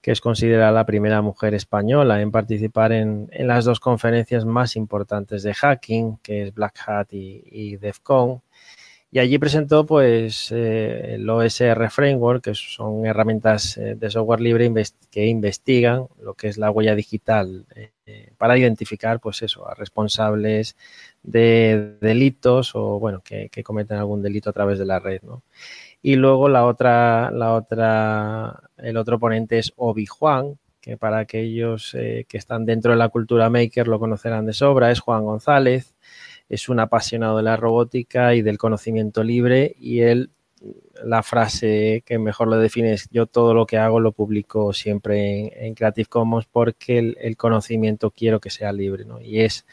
que 0.00 0.10
es 0.10 0.20
considerada 0.20 0.72
la 0.72 0.86
primera 0.86 1.22
mujer 1.22 1.54
española 1.54 2.20
en 2.20 2.30
participar 2.30 2.92
en, 2.92 3.30
las 3.32 3.64
dos 3.64 3.80
conferencias 3.80 4.44
más 4.44 4.76
importantes 4.76 5.42
de 5.42 5.54
hacking, 5.54 6.18
que 6.18 6.42
es 6.42 6.54
Black 6.54 6.80
Hat 6.86 7.12
y, 7.12 7.42
y 7.46 7.76
DEF 7.76 8.00
CON. 8.00 8.42
Y 9.14 9.18
allí 9.18 9.38
presentó 9.38 9.84
pues 9.84 10.50
eh, 10.52 11.16
el 11.16 11.28
OSR 11.28 11.90
Framework, 11.90 12.44
que 12.44 12.54
son 12.54 13.04
herramientas 13.04 13.76
eh, 13.76 13.94
de 13.94 14.10
software 14.10 14.40
libre 14.40 14.72
que 15.10 15.26
investigan 15.26 16.06
lo 16.18 16.32
que 16.32 16.48
es 16.48 16.56
la 16.56 16.70
huella 16.70 16.94
digital 16.94 17.66
eh, 18.12 18.32
para 18.36 18.58
identificar 18.58 19.20
pues 19.20 19.42
eso, 19.42 19.68
a 19.68 19.74
responsables 19.74 20.76
de 21.22 21.96
delitos 22.00 22.74
o 22.74 22.98
bueno, 22.98 23.22
que, 23.24 23.48
cometen 23.64 23.98
algún 23.98 24.22
delito 24.22 24.50
a 24.50 24.52
través 24.52 24.78
de 24.78 24.86
la 24.86 24.98
red, 24.98 25.22
¿no? 25.22 25.42
Y 26.02 26.16
luego 26.16 26.48
la 26.48 26.66
otra, 26.66 27.30
la 27.30 27.54
otra, 27.54 28.60
el 28.76 28.96
otro 28.96 29.18
ponente 29.18 29.58
es 29.58 29.72
Obi 29.76 30.06
Juan, 30.06 30.58
que 30.80 30.96
para 30.96 31.18
aquellos 31.18 31.92
que 31.92 32.26
están 32.32 32.66
dentro 32.66 32.90
de 32.90 32.98
la 32.98 33.08
cultura 33.08 33.48
maker 33.48 33.86
lo 33.86 34.00
conocerán 34.00 34.46
de 34.46 34.52
sobra, 34.52 34.90
es 34.90 34.98
Juan 34.98 35.24
González 35.24 35.94
es 36.52 36.68
un 36.68 36.80
apasionado 36.80 37.38
de 37.38 37.42
la 37.42 37.56
robótica 37.56 38.34
y 38.34 38.42
del 38.42 38.58
conocimiento 38.58 39.22
libre 39.24 39.74
y 39.80 40.00
él 40.00 40.30
la 41.04 41.22
frase 41.22 42.02
que 42.06 42.18
mejor 42.18 42.48
lo 42.48 42.56
define 42.56 42.92
es 42.92 43.08
yo 43.10 43.26
todo 43.26 43.54
lo 43.54 43.66
que 43.66 43.78
hago 43.78 44.00
lo 44.00 44.12
publico 44.12 44.72
siempre 44.72 45.66
en, 45.66 45.74
Creative 45.74 46.08
Commons 46.08 46.46
porque 46.46 46.98
el, 46.98 47.36
conocimiento 47.36 48.10
quiero 48.10 48.40
que 48.40 48.50
sea 48.50 48.72
libre, 48.72 49.04
¿no? 49.04 49.20
Y 49.20 49.40
es 49.40 49.66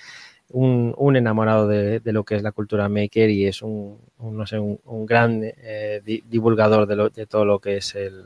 un, 0.49 1.15
enamorado 1.15 1.67
de, 1.67 2.01
lo 2.05 2.23
que 2.23 2.35
es 2.35 2.43
la 2.43 2.51
cultura 2.51 2.89
maker 2.89 3.29
y 3.29 3.45
es 3.45 3.61
un, 3.61 3.99
no 4.19 4.45
sé, 4.47 4.57
un, 4.57 5.05
gran 5.05 5.41
eh, 5.43 6.01
divulgador 6.27 6.87
de, 6.87 7.25
todo 7.27 7.45
lo 7.45 7.59
que 7.59 7.77
es 7.77 7.93
el, 7.95 8.25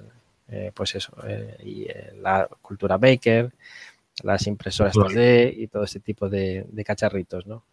eh, 0.49 0.71
pues 0.73 0.95
eso, 0.95 1.13
eh, 1.27 1.57
y 1.63 1.87
la 2.21 2.47
cultura 2.61 2.97
maker, 2.97 3.51
las 4.23 4.47
impresoras 4.47 4.95
3D 4.95 5.53
y 5.57 5.67
todo 5.67 5.83
ese 5.83 5.99
tipo 5.99 6.29
de, 6.29 6.65
de 6.69 6.83
cacharritos, 6.83 7.45
¿no? 7.45 7.63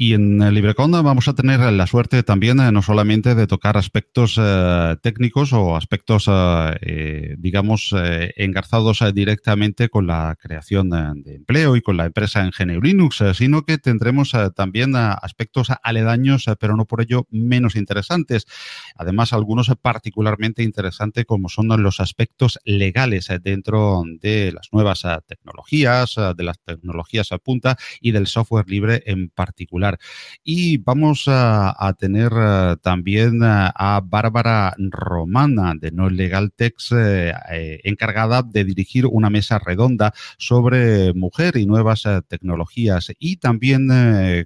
Y 0.00 0.14
en 0.14 0.38
LibreCon 0.38 0.92
vamos 0.92 1.26
a 1.26 1.34
tener 1.34 1.58
la 1.72 1.86
suerte 1.88 2.22
también 2.22 2.60
eh, 2.60 2.70
no 2.70 2.82
solamente 2.82 3.34
de 3.34 3.48
tocar 3.48 3.76
aspectos 3.76 4.38
eh, 4.40 4.96
técnicos 5.02 5.52
o 5.52 5.74
aspectos, 5.74 6.30
eh, 6.30 7.34
digamos, 7.36 7.92
engarzados 8.36 9.02
directamente 9.12 9.88
con 9.88 10.06
la 10.06 10.36
creación 10.40 10.90
de 10.90 11.34
empleo 11.34 11.74
y 11.74 11.82
con 11.82 11.96
la 11.96 12.06
empresa 12.06 12.44
en 12.44 12.52
GNU 12.56 12.80
Linux, 12.80 13.24
sino 13.34 13.62
que 13.62 13.78
tendremos 13.78 14.30
también 14.54 14.94
aspectos 14.94 15.72
aledaños, 15.82 16.44
pero 16.60 16.76
no 16.76 16.84
por 16.84 17.00
ello 17.00 17.26
menos 17.30 17.74
interesantes. 17.74 18.46
Además, 18.94 19.32
algunos 19.32 19.72
particularmente 19.82 20.62
interesantes 20.62 21.24
como 21.24 21.48
son 21.48 21.66
los 21.82 21.98
aspectos 21.98 22.60
legales 22.64 23.28
dentro 23.42 24.04
de 24.20 24.52
las 24.52 24.68
nuevas 24.70 25.02
tecnologías, 25.26 26.14
de 26.36 26.44
las 26.44 26.60
tecnologías 26.60 27.32
a 27.32 27.38
punta 27.38 27.76
y 28.00 28.12
del 28.12 28.28
software 28.28 28.68
libre 28.68 29.02
en 29.06 29.28
particular. 29.30 29.87
Y 30.44 30.78
vamos 30.78 31.24
a, 31.26 31.94
tener 31.98 32.32
eh, 32.34 32.76
también 32.82 33.42
eh, 33.42 33.70
a 33.74 34.00
Bárbara 34.04 34.74
Romana 34.78 35.74
de 35.78 35.90
No 35.90 36.10
Legal 36.10 36.52
Text 36.52 36.92
eh, 36.92 37.80
encargada 37.84 38.42
de 38.42 38.64
dirigir 38.64 39.06
una 39.06 39.30
mesa 39.30 39.58
redonda 39.58 40.12
sobre 40.36 41.14
mujer 41.14 41.56
y 41.56 41.66
nuevas 41.66 42.04
tecnologías 42.28 43.12
y 43.18 43.36
también 43.36 43.88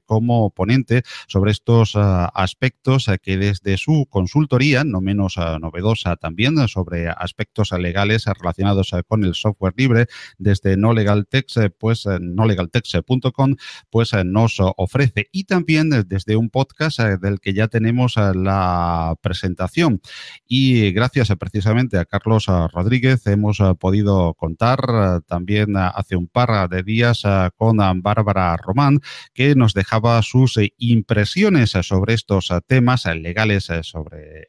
como 0.04 0.50
ponente 0.50 1.02
sobre 1.26 1.52
estos 1.52 1.96
aspectos 1.96 3.10
que 3.22 3.36
desde 3.36 3.76
su 3.76 4.06
consultoría, 4.08 4.84
no 4.84 5.00
menos 5.00 5.36
novedosa 5.60 6.16
también, 6.16 6.68
sobre 6.68 7.08
aspectos 7.08 7.72
legales 7.72 8.24
relacionados 8.26 8.92
con 9.06 9.24
el 9.24 9.34
software 9.34 9.74
libre, 9.76 10.06
desde 10.38 10.76
No 10.76 10.92
Legal 10.92 11.26
Text, 11.26 11.58
pues 11.78 12.06
nolegaltext.com, 12.06 13.56
pues 13.90 14.12
nos 14.24 14.58
ofrece. 14.60 15.28
Y 15.34 15.44
también 15.44 15.88
desde 16.06 16.36
un 16.36 16.50
podcast 16.50 17.00
eh, 17.00 17.16
del 17.16 17.40
que 17.40 17.54
ya 17.54 17.66
tenemos 17.66 18.18
eh, 18.18 18.32
la 18.34 19.16
presentación. 19.22 20.02
Y 20.46 20.92
gracias 20.92 21.30
eh, 21.30 21.36
precisamente 21.36 21.96
a 21.96 22.04
Carlos 22.04 22.46
Rodríguez 22.46 23.26
hemos 23.26 23.58
podido 23.80 24.34
contar 24.34 25.22
también 25.26 25.76
hace 25.76 26.16
un 26.16 26.28
par 26.28 26.68
de 26.68 26.82
días 26.82 27.22
con 27.56 27.78
Bárbara 28.02 28.58
Román, 28.58 29.00
que 29.32 29.54
nos 29.54 29.72
dejaba 29.72 30.20
sus 30.20 30.58
impresiones 30.76 31.70
sobre 31.70 32.12
estos 32.12 32.52
temas 32.66 33.06
legales 33.06 33.70
sobre 33.82 34.48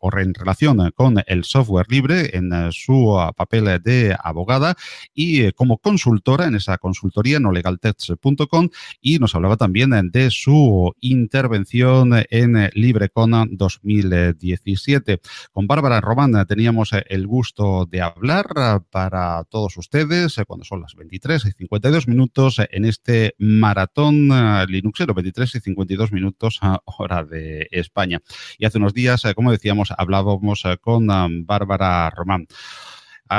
o 0.00 0.18
en 0.18 0.32
relación 0.32 0.90
con 0.94 1.22
el 1.26 1.44
software 1.44 1.86
libre 1.90 2.36
en 2.36 2.72
su 2.72 3.18
papel 3.36 3.82
de 3.82 4.16
abogada 4.18 4.76
y 5.14 5.52
como 5.52 5.78
consultora 5.78 6.46
en 6.46 6.54
esa 6.54 6.78
consultoría 6.78 7.38
no 7.38 7.48
nolegaltext.com 7.48 8.68
y 9.00 9.18
nos 9.18 9.34
hablaba 9.34 9.56
también 9.56 9.90
de 10.10 10.21
su 10.30 10.94
intervención 11.00 12.12
en 12.30 12.70
LibreCon 12.74 13.56
2017. 13.56 15.20
Con 15.52 15.66
Bárbara 15.66 16.00
Román 16.00 16.46
teníamos 16.46 16.92
el 16.92 17.26
gusto 17.26 17.86
de 17.86 18.02
hablar 18.02 18.82
para 18.90 19.44
todos 19.44 19.76
ustedes 19.76 20.36
cuando 20.46 20.64
son 20.64 20.82
las 20.82 20.94
23 20.94 21.46
y 21.46 21.52
52 21.52 22.08
minutos 22.08 22.60
en 22.70 22.84
este 22.84 23.34
maratón 23.38 24.28
Linuxero, 24.68 25.14
23 25.14 25.54
y 25.54 25.60
52 25.60 26.12
minutos 26.12 26.60
hora 26.84 27.24
de 27.24 27.68
España. 27.70 28.20
Y 28.58 28.64
hace 28.64 28.78
unos 28.78 28.94
días, 28.94 29.22
como 29.34 29.52
decíamos, 29.52 29.92
hablábamos 29.96 30.62
con 30.80 31.06
Bárbara 31.46 32.10
Román 32.10 32.46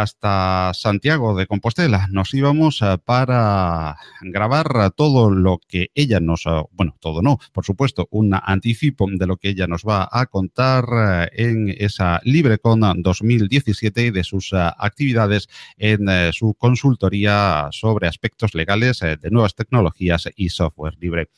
hasta 0.01 0.71
Santiago 0.73 1.35
de 1.35 1.45
Compostela. 1.45 2.07
Nos 2.09 2.33
íbamos 2.33 2.81
eh, 2.81 2.97
para 3.03 3.97
grabar 4.21 4.91
todo 4.91 5.29
lo 5.29 5.59
que 5.67 5.91
ella 5.93 6.19
nos, 6.19 6.47
eh, 6.47 6.63
bueno, 6.71 6.95
todo 6.99 7.21
no, 7.21 7.37
por 7.51 7.63
supuesto, 7.63 8.07
un 8.09 8.33
anticipo 8.33 9.05
de 9.07 9.27
lo 9.27 9.37
que 9.37 9.49
ella 9.49 9.67
nos 9.67 9.83
va 9.83 10.09
a 10.11 10.25
contar 10.25 10.85
eh, 10.91 11.29
en 11.33 11.75
esa 11.77 12.19
LibreCon 12.23 13.03
2017 13.03 14.05
y 14.05 14.11
de 14.11 14.23
sus 14.23 14.51
actividades 14.53 15.47
en 15.77 16.33
su 16.33 16.55
consultoría 16.55 17.67
sobre 17.71 18.07
aspectos 18.07 18.55
legales 18.55 18.99
de 18.99 19.31
nuevas 19.31 19.55
tecnologías 19.55 20.27
y 20.35 20.49
software 20.49 20.95
libre. 20.99 21.29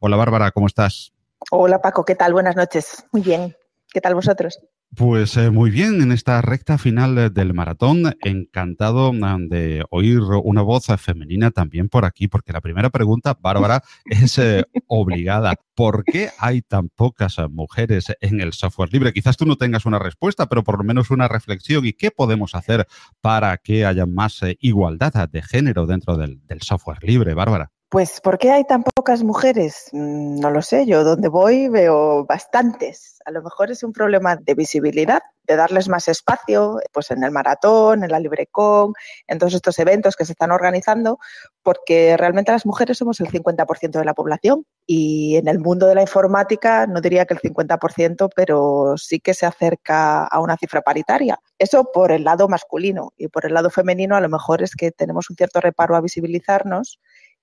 Hola 0.00 0.16
Bárbara, 0.16 0.50
¿cómo 0.52 0.66
estás? 0.66 1.12
Hola 1.50 1.80
Paco, 1.80 2.04
¿qué 2.04 2.14
tal? 2.14 2.32
Buenas 2.32 2.56
noches. 2.56 3.04
Muy 3.12 3.22
bien. 3.22 3.56
¿Qué 3.92 4.00
tal 4.00 4.14
vosotros? 4.14 4.60
Pues 4.96 5.36
eh, 5.36 5.50
muy 5.50 5.70
bien, 5.70 6.02
en 6.02 6.12
esta 6.12 6.40
recta 6.42 6.78
final 6.78 7.18
eh, 7.18 7.30
del 7.30 7.52
maratón, 7.52 8.14
encantado 8.22 9.12
mm, 9.12 9.48
de 9.48 9.84
oír 9.90 10.20
una 10.20 10.62
voz 10.62 10.86
femenina 10.98 11.50
también 11.50 11.88
por 11.88 12.04
aquí, 12.04 12.28
porque 12.28 12.52
la 12.52 12.60
primera 12.60 12.90
pregunta, 12.90 13.36
Bárbara, 13.40 13.82
es 14.04 14.38
eh, 14.38 14.64
obligada. 14.86 15.56
¿Por 15.74 16.04
qué 16.04 16.28
hay 16.38 16.62
tan 16.62 16.90
pocas 16.90 17.38
mujeres 17.50 18.12
en 18.20 18.40
el 18.40 18.52
software 18.52 18.92
libre? 18.92 19.12
Quizás 19.12 19.36
tú 19.36 19.46
no 19.46 19.56
tengas 19.56 19.86
una 19.86 19.98
respuesta, 19.98 20.46
pero 20.46 20.62
por 20.62 20.78
lo 20.78 20.84
menos 20.84 21.10
una 21.10 21.26
reflexión. 21.26 21.84
¿Y 21.84 21.94
qué 21.94 22.10
podemos 22.12 22.54
hacer 22.54 22.86
para 23.20 23.56
que 23.56 23.86
haya 23.86 24.06
más 24.06 24.42
igualdad 24.60 25.28
de 25.28 25.42
género 25.42 25.86
dentro 25.86 26.16
del 26.16 26.60
software 26.60 27.02
libre, 27.02 27.34
Bárbara? 27.34 27.73
Pues, 27.90 28.20
¿por 28.20 28.38
qué 28.38 28.50
hay 28.50 28.64
tan 28.64 28.82
pocas 28.82 29.22
mujeres? 29.22 29.88
Mm, 29.92 30.40
no 30.40 30.50
lo 30.50 30.62
sé, 30.62 30.84
yo 30.86 31.04
donde 31.04 31.28
voy 31.28 31.68
veo 31.68 32.24
bastantes. 32.24 33.20
A 33.24 33.30
lo 33.30 33.40
mejor 33.42 33.70
es 33.70 33.84
un 33.84 33.92
problema 33.92 34.34
de 34.36 34.54
visibilidad, 34.54 35.22
de 35.44 35.56
darles 35.56 35.88
más 35.88 36.08
espacio, 36.08 36.80
pues 36.92 37.10
en 37.12 37.22
el 37.22 37.30
maratón, 37.30 38.02
en 38.02 38.10
la 38.10 38.18
LibreCon, 38.18 38.94
en 39.28 39.38
todos 39.38 39.54
estos 39.54 39.78
eventos 39.78 40.16
que 40.16 40.24
se 40.24 40.32
están 40.32 40.50
organizando, 40.50 41.18
porque 41.62 42.16
realmente 42.16 42.50
las 42.50 42.66
mujeres 42.66 42.98
somos 42.98 43.20
el 43.20 43.28
50% 43.28 43.98
de 43.98 44.04
la 44.04 44.14
población 44.14 44.66
y 44.86 45.36
en 45.36 45.46
el 45.46 45.60
mundo 45.60 45.86
de 45.86 45.94
la 45.94 46.02
informática 46.02 46.86
no 46.86 47.00
diría 47.00 47.26
que 47.26 47.34
el 47.34 47.40
50%, 47.40 48.28
pero 48.34 48.94
sí 48.96 49.20
que 49.20 49.34
se 49.34 49.46
acerca 49.46 50.24
a 50.24 50.40
una 50.40 50.56
cifra 50.56 50.82
paritaria. 50.82 51.38
Eso 51.58 51.90
por 51.92 52.10
el 52.10 52.24
lado 52.24 52.48
masculino 52.48 53.12
y 53.16 53.28
por 53.28 53.46
el 53.46 53.54
lado 53.54 53.70
femenino 53.70 54.16
a 54.16 54.20
lo 54.20 54.28
mejor 54.28 54.62
es 54.62 54.74
que 54.74 54.90
tenemos 54.90 55.30
un 55.30 55.36
cierto 55.36 55.60
reparo 55.60 55.94
a 55.94 56.00
visibilizarnos 56.00 56.98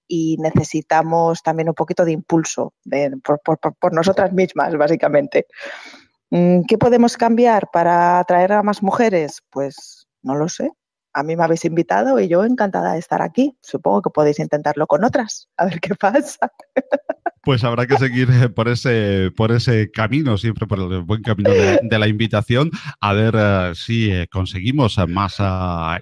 y 0.08 0.38
necesitamos 0.40 1.42
también 1.44 1.70
un 1.70 1.76
poquito 1.76 2.06
de 2.06 2.12
impulso 2.12 2.74
por, 3.24 3.94
nosotras 3.94 4.34
mismas, 4.34 4.76
básicamente. 4.76 5.48
Mm, 6.30 6.62
¿Qué 6.68 6.78
podemos 6.78 7.18
cambiar 7.18 7.70
para 7.72 8.20
atraer 8.20 8.54
a 8.54 8.64
más 8.64 8.84
mujeres? 8.84 9.42
Pues 9.50 10.08
no 10.22 10.36
lo 10.36 10.50
sé. 10.50 10.72
A 11.14 11.24
mí 11.24 11.36
me 11.36 11.44
habéis 11.44 11.66
invitado 11.66 12.20
y 12.20 12.28
yo 12.28 12.46
encantada 12.46 12.94
de 12.94 13.00
estar 13.00 13.22
aquí. 13.22 13.58
Supongo 13.62 14.02
que 14.02 14.10
podéis 14.12 14.40
intentarlo 14.40 14.88
con 14.88 15.04
otras, 15.04 15.50
a 15.58 15.66
ver 15.66 15.80
qué 15.82 15.96
pasa. 15.96 16.52
Pues 17.44 17.64
habrá 17.64 17.88
que 17.88 17.98
seguir 17.98 18.30
eh, 18.30 18.50
por 18.50 18.68
ese, 18.68 19.32
por 19.36 19.52
ese 19.52 19.90
camino, 19.90 20.38
siempre 20.38 20.68
por 20.68 20.78
el 20.78 21.02
buen 21.02 21.24
camino 21.24 21.50
de, 21.50 22.00
la 22.00 22.08
invitación, 22.08 22.70
a 23.00 23.14
ver 23.14 23.34
eh, 23.36 23.72
si 23.74 24.12
eh, 24.12 24.28
conseguimos 24.32 25.00
más 25.08 25.38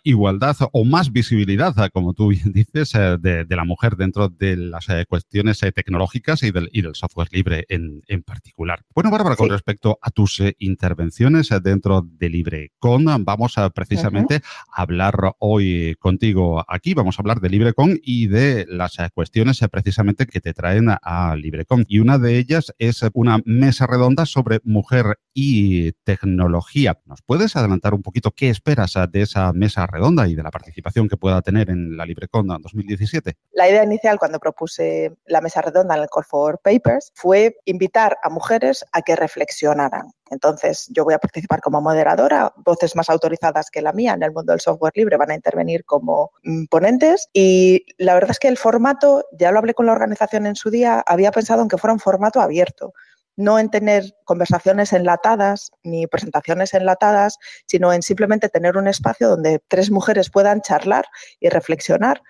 igualdad 0.03 0.57
o 0.73 0.83
más 0.83 1.13
visibilidad, 1.13 1.73
como 1.93 2.13
tú 2.13 2.27
bien 2.27 2.51
dices, 2.51 2.91
de, 2.91 3.45
la 3.49 3.63
mujer 3.63 3.95
dentro 3.95 4.27
de 4.27 4.57
las 4.57 4.87
cuestiones 5.07 5.59
tecnológicas 5.59 6.43
y 6.43 6.51
del, 6.51 6.69
y 6.73 6.81
del 6.81 6.95
software 6.95 7.29
libre 7.31 7.65
en, 7.69 8.01
en 8.07 8.21
particular. 8.21 8.81
Bueno, 8.93 9.09
Bárbara, 9.09 9.37
con 9.37 9.49
respecto 9.49 9.97
a 10.01 10.11
tus 10.11 10.43
intervenciones 10.57 11.49
dentro 11.63 12.05
de 12.05 12.29
LibreCon, 12.29 13.23
vamos 13.23 13.57
a 13.57 13.69
precisamente 13.69 14.41
hablar 14.73 15.35
hoy 15.39 15.95
contigo 15.99 16.65
aquí, 16.67 16.93
vamos 16.93 17.17
a 17.17 17.21
hablar 17.21 17.39
de 17.39 17.49
LibreCon 17.49 17.97
y 18.03 18.27
de 18.27 18.65
las 18.67 18.97
cuestiones 19.13 19.59
precisamente 19.71 20.25
que 20.25 20.41
te 20.41 20.53
traen 20.53 20.89
a 20.89 21.28
LibreCon. 21.35 21.85
Y 21.87 21.99
una 21.99 22.17
de 22.17 22.37
ellas 22.37 22.73
es 22.77 23.03
una 23.13 23.39
mesa 23.45 23.87
redonda 23.87 24.25
sobre 24.25 24.59
mujer 24.63 25.19
y 25.33 25.91
tecnología. 26.03 26.99
¿Nos 27.05 27.21
puedes 27.21 27.55
adelantar 27.55 27.93
un 27.93 28.01
poquito 28.01 28.31
qué 28.31 28.49
esperas 28.49 28.93
de 29.11 29.21
esa 29.21 29.53
mesa 29.53 29.87
redonda 29.87 30.27
y 30.27 30.35
de 30.35 30.43
la 30.43 30.51
participación 30.51 31.07
que 31.07 31.17
pueda 31.17 31.41
tener 31.41 31.69
en 31.69 31.97
la 31.97 32.05
LibreCon 32.05 32.47
2017? 32.47 33.35
La 33.51 33.69
idea 33.69 33.83
inicial 33.83 34.19
cuando 34.19 34.39
propuse 34.39 35.15
la 35.25 35.41
mesa 35.41 35.61
redonda 35.61 35.95
en 35.95 36.03
el 36.03 36.09
Call 36.13 36.25
for 36.25 36.59
Papers 36.63 37.11
fue 37.15 37.57
invitar 37.65 38.17
a 38.23 38.29
mujeres 38.29 38.83
a 38.91 39.01
que 39.01 39.15
reflexionaran. 39.15 40.11
Entonces, 40.31 40.87
yo 40.89 41.03
voy 41.03 41.13
a 41.13 41.19
participar 41.19 41.61
como 41.61 41.81
moderadora, 41.81 42.53
voces 42.57 42.95
más 42.95 43.09
autorizadas 43.09 43.69
que 43.69 43.81
la 43.81 43.93
mía 43.93 44.13
en 44.13 44.23
el 44.23 44.31
mundo 44.31 44.53
del 44.53 44.61
software 44.61 44.93
libre 44.95 45.17
van 45.17 45.31
a 45.31 45.35
intervenir 45.35 45.85
como 45.85 46.31
mm, 46.43 46.65
ponentes. 46.65 47.29
Y 47.33 47.85
la 47.97 48.13
verdad 48.13 48.31
es 48.31 48.39
que 48.39 48.47
el 48.47 48.57
formato, 48.57 49.25
ya 49.31 49.51
lo 49.51 49.59
hablé 49.59 49.73
con 49.73 49.85
la 49.85 49.93
organización 49.93 50.45
en 50.45 50.55
su 50.55 50.69
día, 50.69 51.03
había 51.05 51.31
pensado 51.31 51.61
en 51.61 51.67
que 51.67 51.77
fuera 51.77 51.93
un 51.93 51.99
formato 51.99 52.41
abierto. 52.41 52.93
No 53.35 53.57
en 53.57 53.69
tener 53.69 54.03
conversaciones 54.25 54.91
enlatadas 54.91 55.71
ni 55.81 56.07
presentaciones 56.07 56.73
enlatadas, 56.73 57.37
sino 57.67 57.93
en 57.93 58.01
simplemente 58.01 58.49
tener 58.49 58.75
un 58.75 58.87
espacio 58.87 59.29
donde 59.29 59.61
tres 59.69 59.91
mujeres 59.91 60.29
puedan 60.29 60.61
charlar 60.61 61.05
y 61.39 61.47
reflexionar 61.47 62.21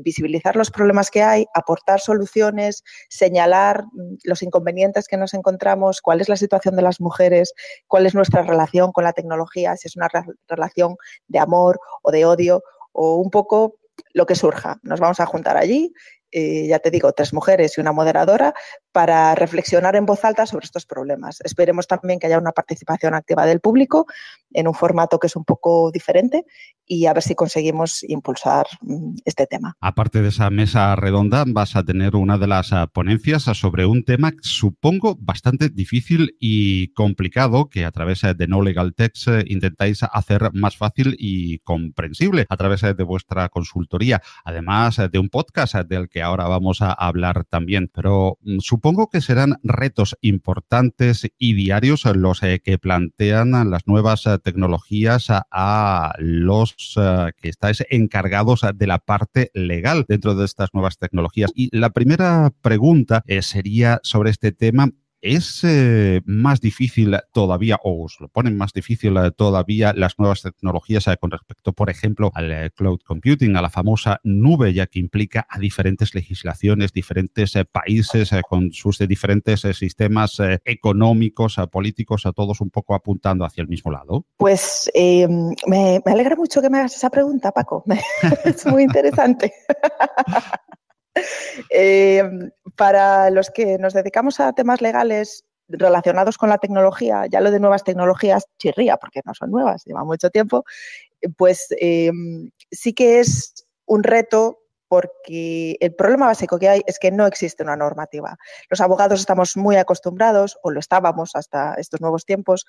visibilizar 0.00 0.56
los 0.56 0.70
problemas 0.70 1.10
que 1.10 1.22
hay, 1.22 1.46
aportar 1.54 2.00
soluciones, 2.00 2.82
señalar 3.08 3.84
mm, 3.92 4.16
los 4.24 4.42
inconvenientes 4.42 5.08
que 5.08 5.16
nos 5.16 5.34
encontramos, 5.34 6.00
cuál 6.00 6.20
es 6.20 6.28
la 6.28 6.36
situación 6.36 6.76
de 6.76 6.82
las 6.82 7.00
mujeres, 7.00 7.52
cuál 7.86 8.06
es 8.06 8.14
nuestra 8.14 8.42
relación 8.42 8.92
con 8.92 9.04
la 9.04 9.12
tecnología, 9.12 9.76
si 9.76 9.88
es 9.88 9.96
una 9.96 10.08
relación 10.48 10.96
de 11.28 11.38
amor 11.38 11.78
o 12.02 12.10
de 12.10 12.24
odio 12.24 12.62
o 12.92 13.16
un 13.16 13.30
poco 13.30 13.76
lo 14.14 14.26
que 14.26 14.34
surja. 14.34 14.78
Nos 14.82 15.00
vamos 15.00 15.20
a 15.20 15.26
juntar 15.26 15.56
allí 15.56 15.92
eh, 16.32 16.66
ya 16.66 16.78
te 16.78 16.90
digo, 16.90 17.12
tres 17.12 17.34
mujeres 17.34 17.76
y 17.76 17.82
una 17.82 17.92
moderadora, 17.92 18.54
para 18.92 19.34
reflexionar 19.34 19.96
en 19.96 20.06
voz 20.06 20.24
alta 20.24 20.46
sobre 20.46 20.64
estos 20.64 20.86
problemas. 20.86 21.40
Esperemos 21.42 21.86
también 21.86 22.18
que 22.18 22.26
haya 22.26 22.38
una 22.38 22.52
participación 22.52 23.14
activa 23.14 23.46
del 23.46 23.60
público 23.60 24.06
en 24.52 24.68
un 24.68 24.74
formato 24.74 25.18
que 25.18 25.26
es 25.26 25.36
un 25.36 25.44
poco 25.44 25.90
diferente 25.90 26.44
y 26.86 27.06
a 27.06 27.14
ver 27.14 27.22
si 27.22 27.34
conseguimos 27.34 28.02
impulsar 28.04 28.66
mm, 28.82 29.14
este 29.24 29.46
tema. 29.46 29.76
Aparte 29.80 30.20
de 30.20 30.28
esa 30.28 30.50
mesa 30.50 30.94
redonda, 30.96 31.44
vas 31.46 31.74
a 31.76 31.82
tener 31.82 32.16
una 32.16 32.38
de 32.38 32.46
las 32.46 32.72
ah, 32.72 32.86
ponencias 32.86 33.44
sobre 33.44 33.86
un 33.86 34.04
tema, 34.04 34.32
supongo, 34.42 35.16
bastante 35.18 35.68
difícil 35.70 36.36
y 36.38 36.88
complicado 36.92 37.68
que 37.68 37.84
a 37.84 37.90
través 37.90 38.22
de 38.22 38.46
No 38.46 38.62
Legal 38.62 38.94
Text 38.94 39.28
eh, 39.28 39.44
intentáis 39.46 40.02
hacer 40.02 40.50
más 40.52 40.76
fácil 40.76 41.16
y 41.18 41.58
comprensible 41.60 42.46
a 42.48 42.56
través 42.56 42.82
de 42.82 43.04
vuestra 43.04 43.48
consultoría, 43.48 44.20
además 44.44 45.00
de 45.10 45.18
un 45.18 45.28
podcast 45.28 45.76
del 45.76 46.08
que 46.08 46.22
ahora 46.22 46.46
vamos 46.48 46.82
a 46.82 46.92
hablar 46.92 47.44
también. 47.44 47.90
Pero 47.92 48.38
mm, 48.42 48.58
supongo 48.82 49.10
que 49.10 49.20
serán 49.20 49.60
retos 49.62 50.16
importantes 50.22 51.30
y 51.38 51.54
diarios 51.54 52.04
los 52.16 52.42
eh, 52.42 52.60
que 52.64 52.78
plantean 52.78 53.70
las 53.70 53.86
nuevas 53.86 54.26
eh, 54.26 54.40
tecnologías 54.42 55.28
a, 55.30 56.14
los 56.18 56.74
eh, 56.96 57.30
que 57.40 57.48
estáis 57.48 57.84
encargados 57.90 58.62
de 58.74 58.86
la 58.88 58.98
parte 58.98 59.52
legal 59.54 60.04
dentro 60.08 60.34
de 60.34 60.44
estas 60.44 60.70
nuevas 60.72 60.98
tecnologías. 60.98 61.52
Y 61.54 61.68
la 61.70 61.90
primera 61.90 62.52
pregunta 62.60 63.22
sería 63.40 64.00
sobre 64.02 64.30
este 64.30 64.50
tema 64.50 64.90
¿Es 65.22 65.62
eh, 65.62 66.20
más 66.24 66.60
difícil 66.60 67.16
todavía, 67.32 67.78
o 67.84 68.04
os 68.04 68.20
lo 68.20 68.26
ponen 68.26 68.56
más 68.56 68.72
difícil 68.72 69.16
eh, 69.16 69.30
todavía 69.30 69.92
las 69.92 70.18
nuevas 70.18 70.42
tecnologías 70.42 71.06
eh, 71.06 71.16
con 71.16 71.30
respecto, 71.30 71.72
por 71.72 71.90
ejemplo, 71.90 72.32
al 72.34 72.72
cloud 72.72 72.98
computing, 73.06 73.54
a 73.54 73.62
la 73.62 73.70
famosa 73.70 74.18
nube, 74.24 74.74
ya 74.74 74.88
que 74.88 74.98
implica 74.98 75.46
a 75.48 75.60
diferentes 75.60 76.16
legislaciones, 76.16 76.92
diferentes 76.92 77.52
países 77.70 78.32
con 78.48 78.72
sus 78.72 78.98
diferentes 78.98 79.60
sistemas 79.60 80.38
económicos, 80.64 81.56
políticos, 81.70 82.26
a 82.26 82.32
todos 82.32 82.60
un 82.60 82.70
poco 82.70 82.96
apuntando 82.96 83.44
hacia 83.44 83.62
el 83.62 83.68
mismo 83.68 83.92
lado? 83.92 84.26
Pues 84.36 84.90
me, 84.94 86.02
me 86.04 86.12
alegra 86.12 86.34
mucho 86.34 86.60
que 86.60 86.68
me 86.68 86.78
hagas 86.78 86.96
esa 86.96 87.10
pregunta, 87.10 87.52
Paco. 87.52 87.84
es 88.44 88.66
muy 88.66 88.82
interesante. 88.82 89.52
Eh, 91.70 92.22
para 92.76 93.30
los 93.30 93.50
que 93.50 93.76
nos 93.78 93.92
dedicamos 93.92 94.40
a 94.40 94.52
temas 94.52 94.80
legales 94.80 95.44
relacionados 95.68 96.38
con 96.38 96.48
la 96.48 96.58
tecnología, 96.58 97.26
ya 97.30 97.40
lo 97.40 97.50
de 97.50 97.60
nuevas 97.60 97.84
tecnologías 97.84 98.46
chirría, 98.58 98.96
porque 98.96 99.20
no 99.24 99.34
son 99.34 99.50
nuevas, 99.50 99.84
llevan 99.84 100.06
mucho 100.06 100.30
tiempo, 100.30 100.64
pues 101.36 101.66
em, 101.78 102.50
sí 102.70 102.92
que 102.92 103.20
es 103.20 103.66
un 103.86 104.02
reto 104.02 104.58
porque 104.88 105.78
el 105.80 105.94
problema 105.94 106.26
básico 106.26 106.58
que 106.58 106.68
hay 106.68 106.82
es 106.86 106.98
que 106.98 107.10
no 107.10 107.26
existe 107.26 107.62
una 107.62 107.76
normativa. 107.76 108.36
Los 108.68 108.82
abogados 108.82 109.20
estamos 109.20 109.56
muy 109.56 109.76
acostumbrados, 109.76 110.58
o 110.62 110.70
lo 110.70 110.80
estábamos 110.80 111.30
hasta 111.34 111.74
estos 111.74 112.02
nuevos 112.02 112.26
tiempos, 112.26 112.66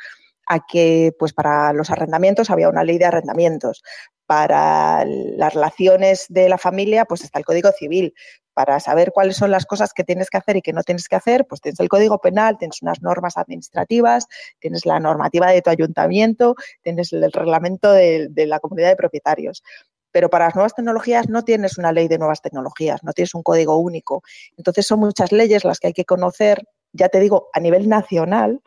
a 0.47 0.65
que 0.65 1.13
pues 1.17 1.33
para 1.33 1.73
los 1.73 1.89
arrendamientos 1.89 2.49
había 2.49 2.69
una 2.69 2.83
ley 2.83 2.97
de 2.97 3.05
arrendamientos, 3.05 3.83
para 4.25 5.05
las 5.05 5.53
relaciones 5.53 6.25
de 6.29 6.49
la 6.49 6.57
familia, 6.57 7.05
pues 7.05 7.23
está 7.23 7.39
el 7.39 7.45
Código 7.45 7.71
Civil. 7.71 8.13
Para 8.53 8.79
saber 8.79 9.11
cuáles 9.11 9.35
son 9.35 9.49
las 9.51 9.65
cosas 9.65 9.93
que 9.93 10.03
tienes 10.03 10.29
que 10.29 10.37
hacer 10.37 10.57
y 10.57 10.61
que 10.61 10.73
no 10.73 10.83
tienes 10.83 11.07
que 11.07 11.15
hacer, 11.15 11.45
pues 11.47 11.59
tienes 11.59 11.79
el 11.79 11.89
Código 11.89 12.19
Penal, 12.19 12.57
tienes 12.57 12.81
unas 12.81 13.01
normas 13.01 13.37
administrativas, 13.37 14.27
tienes 14.59 14.85
la 14.85 14.99
normativa 14.99 15.51
de 15.51 15.61
tu 15.61 15.71
ayuntamiento, 15.71 16.55
tienes 16.81 17.11
el 17.13 17.31
reglamento 17.31 17.91
de, 17.91 18.27
de 18.29 18.45
la 18.45 18.59
comunidad 18.59 18.89
de 18.89 18.95
propietarios. 18.95 19.63
Pero 20.11 20.29
para 20.29 20.45
las 20.45 20.55
nuevas 20.55 20.75
tecnologías 20.75 21.29
no 21.29 21.43
tienes 21.43 21.79
una 21.79 21.91
ley 21.91 22.07
de 22.07 22.19
nuevas 22.19 22.41
tecnologías, 22.41 23.03
no 23.03 23.13
tienes 23.13 23.33
un 23.33 23.41
código 23.41 23.77
único. 23.77 24.21
Entonces 24.55 24.85
son 24.85 24.99
muchas 24.99 25.31
leyes 25.31 25.65
las 25.65 25.79
que 25.79 25.87
hay 25.87 25.93
que 25.93 26.05
conocer, 26.05 26.63
ya 26.91 27.09
te 27.09 27.19
digo, 27.19 27.49
a 27.53 27.59
nivel 27.59 27.89
nacional, 27.89 28.61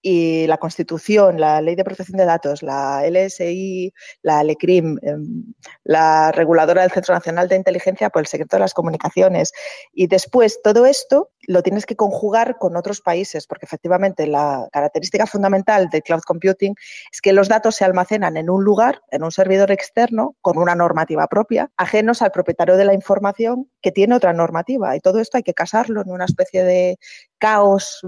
y 0.00 0.46
la 0.46 0.58
Constitución, 0.58 1.40
la 1.40 1.60
Ley 1.60 1.74
de 1.74 1.84
Protección 1.84 2.16
de 2.18 2.24
Datos, 2.24 2.62
la 2.62 3.04
LSI, 3.04 3.92
la 4.22 4.44
LECRIM, 4.44 4.98
em, 5.02 5.54
la 5.84 6.30
reguladora 6.32 6.82
del 6.82 6.92
Centro 6.92 7.14
Nacional 7.14 7.48
de 7.48 7.56
Inteligencia 7.56 8.10
por 8.10 8.20
el 8.20 8.26
secreto 8.26 8.56
de 8.56 8.60
las 8.60 8.74
comunicaciones. 8.74 9.52
Y 9.92 10.06
después 10.06 10.60
todo 10.62 10.86
esto 10.86 11.30
lo 11.48 11.62
tienes 11.62 11.86
que 11.86 11.96
conjugar 11.96 12.58
con 12.58 12.76
otros 12.76 13.00
países, 13.00 13.46
porque 13.46 13.66
efectivamente 13.66 14.26
la 14.26 14.68
característica 14.72 15.26
fundamental 15.26 15.88
del 15.88 16.02
cloud 16.02 16.22
computing 16.22 16.74
es 17.12 17.20
que 17.20 17.32
los 17.32 17.48
datos 17.48 17.76
se 17.76 17.84
almacenan 17.84 18.36
en 18.36 18.50
un 18.50 18.62
lugar, 18.64 19.02
en 19.10 19.24
un 19.24 19.32
servidor 19.32 19.70
externo, 19.70 20.36
con 20.40 20.58
una 20.58 20.74
normativa 20.74 21.26
propia, 21.26 21.70
ajenos 21.76 22.22
al 22.22 22.30
propietario 22.30 22.76
de 22.76 22.84
la 22.84 22.94
información 22.94 23.70
que 23.80 23.92
tiene 23.92 24.14
otra 24.14 24.32
normativa. 24.32 24.94
Y 24.94 25.00
todo 25.00 25.18
esto 25.20 25.38
hay 25.38 25.42
que 25.42 25.54
casarlo 25.54 26.02
en 26.02 26.10
una 26.10 26.26
especie 26.26 26.62
de 26.64 26.98
caos 27.38 28.02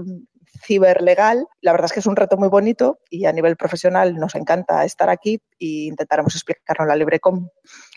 ciberlegal. 0.63 1.47
La 1.61 1.71
verdad 1.71 1.85
es 1.85 1.93
que 1.93 1.99
es 1.99 2.05
un 2.05 2.15
reto 2.15 2.37
muy 2.37 2.49
bonito 2.49 2.99
y 3.09 3.25
a 3.25 3.31
nivel 3.31 3.57
profesional 3.57 4.15
nos 4.15 4.35
encanta 4.35 4.83
estar 4.85 5.09
aquí 5.09 5.41
e 5.59 5.87
intentaremos 5.87 6.35
explicarlo 6.35 6.83
en 6.83 6.89
la 6.89 6.95
LibreCom 6.95 7.47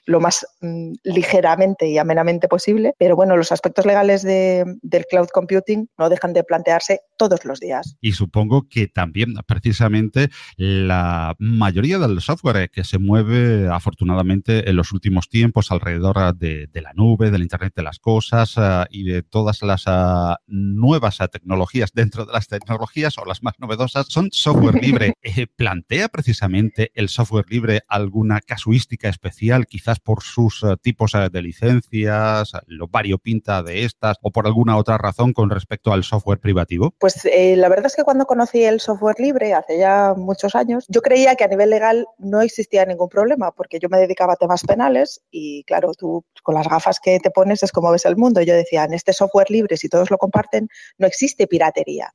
lo 0.07 0.21
más 0.21 0.47
mm, 0.61 0.93
ligeramente 1.05 1.89
y 1.89 1.99
amenamente 1.99 2.49
posible. 2.49 2.95
Pero 2.99 3.17
bueno, 3.17 3.37
los 3.37 3.53
aspectos 3.53 3.87
legales 3.87 4.23
de, 4.23 4.65
del 4.83 5.05
cloud 5.07 5.29
computing 5.33 5.89
no 5.99 6.09
dejan 6.09 6.33
de 6.33 6.45
plantearse 6.45 7.01
todos 7.17 7.45
los 7.45 7.61
días. 7.61 7.97
Y 8.01 8.13
supongo 8.13 8.69
que 8.69 8.89
también 8.89 9.35
precisamente 9.47 10.31
la 10.57 11.35
mayoría 11.39 11.99
del 11.99 12.21
software 12.21 12.71
que 12.71 12.85
se 12.85 12.99
mueve 12.99 13.69
afortunadamente 13.69 14.69
en 14.69 14.77
los 14.77 14.93
últimos 14.93 15.29
tiempos 15.29 15.71
alrededor 15.71 16.35
de, 16.37 16.69
la 16.75 16.93
nube, 16.95 17.31
del 17.31 17.43
Internet 17.43 17.73
de 17.77 17.83
las 17.83 17.99
Cosas 17.99 18.57
uh, 18.57 18.85
y 18.91 19.05
de 19.05 19.23
todas 19.23 19.63
las 19.63 19.87
uh, 19.87 20.37
nuevas 20.47 21.21
uh, 21.21 21.29
tecnologías 21.29 21.93
dentro 21.93 22.27
de 22.27 22.33
las 22.33 22.49
tecnologías 22.49 23.17
o 23.19 23.25
las 23.25 23.43
más 23.43 23.55
novedosas 23.59 24.07
son 24.09 24.29
software 24.33 24.83
libre. 24.83 25.15
Eh, 25.37 25.47
¿Plantea 25.47 26.09
precisamente 26.11 26.93
el 26.95 27.09
software 27.09 27.47
libre 27.49 27.81
alguna 27.89 28.41
casuística 28.41 29.09
especial 29.09 29.67
quizás 29.67 29.94
por 30.01 30.23
sus 30.23 30.63
eh, 30.63 30.77
tipos 30.81 31.15
eh, 31.15 31.29
de 31.31 31.43
licencias, 31.43 32.53
lo 32.67 32.89
variopinta 32.89 33.63
de 33.63 33.85
estas 33.85 34.17
o 34.23 34.31
por 34.31 34.47
alguna 34.47 34.77
otra 34.77 34.99
razón 34.99 35.33
con 35.33 35.51
respecto 35.51 35.93
al 35.93 36.05
software 36.05 36.41
privativo? 36.41 36.95
Pues 36.99 37.25
eh, 37.25 37.57
la 37.57 37.69
verdad 37.69 37.87
es 37.87 37.97
que 37.97 38.05
cuando 38.05 38.27
conocí 38.27 38.65
el 38.65 38.81
software 38.81 39.19
libre 39.19 39.55
hace 39.55 39.79
ya 39.79 40.15
muchos 40.17 40.55
años, 40.55 40.85
yo 40.89 41.03
creía 41.03 41.35
que 41.37 41.45
a 41.45 41.49
nivel 41.49 41.71
legal 41.71 42.07
no 42.19 42.41
existía 42.41 42.85
ningún 42.87 43.09
problema 43.09 43.53
porque 43.53 43.79
yo 43.79 43.89
me 43.89 43.99
dedicaba 43.99 44.35
a 44.35 44.37
temas 44.37 44.63
penales 44.65 45.23
y 45.31 45.65
claro, 45.65 45.93
tú 45.95 46.25
con 46.43 46.55
las 46.55 46.69
gafas 46.69 47.01
que 47.01 47.19
te 47.21 47.31
pones 47.31 47.63
es 47.63 47.73
como 47.73 47.91
ves 47.91 48.05
el 48.05 48.17
mundo. 48.17 48.43
Yo 48.43 48.55
decía, 48.55 48.85
en 48.85 48.95
este 48.95 49.13
software 49.13 49.51
libre, 49.51 49.77
si 49.77 49.89
todos 49.89 50.11
lo 50.11 50.19
comparten, 50.19 50.69
no 50.99 51.07
existe 51.07 51.47
piratería. 51.47 52.13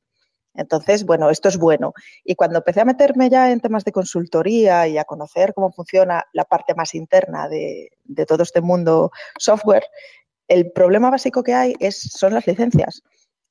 Entonces, 0.59 1.05
bueno, 1.05 1.29
esto 1.29 1.47
es 1.47 1.57
bueno. 1.57 1.93
Y 2.23 2.35
cuando 2.35 2.57
empecé 2.57 2.81
a 2.81 2.85
meterme 2.85 3.29
ya 3.29 3.51
en 3.51 3.61
temas 3.61 3.85
de 3.85 3.93
consultoría 3.93 4.87
y 4.87 4.97
a 4.97 5.05
conocer 5.05 5.53
cómo 5.53 5.71
funciona 5.71 6.25
la 6.33 6.43
parte 6.43 6.75
más 6.75 6.93
interna 6.95 7.47
de, 7.47 7.89
todo 8.27 8.43
este 8.43 8.61
mundo 8.61 9.11
software, 9.37 9.85
el 10.47 10.71
problema 10.71 11.09
básico 11.09 11.43
que 11.43 11.53
hay 11.53 11.75
es, 11.79 11.99
son 11.99 12.33
las 12.33 12.45
licencias. 12.45 13.01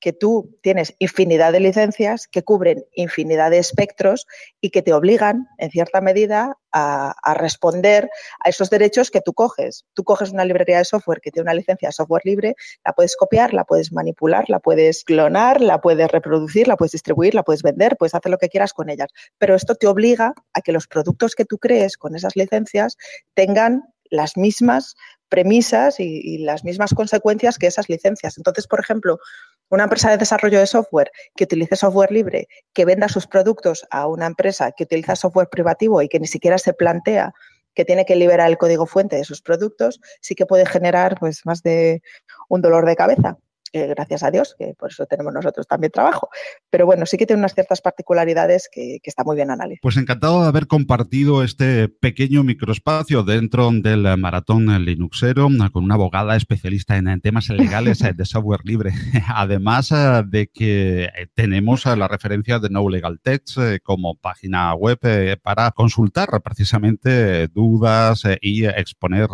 Que 0.00 0.12
tú 0.12 0.56
tienes 0.62 0.94
infinidad 0.98 1.52
de 1.52 1.60
licencias 1.60 2.28
que 2.28 2.42
cubren 2.42 2.84
infinidad 2.92 3.50
de 3.50 3.58
espectros 3.58 4.26
y 4.60 4.70
que 4.70 4.82
te 4.82 4.92
obligan, 4.92 5.48
en 5.58 5.70
cierta 5.70 6.00
medida, 6.00 6.56
a, 6.72 7.34
responder 7.34 8.10
a 8.44 8.48
esos 8.48 8.70
derechos 8.70 9.10
que 9.10 9.20
tú 9.20 9.32
coges. 9.32 9.84
Tú 9.94 10.04
coges 10.04 10.30
una 10.30 10.44
librería 10.44 10.78
de 10.78 10.84
software 10.84 11.20
que 11.20 11.30
tiene 11.30 11.44
una 11.44 11.54
licencia 11.54 11.88
de 11.88 11.92
software 11.92 12.22
libre, 12.24 12.54
la 12.84 12.92
puedes 12.92 13.16
copiar, 13.16 13.54
la 13.54 13.64
puedes 13.64 13.92
manipular, 13.92 14.48
la 14.48 14.60
puedes 14.60 15.04
clonar, 15.04 15.60
la 15.60 15.80
puedes 15.80 16.10
reproducir, 16.10 16.68
la 16.68 16.76
puedes 16.76 16.92
distribuir, 16.92 17.34
la 17.34 17.42
puedes 17.42 17.62
vender, 17.62 17.96
puedes 17.96 18.14
hacer 18.14 18.30
lo 18.30 18.38
que 18.38 18.48
quieras 18.48 18.72
con 18.72 18.90
ellas. 18.90 19.08
Pero 19.38 19.54
esto 19.54 19.74
te 19.74 19.86
obliga 19.86 20.34
a 20.52 20.60
que 20.60 20.72
los 20.72 20.86
productos 20.86 21.34
que 21.34 21.44
tú 21.44 21.58
crees 21.58 21.96
con 21.96 22.14
esas 22.14 22.36
licencias 22.36 22.96
tengan 23.34 23.82
las 24.10 24.36
mismas 24.36 24.94
premisas 25.28 26.00
y, 26.00 26.38
las 26.38 26.64
mismas 26.64 26.94
consecuencias 26.94 27.58
que 27.58 27.66
esas 27.66 27.88
licencias. 27.88 28.38
Entonces, 28.38 28.66
por 28.66 28.80
ejemplo, 28.80 29.18
una 29.70 29.84
empresa 29.84 30.10
de 30.10 30.18
desarrollo 30.18 30.58
de 30.58 30.66
software 30.66 31.10
que 31.36 31.44
utilice 31.44 31.76
software 31.76 32.12
libre, 32.12 32.48
que 32.72 32.84
venda 32.84 33.08
sus 33.08 33.26
productos 33.26 33.86
a 33.90 34.06
una 34.06 34.26
empresa 34.26 34.72
que 34.72 34.84
utiliza 34.84 35.16
software 35.16 35.48
privativo 35.50 36.02
y 36.02 36.08
que 36.08 36.20
ni 36.20 36.26
siquiera 36.26 36.58
se 36.58 36.72
plantea 36.72 37.32
que 37.74 37.84
tiene 37.84 38.04
que 38.04 38.16
liberar 38.16 38.48
el 38.48 38.58
código 38.58 38.86
fuente 38.86 39.16
de 39.16 39.24
sus 39.24 39.40
productos, 39.40 40.00
sí 40.20 40.34
que 40.34 40.46
puede 40.46 40.66
generar 40.66 41.16
pues 41.20 41.46
más 41.46 41.62
de 41.62 42.02
un 42.48 42.60
dolor 42.60 42.86
de 42.86 42.96
cabeza 42.96 43.38
gracias 43.72 44.22
a 44.22 44.30
Dios, 44.30 44.54
que 44.58 44.74
por 44.78 44.90
eso 44.90 45.06
tenemos 45.06 45.32
nosotros 45.32 45.66
también 45.66 45.92
trabajo. 45.92 46.28
Pero 46.70 46.86
bueno, 46.86 47.06
sí 47.06 47.16
que 47.16 47.26
tiene 47.26 47.40
unas 47.40 47.54
ciertas 47.54 47.80
particularidades 47.80 48.68
que, 48.72 48.98
está 49.04 49.24
muy 49.24 49.36
bien 49.36 49.50
analizado. 49.50 49.80
Pues 49.80 49.96
encantado 49.96 50.42
de 50.42 50.48
haber 50.48 50.66
compartido 50.66 51.42
este 51.42 51.88
pequeño 51.88 52.44
microespacio 52.44 53.22
dentro 53.22 53.70
del 53.72 54.18
maratón 54.18 54.66
Linuxero 54.84 55.48
con 55.72 55.84
una 55.84 55.94
abogada 55.94 56.36
especialista 56.36 56.96
en 56.96 57.20
temas 57.20 57.48
legales 57.48 57.98
de 58.00 58.24
software 58.24 58.60
libre. 58.64 58.92
Además 59.28 59.92
eh, 59.92 60.22
de 60.26 60.48
que 60.48 61.04
eh, 61.04 61.26
tenemos 61.34 61.84
la 61.86 62.08
referencia 62.08 62.58
de 62.58 62.70
No 62.70 62.88
Legal 62.88 63.20
Text 63.22 63.58
eh, 63.58 63.80
como 63.82 64.14
página 64.16 64.74
web 64.74 64.98
para 65.42 65.70
consultar 65.72 66.28
precisamente 66.42 67.48
dudas 67.48 68.22
y 68.40 68.64
exponer 68.64 69.28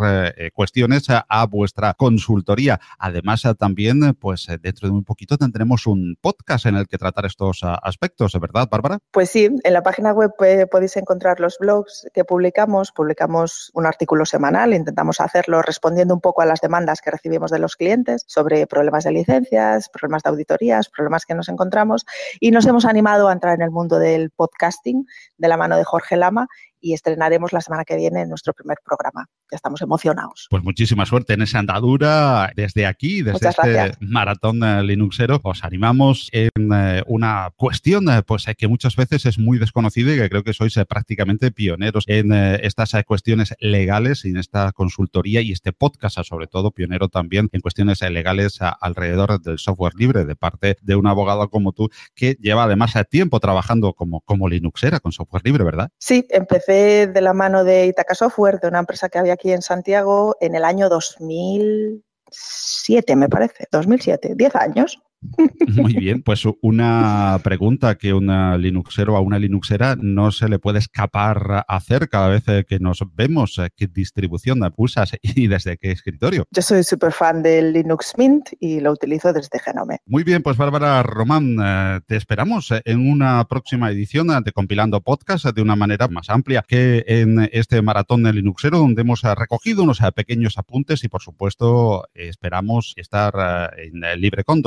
cuestiones 0.53 1.07
a 1.09 1.45
vuestra 1.45 1.93
consultoría. 1.93 2.79
Además 2.99 3.43
también 3.57 4.15
pues 4.25 4.49
eh, 4.49 4.57
dentro 4.59 4.87
de 4.87 4.91
un 4.95 5.03
poquito 5.03 5.37
tendremos 5.37 5.85
un 5.85 6.17
podcast 6.19 6.65
en 6.65 6.77
el 6.77 6.87
que 6.87 6.97
tratar 6.97 7.27
estos 7.27 7.59
ah, 7.61 7.77
aspectos, 7.83 8.35
¿verdad, 8.41 8.67
Bárbara? 8.71 8.97
Pues 9.11 9.29
sí, 9.29 9.51
en 9.63 9.71
la 9.71 9.83
página 9.83 10.13
web 10.13 10.31
eh, 10.43 10.65
podéis 10.65 10.97
encontrar 10.97 11.39
los 11.39 11.59
blogs 11.59 12.07
que 12.11 12.25
publicamos. 12.25 12.91
Publicamos 12.91 13.69
un 13.75 13.85
artículo 13.85 14.25
semanal, 14.25 14.73
intentamos 14.73 15.21
hacerlo 15.21 15.61
respondiendo 15.61 16.15
un 16.15 16.21
poco 16.21 16.41
a 16.41 16.47
las 16.47 16.59
demandas 16.59 17.01
que 17.01 17.11
recibimos 17.11 17.51
de 17.51 17.59
los 17.59 17.75
clientes 17.75 18.23
sobre 18.25 18.65
problemas 18.65 19.03
de 19.03 19.11
licencias, 19.11 19.89
problemas 19.89 20.23
de 20.23 20.31
auditorías, 20.31 20.89
problemas 20.89 21.27
que 21.27 21.35
nos 21.35 21.47
encontramos 21.47 22.03
y 22.39 22.49
nos 22.49 22.65
hemos 22.65 22.85
animado 22.85 23.29
a 23.29 23.31
entrar 23.31 23.53
en 23.53 23.61
el 23.61 23.69
mundo 23.69 23.99
del 23.99 24.31
podcasting 24.31 25.05
de 25.37 25.47
la 25.47 25.55
mano 25.55 25.77
de 25.77 25.83
Jorge 25.83 26.15
Lama 26.15 26.47
y 26.85 26.93
estrenaremos 26.93 27.51
la 27.51 27.61
semana 27.61 27.83
que 27.83 27.95
viene 27.95 28.27
nuestro 28.27 28.53
primer 28.53 28.77
programa. 28.85 29.27
Ya 29.51 29.55
estamos 29.55 29.81
emocionados. 29.81 30.45
Pues 30.51 30.63
muchísima 30.63 31.07
suerte 31.07 31.33
en 31.33 31.41
esa 31.41 31.57
andadura 31.57 32.51
desde 32.55 32.85
aquí, 32.85 33.23
desde 33.23 33.49
este 33.49 33.93
maratón 34.01 34.63
eh, 34.63 34.83
Linuxero. 34.83 35.39
Os 35.43 35.63
animamos 35.63 36.29
en 36.31 36.51
eh, 36.71 37.01
una 37.07 37.49
cuestión 37.55 38.07
eh, 38.07 38.21
pues 38.21 38.45
que 38.55 38.67
muchas 38.67 38.95
veces 38.95 39.25
es 39.25 39.39
muy 39.39 39.57
desconocida 39.57 40.13
y 40.13 40.17
que 40.17 40.29
creo 40.29 40.43
que 40.43 40.53
sois 40.53 40.75
prácticamente 40.87 41.49
pioneros 41.49 42.03
en 42.05 42.31
estas 42.31 42.95
cuestiones 43.07 43.55
legales 43.59 44.23
y 44.25 44.29
en 44.29 44.37
esta 44.37 44.71
consultoría 44.71 45.41
y 45.41 45.51
este 45.51 45.73
podcast, 45.73 46.19
sobre 46.21 46.45
todo 46.45 46.69
pionero 46.69 47.09
también 47.09 47.49
en 47.51 47.61
cuestiones 47.61 47.99
legales 48.01 48.59
alrededor 48.61 49.41
del 49.41 49.57
software 49.57 49.95
libre 49.95 50.25
de 50.25 50.35
parte 50.35 50.77
de 50.83 50.95
un 50.95 51.07
abogado 51.07 51.49
como 51.49 51.71
tú 51.71 51.89
que 52.13 52.37
lleva 52.39 52.65
además 52.65 52.93
tiempo 53.09 53.39
trabajando 53.39 53.93
como, 53.93 54.21
como 54.21 54.47
Linuxera 54.47 54.99
con 54.99 55.11
software 55.11 55.41
libre, 55.43 55.63
¿verdad? 55.63 55.89
Sí, 55.97 56.25
empecé 56.29 56.74
de 56.75 57.21
la 57.21 57.33
mano 57.33 57.63
de 57.63 57.87
Itaca 57.87 58.13
Software, 58.15 58.59
de 58.59 58.67
una 58.67 58.79
empresa 58.79 59.07
que 59.09 59.17
había 59.17 59.33
aquí 59.33 59.51
en 59.51 59.61
Santiago, 59.61 60.37
en 60.39 60.55
el 60.55 60.63
año 60.63 60.87
2007, 60.89 63.15
me 63.15 63.29
parece, 63.29 63.67
2007, 63.71 64.33
10 64.35 64.55
años. 64.55 65.01
Muy 65.75 65.93
bien, 65.93 66.21
pues 66.21 66.43
una 66.61 67.39
pregunta 67.43 67.95
que 67.95 68.13
una 68.13 68.57
Linuxero 68.57 69.15
a 69.15 69.19
una 69.19 69.39
Linuxera 69.39 69.95
no 69.99 70.31
se 70.31 70.49
le 70.49 70.59
puede 70.59 70.79
escapar 70.79 71.63
a 71.67 71.75
hacer 71.75 72.09
cada 72.09 72.29
vez 72.29 72.43
que 72.67 72.79
nos 72.79 73.03
vemos. 73.13 73.59
¿Qué 73.75 73.87
distribución 73.87 74.61
usas 74.77 75.11
y 75.21 75.47
desde 75.47 75.77
qué 75.77 75.91
escritorio? 75.91 76.45
Yo 76.51 76.61
soy 76.61 76.83
súper 76.83 77.11
fan 77.11 77.43
del 77.43 77.73
Linux 77.73 78.13
Mint 78.17 78.49
y 78.59 78.79
lo 78.79 78.91
utilizo 78.91 79.33
desde 79.33 79.59
Genome. 79.59 79.99
Muy 80.05 80.23
bien, 80.23 80.43
pues 80.43 80.57
Bárbara 80.57 81.03
Román, 81.03 81.57
eh, 81.61 81.99
te 82.07 82.15
esperamos 82.15 82.73
en 82.83 83.09
una 83.09 83.45
próxima 83.45 83.89
edición 83.91 84.27
de 84.43 84.51
Compilando 84.51 85.01
Podcast 85.01 85.45
de 85.45 85.61
una 85.61 85.75
manera 85.75 86.07
más 86.07 86.29
amplia 86.29 86.63
que 86.67 87.03
en 87.07 87.49
este 87.51 87.81
maratón 87.81 88.23
de 88.23 88.33
Linuxero, 88.33 88.79
donde 88.79 89.01
hemos 89.01 89.21
recogido 89.21 89.83
unos 89.83 89.99
pequeños 90.15 90.57
apuntes 90.57 91.03
y, 91.03 91.07
por 91.07 91.21
supuesto, 91.21 92.07
esperamos 92.13 92.93
estar 92.95 93.71
eh, 93.77 93.91
en 93.93 94.19
LibreCon 94.21 94.61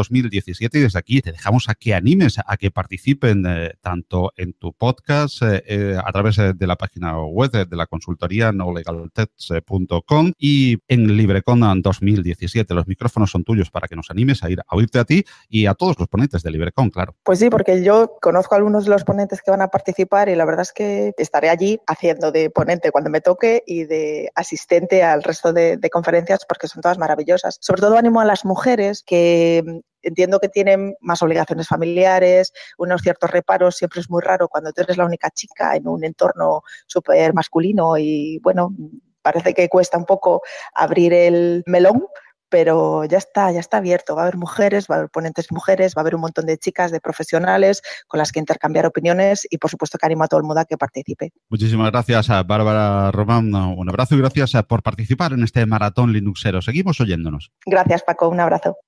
2017 0.49 0.79
y 0.79 0.83
desde 0.83 0.99
aquí 0.99 1.21
te 1.21 1.33
dejamos 1.33 1.69
a 1.69 1.75
que 1.75 1.95
animes 1.95 2.39
a 2.45 2.57
que 2.57 2.71
participen 2.71 3.45
eh, 3.47 3.75
tanto 3.81 4.33
en 4.37 4.53
tu 4.55 4.73
podcast 4.73 5.43
eh, 5.43 5.63
eh, 5.67 5.97
a 6.03 6.11
través 6.13 6.37
de 6.37 6.67
la 6.67 6.77
página 6.77 7.21
web 7.23 7.51
de, 7.51 7.77
la 7.77 7.87
consultoría 7.87 8.53
nolegaltext.com 8.53 10.33
y 10.39 10.79
en 10.89 11.17
LibreCon 11.17 11.83
2017. 11.83 12.75
Los 12.75 12.87
micrófonos 12.87 13.31
son 13.31 13.45
tuyos 13.45 13.71
para 13.71 13.89
que 13.89 13.97
nos 13.97 14.11
animes 14.11 14.43
a 14.43 14.51
ir 14.51 14.61
a 14.61 14.75
oírte 14.75 14.99
a 14.99 15.05
ti 15.05 15.25
y 15.49 15.67
a 15.67 15.75
todos 15.75 15.99
los 15.99 16.09
ponentes 16.09 16.43
de 16.43 16.51
LibreCon, 16.51 16.91
claro. 16.91 17.15
Pues 17.23 17.39
sí, 17.39 17.51
porque 17.51 17.83
yo 17.85 18.17
conozco 18.21 18.55
a 18.55 18.59
algunos 18.59 18.85
de 18.85 18.91
los 18.91 19.05
ponentes 19.05 19.43
que 19.43 19.51
van 19.51 19.63
a 19.63 19.69
participar 19.69 20.29
y 20.29 20.35
la 20.35 20.45
verdad 20.45 20.63
es 20.63 20.73
que 20.73 21.13
estaré 21.19 21.51
allí 21.51 21.79
haciendo 21.87 22.33
de 22.33 22.51
ponente 22.51 22.91
cuando 22.91 23.11
me 23.11 23.21
toque 23.21 23.63
y 23.67 23.85
de 23.85 24.31
asistente 24.35 25.03
al 25.03 25.23
resto 25.23 25.53
de, 25.53 25.77
de 25.77 25.91
conferencias 25.91 26.41
porque 26.49 26.69
son 26.69 26.83
todas 26.83 26.99
maravillosas. 26.99 27.59
Sobre 27.61 27.81
todo 27.81 27.97
animo 27.97 28.21
a 28.21 28.25
las 28.25 28.45
mujeres 28.45 29.03
que 29.05 29.83
entiendo 30.03 30.39
que 30.39 30.49
tienen 30.49 30.95
más 31.01 31.23
obligaciones 31.23 31.69
familiares, 31.69 32.53
unos 32.77 33.03
ciertos 33.03 33.31
reparos. 33.31 33.77
Siempre 33.77 34.01
es 34.01 34.11
muy 34.11 34.23
raro 34.23 34.49
cuando 34.49 34.73
tú 34.73 34.83
eres 34.83 34.97
la 34.97 35.05
única 35.05 35.31
chica 35.31 35.77
en 35.77 35.89
un 35.89 36.05
entorno 36.05 36.63
súper 36.87 37.35
masculino 37.35 37.97
y 37.97 38.39
bueno, 38.43 38.75
parece 39.23 39.55
que 39.55 39.69
cuesta 39.69 39.99
un 39.99 40.05
poco 40.05 40.43
abrir 40.75 41.13
el 41.13 41.63
melón. 41.67 42.05
Pero 42.51 43.05
ya 43.05 43.19
está, 43.19 43.53
ya 43.53 43.61
está 43.61 43.77
abierto. 43.77 44.17
Va 44.17 44.23
a 44.23 44.25
haber 44.25 44.39
mujeres, 44.39 44.87
va 44.91 44.95
a 44.95 44.99
haber 45.01 45.11
ponentes 45.11 45.53
mujeres, 45.53 45.93
va 45.95 46.01
a 46.01 46.03
haber 46.05 46.15
un 46.15 46.23
montón 46.23 46.47
de 46.47 46.57
chicas, 46.57 46.91
de 46.91 46.99
profesionales 46.99 47.83
con 48.07 48.17
las 48.17 48.33
que 48.33 48.41
intercambiar 48.41 48.87
opiniones 48.87 49.47
y, 49.51 49.59
por 49.59 49.71
supuesto, 49.71 49.99
que 49.99 50.07
animo 50.07 50.25
a 50.25 50.29
todo 50.29 50.41
el 50.41 50.47
mundo 50.47 50.63
a 50.63 50.65
que 50.65 50.79
participe. 50.79 51.31
Muchísimas 51.51 51.91
gracias 51.91 52.31
a 52.31 52.43
Bárbara 52.45 53.11
Román. 53.11 53.55
Un 53.55 53.91
abrazo 53.91 54.15
y 54.15 54.21
gracias 54.21 54.51
por 54.67 54.83
participar 54.83 55.35
en 55.35 55.43
este 55.43 55.67
maratón 55.67 56.11
Linuxero. 56.11 56.63
Seguimos 56.63 56.99
oyéndonos. 57.03 57.53
Gracias, 57.67 58.03
Paco. 58.03 58.31
Un 58.31 58.41
abrazo 58.41 58.79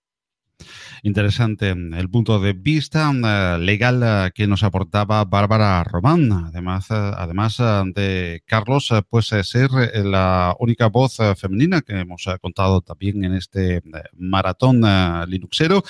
interesante 1.02 1.70
el 1.70 2.10
punto 2.10 2.40
de 2.40 2.52
vista 2.52 3.10
eh, 3.10 3.58
legal 3.58 4.02
eh, 4.02 4.30
que 4.34 4.46
nos 4.46 4.62
aportaba 4.62 5.24
Bárbara 5.24 5.82
Román. 5.84 6.30
Además, 6.32 6.90
eh, 6.90 6.94
además 6.94 7.58
de 7.94 8.42
Carlos, 8.46 8.92
pues 9.08 9.26
ser 9.42 9.70
la 10.04 10.54
única 10.58 10.88
voz 10.88 11.18
femenina 11.36 11.82
que 11.82 12.00
hemos 12.00 12.26
contado 12.40 12.80
también 12.80 13.24
en 13.24 13.34
este 13.34 13.82
maratón 14.16 14.82
linuxero, 15.28 15.82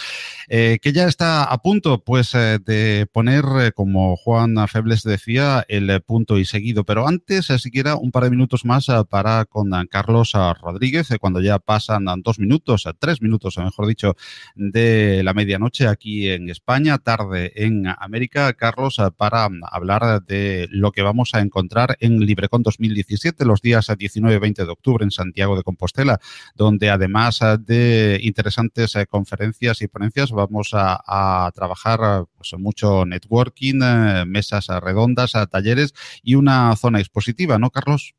que 0.48 0.92
ya 0.92 1.06
está 1.06 1.44
a 1.44 1.58
punto 1.58 2.02
pues 2.04 2.32
de 2.32 3.06
poner, 3.12 3.72
como 3.74 4.16
Juan 4.16 4.56
Febles 4.68 5.02
decía, 5.02 5.64
el 5.68 6.00
punto 6.02 6.38
y 6.38 6.44
seguido. 6.44 6.84
Pero 6.84 7.06
antes, 7.06 7.46
siquiera 7.46 7.96
un 7.96 8.10
par 8.10 8.24
de 8.24 8.30
minutos 8.30 8.64
más 8.64 8.86
para 9.08 9.44
con 9.44 9.70
Carlos 9.88 10.32
Rodríguez, 10.60 11.08
cuando 11.20 11.40
ya 11.40 11.58
pasan 11.58 12.06
dos 12.22 12.38
minutos, 12.38 12.88
tres 12.98 13.22
minutos, 13.22 13.58
mejor 13.58 13.86
dicho, 13.86 14.16
de 14.54 14.99
la 15.22 15.34
medianoche 15.34 15.86
aquí 15.86 16.28
en 16.28 16.48
España, 16.48 16.98
tarde 16.98 17.52
en 17.56 17.86
América, 17.86 18.52
Carlos, 18.54 18.98
eh, 18.98 19.10
para 19.16 19.48
hablar 19.70 20.22
de 20.24 20.68
lo 20.70 20.92
que 20.92 21.02
vamos 21.02 21.34
a 21.34 21.40
encontrar 21.40 21.96
en 22.00 22.20
LibreCon 22.20 22.62
2017, 22.62 23.44
los 23.44 23.62
días 23.62 23.90
19 23.96 24.36
y 24.36 24.38
20 24.38 24.64
de 24.64 24.70
octubre 24.70 25.04
en 25.04 25.10
Santiago 25.10 25.56
de 25.56 25.62
Compostela, 25.62 26.20
donde 26.54 26.90
además 26.90 27.40
eh, 27.42 27.56
de 27.58 28.20
interesantes 28.22 28.96
eh, 28.96 29.06
conferencias 29.06 29.82
y 29.82 29.88
ponencias 29.88 30.30
vamos 30.30 30.70
a, 30.72 31.50
trabajar 31.54 32.26
pues, 32.36 32.52
mucho 32.58 33.04
networking, 33.04 33.80
mesas 34.26 34.68
redondas, 34.82 35.32
talleres 35.50 35.94
y 36.22 36.34
una 36.34 36.74
zona 36.76 37.00
expositiva, 37.00 37.58
¿no, 37.58 37.70
Carlos? 37.70 38.14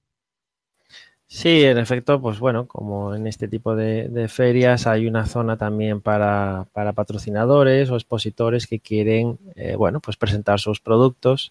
Sí, 1.33 1.63
en 1.63 1.77
efecto, 1.77 2.21
pues 2.21 2.39
bueno, 2.39 2.67
como 2.67 3.15
en 3.15 3.25
este 3.25 3.47
tipo 3.47 3.73
de, 3.73 4.27
ferias 4.27 4.85
hay 4.85 5.07
una 5.07 5.25
zona 5.25 5.55
también 5.55 6.01
para, 6.01 6.67
patrocinadores 6.73 7.89
o 7.89 7.95
expositores 7.95 8.67
que 8.67 8.81
quieren, 8.81 9.39
eh, 9.55 9.75
bueno, 9.77 10.01
pues 10.01 10.17
presentar 10.17 10.59
sus 10.59 10.81
productos 10.81 11.49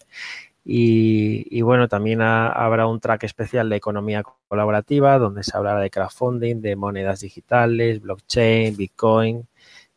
y, 0.63 1.61
bueno, 1.63 1.87
también 1.87 2.21
habrá 2.21 2.85
un 2.85 2.99
track 2.99 3.23
especial 3.23 3.69
de 3.69 3.77
economía 3.77 4.23
colaborativa 4.47 5.17
donde 5.17 5.43
se 5.43 5.57
hablará 5.57 5.79
de 5.79 5.89
crowdfunding, 5.89 6.61
de 6.61 6.75
monedas 6.75 7.21
digitales, 7.21 8.01
blockchain, 8.01 8.77
bitcoin 8.77 9.47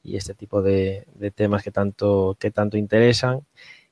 este 0.04 0.34
tipo 0.34 0.62
de, 0.62 1.06
temas 1.34 1.62
que 1.62 1.70
tanto, 1.70 2.36
que 2.40 2.50
tanto 2.50 2.76
interesan. 2.78 3.40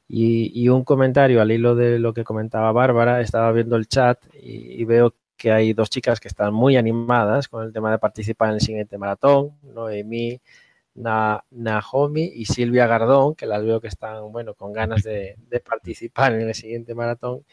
Y, 0.09 0.69
un 0.69 0.85
comentario 0.85 1.41
al 1.41 1.53
hilo 1.53 1.75
de 1.75 1.99
lo 1.99 2.13
que 2.15 2.25
comentaba 2.25 2.73
Bárbara, 2.73 3.21
estaba 3.21 3.53
viendo 3.53 3.77
el 3.77 3.89
chat 3.89 4.19
y, 4.35 4.85
veo 4.85 5.15
que 5.43 5.51
hay 5.51 5.73
dos 5.73 5.91
chicas 5.91 6.21
que 6.21 6.29
están 6.29 6.55
muy 6.55 6.77
animadas 6.77 7.49
con 7.49 7.65
el 7.65 7.73
tema 7.73 7.91
de 7.91 7.99
participar 7.99 8.51
en 8.51 8.55
el 8.55 8.61
siguiente 8.61 8.97
maratón, 8.97 9.59
Noemí 9.65 10.41
Nahomi 10.95 12.31
y 12.33 12.45
Silvia 12.45 12.87
Gardón, 12.87 13.35
que 13.35 13.47
las 13.47 13.65
veo 13.65 13.81
que 13.81 13.89
están, 13.89 14.31
bueno, 14.31 14.55
con 14.55 14.73
ganas 14.73 15.03
de, 15.03 15.37
participar 15.69 16.35
en 16.35 16.43
el 16.43 16.55
siguiente 16.55 16.95
maratón. 16.95 17.45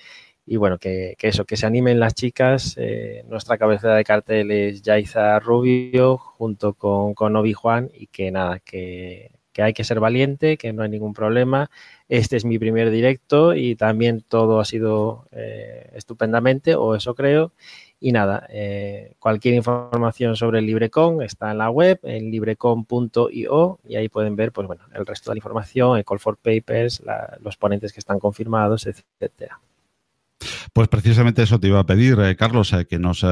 Y 0.46 0.58
bueno, 0.58 0.78
que, 0.78 1.16
eso, 1.20 1.46
que 1.46 1.58
se 1.58 1.66
animen 1.66 2.00
las 2.00 2.14
chicas. 2.14 2.76
Eh, 2.78 3.24
nuestra 3.28 3.58
cabecera 3.58 3.96
de 3.96 4.04
cartel 4.04 4.52
es 4.52 4.84
Yaiza 4.84 5.40
Rubio 5.40 6.20
junto 6.20 6.76
con, 6.76 7.16
con 7.16 7.36
Obi 7.36 7.54
Juan 7.54 7.90
y 7.92 8.06
que 8.06 8.30
nada, 8.30 8.60
que, 8.60 9.32
hay 9.62 9.74
que 9.74 9.84
ser 9.84 10.00
valiente, 10.00 10.58
que 10.58 10.74
no 10.74 10.84
hay 10.84 10.90
ningún 10.90 11.14
problema. 11.14 11.70
Este 12.08 12.38
es 12.38 12.46
mi 12.46 12.60
primer 12.60 12.92
directo 12.92 13.54
y 13.54 13.76
también 13.76 14.24
todo 14.28 14.60
ha 14.60 14.66
sido 14.66 15.26
eh, 15.32 15.92
estupendamente, 15.94 16.76
o 16.76 16.96
eso 16.96 17.16
creo. 17.16 17.52
Y 18.00 18.14
nada, 18.14 18.48
eh, 18.50 19.14
cualquier 19.20 19.56
información 19.56 20.36
sobre 20.36 20.60
el 20.60 20.66
LibreCon 20.66 21.22
está 21.22 21.52
en 21.52 21.58
la 21.58 21.70
web, 21.70 22.00
en 22.04 22.32
librecon.io, 22.32 23.80
y 23.86 23.96
ahí 23.96 24.08
pueden 24.08 24.36
ver 24.36 24.52
pues, 24.54 24.68
bueno, 24.68 24.84
el 24.94 25.06
resto 25.06 25.32
de 25.32 25.36
la 25.36 25.40
información, 25.40 25.98
el 25.98 26.06
call 26.06 26.20
for 26.20 26.38
papers, 26.38 27.04
los 27.42 27.58
ponentes 27.58 27.92
que 27.92 28.00
están 28.00 28.20
confirmados, 28.20 28.88
etcétera. 28.88 29.60
Pues 30.74 30.88
precisamente 30.88 31.44
eso 31.44 31.60
te 31.60 31.68
iba 31.68 31.80
a 31.80 31.86
pedir, 31.86 32.20
eh, 32.20 32.36
Carlos, 32.36 32.74
eh, 32.74 32.86
que 32.88 33.00
nos 33.00 33.24
eh, 33.24 33.28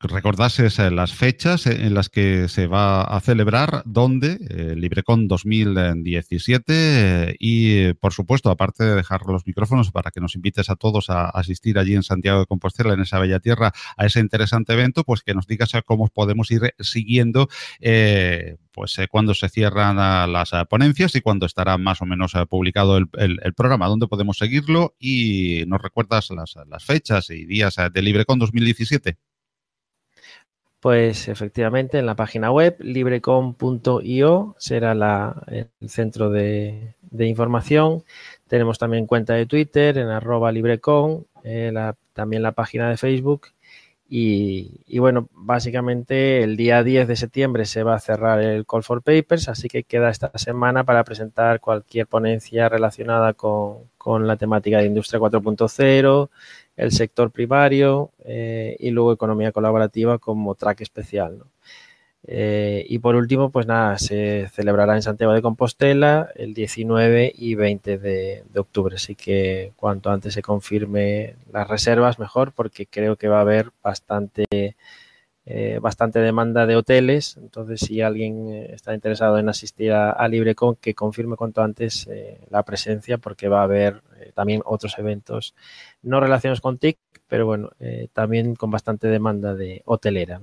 recordases 0.00 0.78
las 0.78 1.12
fechas 1.12 1.66
en 1.66 1.94
las 1.94 2.08
que 2.08 2.48
se 2.48 2.66
va 2.66 3.02
a 3.02 3.20
celebrar, 3.20 3.82
dónde, 3.84 4.38
LibreCon 4.76 5.28
2017 5.28 7.36
y, 7.38 7.92
por 7.94 8.12
supuesto, 8.12 8.50
aparte 8.50 8.84
de 8.84 8.94
dejar 8.94 9.22
los 9.26 9.46
micrófonos 9.46 9.90
para 9.90 10.10
que 10.10 10.20
nos 10.20 10.36
invites 10.36 10.70
a 10.70 10.76
todos 10.76 11.10
a 11.10 11.28
asistir 11.30 11.78
allí 11.78 11.94
en 11.94 12.02
Santiago 12.02 12.40
de 12.40 12.46
Compostela, 12.46 12.94
en 12.94 13.00
esa 13.00 13.18
bella 13.18 13.40
tierra, 13.40 13.72
a 13.96 14.06
ese 14.06 14.20
interesante 14.20 14.72
evento, 14.72 15.04
pues 15.04 15.22
que 15.22 15.34
nos 15.34 15.46
digas 15.46 15.72
cómo 15.84 16.08
podemos 16.08 16.50
ir 16.50 16.74
siguiendo 16.80 17.48
pues 18.74 18.98
eh, 18.98 19.06
cuando 19.08 19.34
se 19.34 19.48
cierran 19.48 19.96
las 20.32 20.52
eh, 20.52 20.64
ponencias 20.68 21.14
y 21.14 21.20
cuando 21.20 21.46
estará 21.46 21.78
más 21.78 22.02
o 22.02 22.06
menos 22.06 22.34
eh, 22.34 22.44
publicado 22.46 22.96
el, 22.96 23.08
programa, 23.56 23.86
dónde 23.86 24.08
podemos 24.08 24.36
seguirlo 24.36 24.94
y 24.98 25.64
nos 25.68 25.80
recuerdas 25.80 26.30
las, 26.30 26.53
fechas 26.80 27.30
y 27.30 27.44
días 27.44 27.76
de 27.92 28.02
LibreCon 28.02 28.38
2017. 28.38 29.16
Pues 30.80 31.28
efectivamente 31.28 31.98
en 31.98 32.04
la 32.04 32.14
página 32.14 32.52
web 32.52 32.76
librecon.io 32.78 34.54
será 34.58 34.92
el 35.46 35.88
centro 35.88 36.28
de, 36.28 36.94
información. 37.20 38.04
Tenemos 38.48 38.78
también 38.78 39.06
cuenta 39.06 39.32
de 39.32 39.46
Twitter 39.46 39.96
en 39.96 40.08
arroba 40.08 40.52
librecon, 40.52 41.26
también 42.12 42.42
la 42.42 42.52
página 42.52 42.90
de 42.90 42.98
Facebook 42.98 43.48
y, 44.06 44.98
bueno, 44.98 45.28
básicamente 45.32 46.42
el 46.42 46.56
día 46.56 46.82
10 46.82 47.08
de 47.08 47.16
septiembre 47.16 47.64
se 47.64 47.82
va 47.82 47.94
a 47.94 48.00
cerrar 48.00 48.40
el 48.40 48.66
Call 48.66 48.84
for 48.84 49.02
Papers, 49.02 49.48
así 49.48 49.68
que 49.68 49.84
queda 49.84 50.10
esta 50.10 50.30
semana 50.38 50.84
para 50.84 51.04
presentar 51.04 51.60
cualquier 51.60 52.06
ponencia 52.06 52.68
relacionada 52.68 53.32
con, 53.32 53.90
la 54.26 54.36
temática 54.36 54.78
de 54.78 54.86
Industria 54.86 55.20
4.0, 55.20 56.30
el 56.76 56.92
sector 56.92 57.30
primario 57.30 58.10
eh, 58.24 58.76
y 58.78 58.90
luego 58.90 59.12
economía 59.12 59.52
colaborativa 59.52 60.18
como 60.18 60.54
track 60.54 60.80
especial. 60.82 61.42
Eh, 62.26 62.86
y 62.88 62.98
por 63.00 63.16
último, 63.16 63.50
pues 63.50 63.66
nada, 63.66 63.98
se 63.98 64.48
celebrará 64.48 64.94
en 64.94 65.02
Santiago 65.02 65.34
de 65.34 65.42
Compostela 65.42 66.30
el 66.36 66.54
19 66.54 67.32
y 67.36 67.54
20 67.54 67.98
de, 67.98 68.44
octubre. 68.56 68.96
Así 68.96 69.14
que 69.14 69.72
cuanto 69.76 70.10
antes 70.10 70.32
se 70.34 70.42
confirme 70.42 71.36
las 71.52 71.68
reservas, 71.68 72.18
mejor, 72.18 72.52
porque 72.52 72.86
creo 72.86 73.16
que 73.16 73.28
va 73.28 73.38
a 73.38 73.42
haber 73.42 73.70
bastante, 73.82 74.46
eh, 75.46 75.78
bastante 75.80 76.18
demanda 76.20 76.66
de 76.66 76.76
hoteles. 76.76 77.36
Entonces, 77.36 77.80
si 77.80 78.00
alguien 78.00 78.48
eh, 78.48 78.72
está 78.74 78.94
interesado 78.94 79.38
en 79.38 79.48
asistir 79.48 79.92
a, 79.92 80.26
LibreCon, 80.28 80.76
que 80.76 80.94
confirme 80.94 81.36
cuanto 81.36 81.62
antes 81.62 82.08
la 82.50 82.62
presencia, 82.62 83.18
porque 83.18 83.48
va 83.48 83.60
a 83.60 83.64
haber 83.64 84.02
también 84.34 84.62
otros 84.64 84.98
eventos 84.98 85.54
no 86.02 86.20
relacionados 86.20 86.60
con 86.60 86.78
TIC, 86.78 86.98
pero 87.28 87.46
bueno, 87.46 87.70
también 88.12 88.54
con 88.54 88.70
bastante 88.70 89.08
demanda 89.08 89.54
de 89.54 89.82
hotelera. 89.84 90.40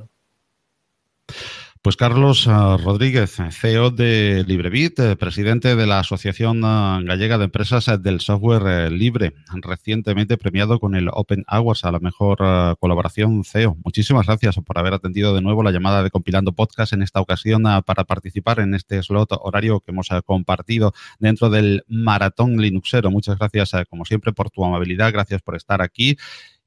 Pues 1.83 1.97
Carlos 1.97 2.45
eh, 2.45 2.51
Rodríguez, 2.51 3.37
CEO 3.49 3.89
de 3.89 4.43
LibreBit, 4.45 4.99
eh, 4.99 5.15
presidente 5.15 5.75
de 5.75 5.87
la 5.87 5.97
Asociación 5.97 6.57
eh, 6.63 6.99
Gallega 7.05 7.39
de 7.39 7.45
Empresas 7.45 7.89
del 8.03 8.19
Software 8.19 8.91
Libre, 8.91 9.33
recientemente 9.63 10.37
premiado 10.37 10.79
con 10.79 10.93
el 10.93 11.09
Open 11.11 11.43
Awards 11.47 11.83
a 11.83 11.91
la 11.91 11.97
mejor 11.97 12.37
colaboración 12.79 13.43
CEO. 13.43 13.77
Muchísimas 13.83 14.27
gracias 14.27 14.57
por 14.63 14.77
haber 14.77 14.93
atendido 14.93 15.33
de 15.33 15.41
nuevo 15.41 15.63
la 15.63 15.71
llamada 15.71 16.03
de 16.03 16.11
Compilando 16.11 16.51
Podcast 16.51 16.93
en 16.93 17.01
esta 17.01 17.19
ocasión 17.19 17.63
para 17.83 18.03
participar 18.03 18.59
en 18.59 18.75
este 18.75 19.01
slot 19.01 19.31
horario 19.41 19.79
que 19.79 19.89
hemos 19.89 20.09
compartido 20.23 20.93
dentro 21.17 21.49
del 21.49 21.83
Maratón 21.87 22.57
Linuxero. 22.61 23.09
Muchas 23.09 23.39
gracias, 23.39 23.71
como 23.89 24.05
siempre, 24.05 24.33
por 24.33 24.51
tu 24.51 24.63
amabilidad. 24.63 25.11
Gracias 25.11 25.41
por 25.41 25.55
estar 25.55 25.81
aquí 25.81 26.15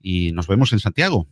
y 0.02 0.32
nos 0.32 0.48
vemos 0.48 0.72
en 0.72 0.80
Santiago. 0.80 1.28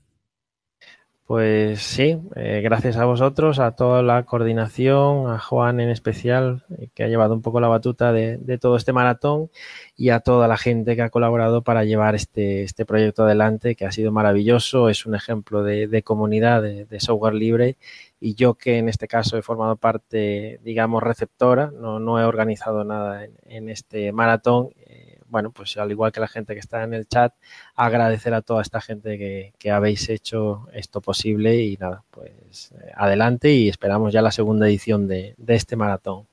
Pues 1.32 1.80
sí, 1.80 2.18
eh, 2.36 2.60
gracias 2.62 2.98
a 2.98 3.06
vosotros, 3.06 3.58
a 3.58 3.70
toda 3.70 4.02
la 4.02 4.22
coordinación, 4.24 5.30
a 5.30 5.38
Juan 5.38 5.80
en 5.80 5.88
especial, 5.88 6.66
eh, 6.78 6.88
que 6.94 7.04
ha 7.04 7.08
llevado 7.08 7.32
un 7.32 7.40
poco 7.40 7.58
la 7.58 7.68
batuta 7.68 8.12
de, 8.12 8.58
todo 8.60 8.76
este 8.76 8.92
maratón, 8.92 9.50
y 9.96 10.10
a 10.10 10.20
toda 10.20 10.46
la 10.46 10.58
gente 10.58 10.94
que 10.94 11.00
ha 11.00 11.08
colaborado 11.08 11.62
para 11.62 11.84
llevar 11.84 12.14
este, 12.14 12.64
este 12.64 12.84
proyecto 12.84 13.22
adelante, 13.24 13.76
que 13.76 13.86
ha 13.86 13.92
sido 13.92 14.12
maravilloso, 14.12 14.90
es 14.90 15.06
un 15.06 15.14
ejemplo 15.14 15.62
de, 15.62 16.02
comunidad, 16.02 16.60
de, 16.60 17.00
software 17.00 17.32
libre, 17.32 17.78
y 18.20 18.34
yo 18.34 18.52
que 18.52 18.76
en 18.76 18.90
este 18.90 19.08
caso 19.08 19.38
he 19.38 19.42
formado 19.42 19.76
parte, 19.76 20.60
digamos, 20.62 21.02
receptora, 21.02 21.72
no, 21.74 21.98
no 21.98 22.20
he 22.20 22.24
organizado 22.24 22.84
nada 22.84 23.24
en, 23.24 23.32
en 23.46 23.70
este 23.70 24.12
maratón, 24.12 24.68
bueno, 25.32 25.50
pues 25.50 25.78
al 25.78 25.90
igual 25.90 26.12
que 26.12 26.20
la 26.20 26.28
gente 26.28 26.52
que 26.52 26.60
está 26.60 26.84
en 26.84 26.92
el 26.92 27.08
chat, 27.08 27.32
agradecer 27.74 28.34
a 28.34 28.42
toda 28.42 28.60
esta 28.60 28.82
gente 28.82 29.18
que, 29.58 29.70
habéis 29.70 30.10
hecho 30.10 30.68
esto 30.74 31.00
posible 31.00 31.56
y 31.56 31.76
nada, 31.78 32.04
pues 32.10 32.72
eh, 32.72 32.92
adelante 32.94 33.50
y 33.50 33.68
esperamos 33.70 34.12
ya 34.12 34.20
la 34.20 34.30
segunda 34.30 34.68
edición 34.68 35.08
de, 35.08 35.34
de 35.38 35.54
este 35.54 35.74
maratón. 35.74 36.26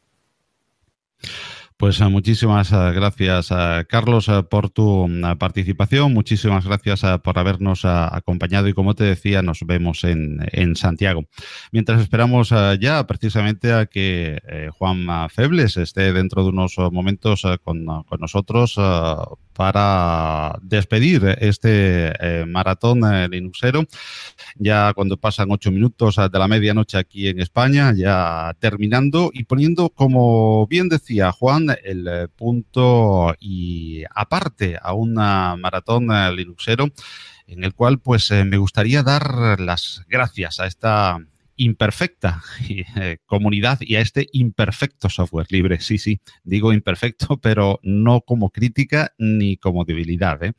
Pues 1.79 2.01
eh, 2.01 2.09
muchísimas 2.09 2.73
eh, 2.73 2.91
gracias, 2.93 3.51
eh, 3.51 3.85
Carlos, 3.87 4.29
por 4.49 4.69
tu 4.69 5.07
mm, 5.07 5.37
participación. 5.37 6.13
Muchísimas 6.13 6.65
gracias 6.65 7.05
por 7.23 7.39
habernos 7.39 7.85
acompañado 7.85 8.67
y, 8.67 8.73
como 8.73 8.95
te 8.95 9.05
decía, 9.05 9.41
nos 9.41 9.61
vemos 9.65 10.03
en, 10.03 10.75
Santiago. 10.75 11.23
Mientras 11.71 12.01
esperamos 12.01 12.53
ya 12.81 13.07
precisamente 13.07 13.71
a 13.71 13.85
que 13.85 14.69
Juan 14.77 15.29
Febles 15.29 15.77
esté 15.77 16.11
dentro 16.11 16.43
de 16.43 16.49
unos 16.49 16.75
momentos 16.91 17.43
con, 17.63 17.85
con 17.85 18.19
nosotros 18.19 18.75
para 19.53 20.59
despedir 20.61 21.37
este 21.39 22.13
maratón 22.45 23.01
linuxero. 23.29 23.85
Ya 24.55 24.93
cuando 24.93 25.17
pasan 25.17 25.51
ocho 25.51 25.71
minutos 25.71 26.15
de 26.15 26.39
la 26.39 26.47
medianoche 26.47 26.97
aquí 26.97 27.27
en 27.27 27.39
España, 27.39 27.93
ya 27.95 28.55
terminando 28.59 29.31
y 29.33 29.43
poniendo, 29.43 29.89
como 29.89 30.67
bien 30.67 30.87
decía 30.89 31.31
Juan, 31.31 31.68
el 31.73 32.07
eh, 32.07 32.27
punto 32.27 33.35
y 33.39 34.03
aparte 34.13 34.77
a 34.81 34.93
una 34.93 35.55
maratón 35.55 36.07
linuxero 36.35 36.87
en 37.47 37.63
el 37.63 37.73
cual 37.73 37.99
pues 37.99 38.31
me 38.31 38.57
gustaría 38.57 39.03
dar 39.03 39.59
las 39.59 40.03
gracias 40.07 40.59
a 40.59 40.67
esta 40.67 41.19
imperfecta 41.59 42.41
eh, 42.69 43.17
comunidad 43.25 43.79
y 43.81 43.95
a 43.95 44.01
este 44.01 44.27
imperfecto 44.31 45.09
software 45.09 45.47
libre. 45.49 45.79
Sí, 45.79 45.97
sí, 45.97 46.19
digo 46.43 46.73
imperfecto, 46.73 47.37
pero 47.41 47.79
no 47.83 48.21
como 48.21 48.49
crítica 48.49 49.13
ni 49.17 49.57
como 49.57 49.85
debilidad. 49.85 50.43
¿eh? 50.43 50.53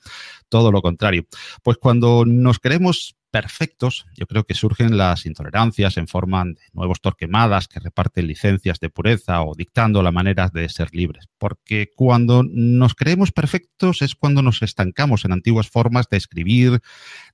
Todo 0.49 0.71
lo 0.71 0.83
contrario. 0.83 1.27
Pues 1.63 1.79
cuando 1.79 2.25
nos 2.25 2.59
creemos 2.59 3.17
perfectos, 3.31 4.07
yo 4.17 4.27
creo 4.27 4.45
que 4.45 4.55
surgen 4.55 4.97
las 4.97 5.27
intolerancias 5.27 5.97
en 5.97 6.09
forma 6.09 6.45
de 6.45 6.57
nuevos 6.73 7.01
torquemadas 7.01 7.69
que 7.69 7.81
reparten 7.81 8.27
licencias 8.27 8.81
de 8.81 8.91
pureza 8.91 9.43
o 9.43 9.55
dictando 9.55 10.03
la 10.03 10.13
manera 10.13 10.49
de 10.49 10.69
ser 10.69 10.89
libres. 10.93 11.29
Porque 11.39 11.91
cuando 11.95 12.43
nos 12.43 12.95
creemos 12.95 13.33
perfectos 13.33 14.03
es 14.03 14.15
cuando 14.15 14.43
nos 14.43 14.63
estancamos 14.63 15.25
en 15.25 15.33
antiguas 15.33 15.69
formas 15.69 16.09
de 16.09 16.17
escribir, 16.17 16.81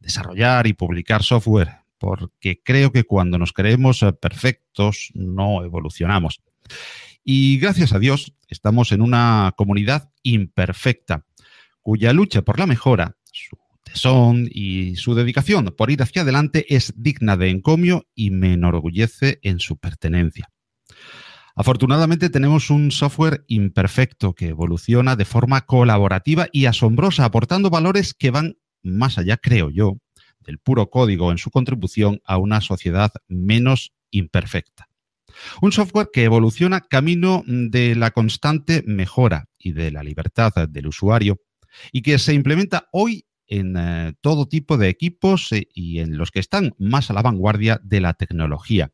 desarrollar 0.00 0.66
y 0.66 0.72
publicar 0.72 1.22
software 1.22 1.86
porque 1.98 2.60
creo 2.62 2.92
que 2.92 3.04
cuando 3.04 3.38
nos 3.38 3.52
creemos 3.52 4.02
eh, 4.02 4.12
perfectos 4.12 5.10
no 5.14 5.64
evolucionamos. 5.64 6.42
Y 7.24 7.58
gracias 7.58 7.92
a 7.92 7.98
Dios 7.98 8.34
estamos 8.48 8.92
en 8.92 9.02
una 9.02 9.52
comunidad 9.56 10.10
imperfecta, 10.22 11.24
cuya 11.80 12.12
lucha 12.12 12.42
por 12.42 12.58
la 12.58 12.66
mejora, 12.66 13.16
su 13.32 13.56
tesón 13.96 14.46
y 14.50 14.96
su 14.96 15.14
dedicación 15.14 15.74
por 15.74 15.90
ir 15.90 16.02
hacia 16.02 16.20
adelante 16.20 16.66
es 16.68 16.92
digna 16.96 17.38
de 17.38 17.48
encomio 17.48 18.06
y 18.14 18.30
me 18.30 18.52
enorgullece 18.52 19.38
en 19.42 19.58
su 19.58 19.78
pertenencia. 19.78 20.50
Afortunadamente 21.54 22.28
tenemos 22.28 22.68
un 22.68 22.90
software 22.90 23.44
imperfecto 23.48 24.34
que 24.34 24.48
evoluciona 24.48 25.16
de 25.16 25.24
forma 25.24 25.62
colaborativa 25.62 26.46
y 26.52 26.66
asombrosa, 26.66 27.24
aportando 27.24 27.70
valores 27.70 28.12
que 28.12 28.30
van 28.30 28.58
más 28.82 29.16
allá, 29.16 29.38
creo 29.38 29.70
yo, 29.70 29.96
del 30.40 30.58
puro 30.58 30.90
código 30.90 31.32
en 31.32 31.38
su 31.38 31.50
contribución 31.50 32.20
a 32.26 32.36
una 32.36 32.60
sociedad 32.60 33.12
menos 33.28 33.94
imperfecta. 34.10 34.90
Un 35.62 35.72
software 35.72 36.10
que 36.12 36.24
evoluciona 36.24 36.82
camino 36.82 37.42
de 37.46 37.94
la 37.94 38.10
constante 38.10 38.84
mejora 38.86 39.48
y 39.58 39.72
de 39.72 39.90
la 39.90 40.02
libertad 40.02 40.52
del 40.68 40.86
usuario 40.86 41.40
y 41.92 42.02
que 42.02 42.18
se 42.18 42.34
implementa 42.34 42.88
hoy 42.92 43.24
en 43.46 43.76
eh, 43.76 44.14
todo 44.20 44.46
tipo 44.46 44.76
de 44.76 44.88
equipos 44.88 45.52
eh, 45.52 45.68
y 45.72 46.00
en 46.00 46.18
los 46.18 46.30
que 46.30 46.40
están 46.40 46.74
más 46.78 47.10
a 47.10 47.14
la 47.14 47.22
vanguardia 47.22 47.80
de 47.82 48.00
la 48.00 48.14
tecnología. 48.14 48.92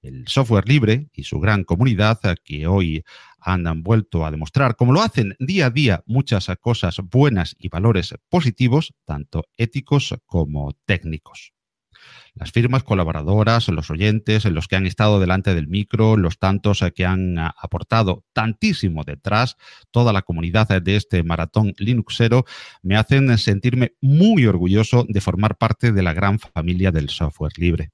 El 0.00 0.28
software 0.28 0.68
libre 0.68 1.08
y 1.12 1.24
su 1.24 1.40
gran 1.40 1.64
comunidad 1.64 2.20
eh, 2.24 2.34
que 2.44 2.66
hoy 2.66 3.04
han 3.40 3.82
vuelto 3.82 4.26
a 4.26 4.30
demostrar, 4.30 4.76
como 4.76 4.92
lo 4.92 5.00
hacen 5.00 5.34
día 5.38 5.66
a 5.66 5.70
día, 5.70 6.02
muchas 6.06 6.48
cosas 6.60 6.96
buenas 7.10 7.56
y 7.58 7.68
valores 7.68 8.14
positivos, 8.28 8.94
tanto 9.04 9.44
éticos 9.56 10.14
como 10.26 10.72
técnicos 10.84 11.52
las 12.34 12.52
firmas 12.52 12.82
colaboradoras, 12.84 13.68
los 13.68 13.90
oyentes, 13.90 14.44
los 14.44 14.68
que 14.68 14.76
han 14.76 14.86
estado 14.86 15.20
delante 15.20 15.54
del 15.54 15.68
micro, 15.68 16.16
los 16.16 16.38
tantos 16.38 16.82
eh, 16.82 16.92
que 16.92 17.06
han 17.06 17.38
ah, 17.38 17.54
aportado 17.60 18.24
tantísimo 18.32 19.04
detrás, 19.04 19.56
toda 19.90 20.12
la 20.12 20.22
comunidad 20.22 20.68
de 20.68 20.96
este 20.96 21.22
maratón 21.22 21.74
Linuxero, 21.78 22.44
me 22.82 22.96
hacen 22.96 23.36
sentirme 23.38 23.94
muy 24.00 24.46
orgulloso 24.46 25.04
de 25.08 25.20
formar 25.20 25.56
parte 25.56 25.92
de 25.92 26.02
la 26.02 26.12
gran 26.12 26.38
familia 26.38 26.92
del 26.92 27.08
software 27.08 27.52
libre. 27.56 27.90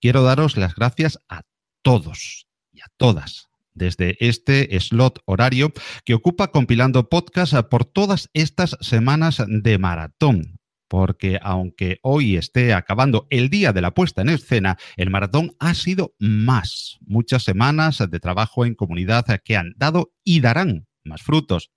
Quiero 0.00 0.22
daros 0.22 0.56
las 0.56 0.74
gracias 0.74 1.18
a 1.28 1.42
todos 1.82 2.46
y 2.72 2.80
a 2.80 2.86
todas 2.96 3.48
desde 3.76 4.16
este 4.20 4.78
slot 4.80 5.20
horario 5.26 5.72
que 6.04 6.14
ocupa 6.14 6.48
compilando 6.48 7.08
podcasts 7.08 7.56
por 7.70 7.84
todas 7.84 8.30
estas 8.32 8.76
semanas 8.80 9.42
de 9.46 9.78
maratón 9.78 10.55
porque 10.88 11.38
aunque 11.42 11.98
hoy 12.02 12.36
esté 12.36 12.74
acabando 12.74 13.26
el 13.30 13.50
día 13.50 13.72
de 13.72 13.80
la 13.80 13.92
puesta 13.92 14.22
en 14.22 14.28
escena, 14.28 14.78
el 14.96 15.10
maratón 15.10 15.56
ha 15.58 15.74
sido 15.74 16.14
más. 16.18 16.98
Muchas 17.00 17.42
semanas 17.44 17.98
de 18.08 18.20
trabajo 18.20 18.64
en 18.64 18.74
comunidad 18.74 19.24
que 19.44 19.56
han 19.56 19.74
dado 19.76 20.12
y 20.24 20.40
darán 20.40 20.86
más 21.04 21.22
frutos. 21.22 21.70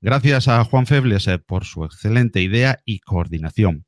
Gracias 0.00 0.46
a 0.46 0.62
Juan 0.64 0.86
Febles 0.86 1.26
eh, 1.26 1.38
por 1.38 1.64
su 1.64 1.84
excelente 1.84 2.40
idea 2.40 2.80
y 2.84 3.00
coordinación. 3.00 3.84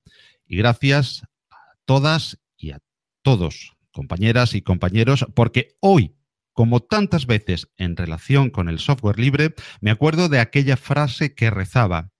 Y 0.46 0.56
gracias 0.56 1.22
a 1.50 1.56
todas 1.84 2.40
y 2.56 2.72
a 2.72 2.80
todos, 3.22 3.76
compañeras 3.92 4.54
y 4.54 4.62
compañeros, 4.62 5.26
porque 5.34 5.76
hoy, 5.78 6.16
como 6.52 6.80
tantas 6.80 7.26
veces 7.26 7.68
en 7.76 7.96
relación 7.96 8.50
con 8.50 8.68
el 8.68 8.80
software 8.80 9.20
libre, 9.20 9.54
me 9.80 9.92
acuerdo 9.92 10.28
de 10.28 10.40
aquella 10.40 10.76
frase 10.76 11.34
que 11.34 11.50
rezaba, 11.50 12.10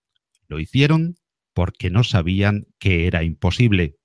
lo 0.46 0.60
hicieron 0.60 1.16
porque 1.54 1.90
no 1.90 2.04
sabían 2.04 2.66
que 2.78 3.06
era 3.06 3.22
imposible. 3.22 3.96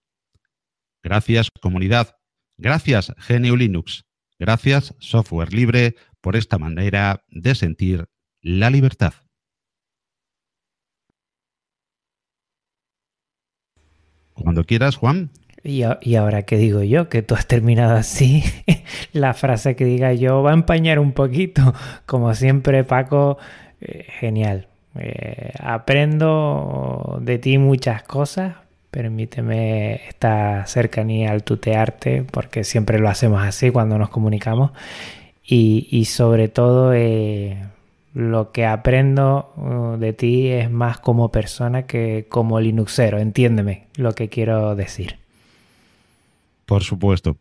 Gracias 1.04 1.52
comunidad, 1.62 2.18
gracias 2.58 3.14
GNU 3.28 3.56
Linux, 3.56 4.06
gracias 4.40 4.96
software 5.00 5.54
libre 5.54 5.96
por 6.22 6.36
esta 6.36 6.58
manera 6.58 7.24
de 7.30 7.54
sentir 7.54 8.06
la 8.42 8.70
libertad. 8.70 9.14
Cuando 14.34 14.66
quieras, 14.66 14.98
Juan. 14.98 15.32
Y, 15.64 15.82
ahora 16.16 16.44
que 16.44 16.58
digo 16.58 16.84
yo, 16.84 17.10
que 17.10 17.24
tú 17.24 17.34
has 17.34 17.48
terminado 17.48 17.96
así, 17.96 18.44
la 19.14 19.34
frase 19.34 19.76
que 19.76 19.86
diga 19.86 20.14
yo 20.14 20.44
va 20.44 20.52
a 20.52 20.54
empañar 20.54 21.00
un 21.00 21.14
poquito. 21.14 21.74
Como 22.06 22.36
siempre, 22.36 22.84
Paco, 22.84 23.40
eh, 23.82 24.06
genial. 24.20 24.68
Eh, 24.98 25.54
aprendo 25.60 27.20
de 27.22 27.38
ti 27.38 27.58
muchas 27.58 28.04
cosas. 28.04 28.56
Permíteme 28.92 30.08
esta 30.08 30.66
cercanía 30.68 31.32
al 31.32 31.44
tutearte, 31.44 32.24
porque 32.24 32.64
siempre 32.64 33.00
lo 33.00 33.10
hacemos 33.10 33.44
así 33.44 33.72
cuando 33.72 33.98
nos 33.98 34.10
comunicamos. 34.10 34.72
Y, 35.48 36.06
sobre 36.06 36.48
todo, 36.48 36.94
eh, 36.94 37.58
lo 38.14 38.52
que 38.52 38.66
aprendo 38.66 39.54
uh, 39.58 39.98
de 39.98 40.14
ti 40.14 40.48
es 40.48 40.72
más 40.72 40.98
como 41.00 41.30
persona 41.30 41.84
que 41.84 42.26
como 42.30 42.60
Linuxero. 42.60 43.20
Entiéndeme 43.20 43.84
lo 43.98 44.14
que 44.14 44.30
quiero 44.30 44.76
decir. 44.76 45.18
Por 46.66 46.84
supuesto. 46.84 47.38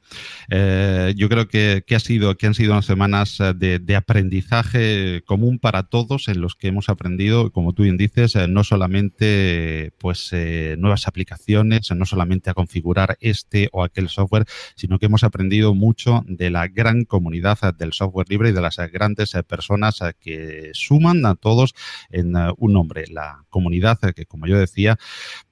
Eh, 0.51 1.14
yo 1.16 1.31
creo 1.31 1.49
que, 1.49 1.83
ha 1.95 1.99
sido, 1.99 2.37
que 2.37 2.47
han 2.47 2.53
sido 2.53 2.72
unas 2.72 2.85
semanas 2.85 3.41
eh, 3.41 3.55
de, 3.55 3.97
aprendizaje 3.97 5.22
común 5.25 5.59
para 5.59 5.85
todos 5.85 6.29
en 6.29 6.43
los 6.43 6.57
que 6.57 6.68
hemos 6.68 6.91
aprendido, 6.91 7.51
como 7.51 7.72
tú 7.72 7.85
bien 7.85 7.97
dices, 7.97 8.37
eh, 8.37 8.49
no 8.49 8.64
solamente 8.64 9.93
pues, 9.99 10.31
nuevas 10.77 11.09
aplicaciones, 11.09 11.91
no 11.93 12.05
solamente 12.05 12.51
a 12.51 12.55
configurar 12.55 13.16
este 13.20 13.70
o 13.72 13.83
aquel 13.83 14.11
software, 14.11 14.45
sino 14.77 14.99
que 14.99 15.07
hemos 15.07 15.25
aprendido 15.25 15.75
mucho 15.75 16.22
de 16.27 16.51
la 16.51 16.68
gran 16.68 17.05
comunidad 17.05 17.59
del 17.79 17.95
software 17.95 18.29
libre 18.29 18.51
y 18.51 18.53
de 18.53 18.61
las 18.61 18.77
grandes 18.93 19.33
personas 19.49 20.01
que 20.20 20.70
suman 20.75 21.25
a 21.25 21.35
todos 21.35 21.75
en 22.11 22.35
un 22.59 22.72
nombre. 22.72 23.05
La 23.09 23.45
comunidad 23.49 23.99
que, 24.14 24.27
como 24.27 24.47
yo 24.47 24.59
decía, 24.59 24.99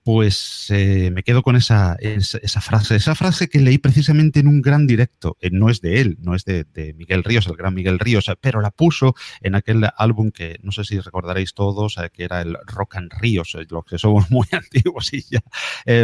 pues 0.05 0.67
me 0.71 1.23
quedo 1.23 1.43
con 1.43 1.57
esa, 1.57 1.97
esa 2.01 2.61
frase, 2.61 2.97
esa 2.97 3.15
frase 3.15 3.49
que 3.49 3.61
leí 3.61 3.79
precisamente 3.79 4.41
en 4.41 4.49
un 4.49 4.63
gran 4.63 4.87
directo. 4.87 5.37
Eh, 5.41 5.51
no 5.53 5.69
es 5.69 5.81
de 5.81 6.01
él, 6.01 6.19
no 6.21 6.35
es 6.35 6.45
de, 6.45 6.65
Miguel 6.97 7.25
Ríos, 7.25 7.47
el 7.47 7.57
gran 7.57 7.75
Miguel 7.75 7.99
Ríos, 7.99 8.29
eh, 8.29 8.37
pero 8.41 8.61
la 8.61 8.71
puso 8.71 9.15
en 9.41 9.55
aquel 9.55 9.87
álbum 9.97 10.31
que 10.31 10.59
no 10.63 10.73
sé 10.73 10.85
si 10.85 10.99
recordaréis 11.01 11.55
todos, 11.55 11.99
eh, 11.99 12.11
que 12.13 12.25
era 12.25 12.41
el 12.41 12.57
Rock 12.67 12.97
and 12.97 13.13
Ríos, 13.21 13.57
los 13.71 13.85
que 13.85 13.99
somos 13.99 14.31
muy 14.31 14.47
antiguos 14.53 15.13
y 15.13 15.23
ya 15.23 15.43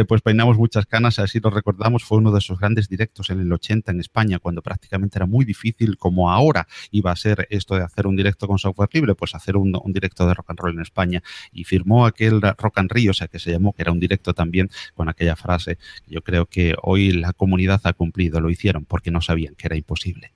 pues 0.07 0.21
peinamos 0.21 0.57
muchas 0.57 0.85
canas, 0.85 1.19
así 1.19 1.39
lo 1.39 1.49
recordamos, 1.49 2.03
fue 2.03 2.17
uno 2.17 2.31
de 2.31 2.39
esos 2.39 2.59
grandes 2.59 2.89
directos 2.89 3.29
en 3.29 3.39
el 3.39 3.51
80 3.51 3.91
en 3.91 3.99
España, 3.99 4.39
cuando 4.39 4.61
prácticamente 4.61 5.17
era 5.17 5.25
muy 5.25 5.45
difícil, 5.45 5.97
como 5.97 6.31
ahora 6.31 6.67
iba 6.91 7.11
a 7.11 7.15
ser 7.15 7.47
esto 7.49 7.75
de 7.75 7.83
hacer 7.83 8.07
un 8.07 8.15
directo 8.15 8.47
con 8.47 8.59
software 8.59 8.89
libre, 8.93 9.15
pues 9.15 9.35
hacer 9.35 9.57
un, 9.57 9.71
directo 9.87 10.27
de 10.27 10.33
rock 10.33 10.49
and 10.51 10.59
roll 10.59 10.73
en 10.73 10.81
España. 10.81 11.23
Y 11.51 11.63
firmó 11.63 12.05
aquel 12.05 12.41
Rock 12.41 12.77
and 12.77 12.91
Ríos, 12.91 13.23
que 13.31 13.39
se 13.39 13.51
llamó, 13.51 13.73
que 13.73 13.81
era 13.83 13.88
un 13.91 13.99
directo 13.99 14.33
también 14.33 14.69
con 14.93 15.09
aquella 15.09 15.35
frase. 15.35 15.77
Yo 16.07 16.21
creo 16.21 16.45
que 16.45 16.75
hoy 16.81 17.11
la 17.11 17.33
comunidad 17.33 17.81
ha 17.83 17.93
cumplido, 17.93 18.39
lo 18.39 18.49
hicieron 18.49 18.85
porque 18.85 19.11
no 19.11 19.21
sabían 19.21 19.55
que 19.55 19.67
era 19.67 19.75
imposible. 19.75 20.31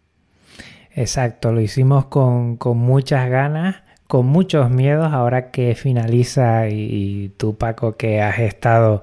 Exacto, 0.96 1.52
lo 1.52 1.60
hicimos 1.60 2.06
con, 2.06 2.58
muchas 2.78 3.30
ganas, 3.30 3.78
con 4.08 4.28
muchos 4.28 4.70
miedos, 4.70 5.12
ahora 5.12 5.50
que 5.50 5.74
finaliza 5.74 6.70
y, 6.70 7.30
tú 7.38 7.58
Paco 7.58 7.98
que 7.98 8.22
has 8.22 8.38
estado 8.40 9.02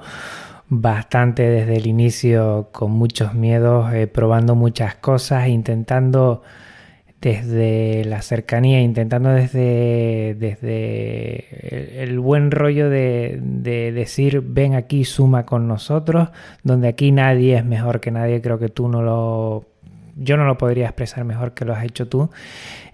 bastante 0.69 1.43
desde 1.43 1.77
el 1.77 1.89
inicio 1.89 2.69
con 2.71 2.93
muchos 2.93 3.35
miedos, 3.35 3.93
eh, 3.93 4.07
probando 4.07 4.55
muchas 4.55 4.95
cosas, 4.95 5.49
intentando 5.49 6.43
desde 7.21 8.05
la 8.07 8.23
cercanía, 8.23 8.81
intentando 8.81 9.31
desde, 9.31 10.35
desde 10.39 12.03
el, 12.03 12.19
buen 12.19 12.51
rollo 12.51 12.89
de, 12.89 13.39
decir 13.95 14.41
ven 14.41 14.75
aquí, 14.75 15.05
suma 15.05 15.45
con 15.45 15.69
nosotros, 15.69 16.31
donde 16.63 16.89
aquí 16.89 17.13
nadie 17.13 17.59
es 17.59 17.65
mejor 17.65 18.01
que 18.01 18.11
nadie, 18.11 18.41
creo 18.41 18.59
que 18.59 18.69
tú 18.69 18.89
no 18.89 19.03
lo... 19.03 19.65
Yo 20.17 20.37
no 20.37 20.45
lo 20.45 20.59
podría 20.59 20.87
expresar 20.87 21.25
mejor 21.25 21.55
que 21.55 21.65
lo 21.65 21.73
has 21.73 21.85
hecho 21.85 22.07
tú. 22.07 22.31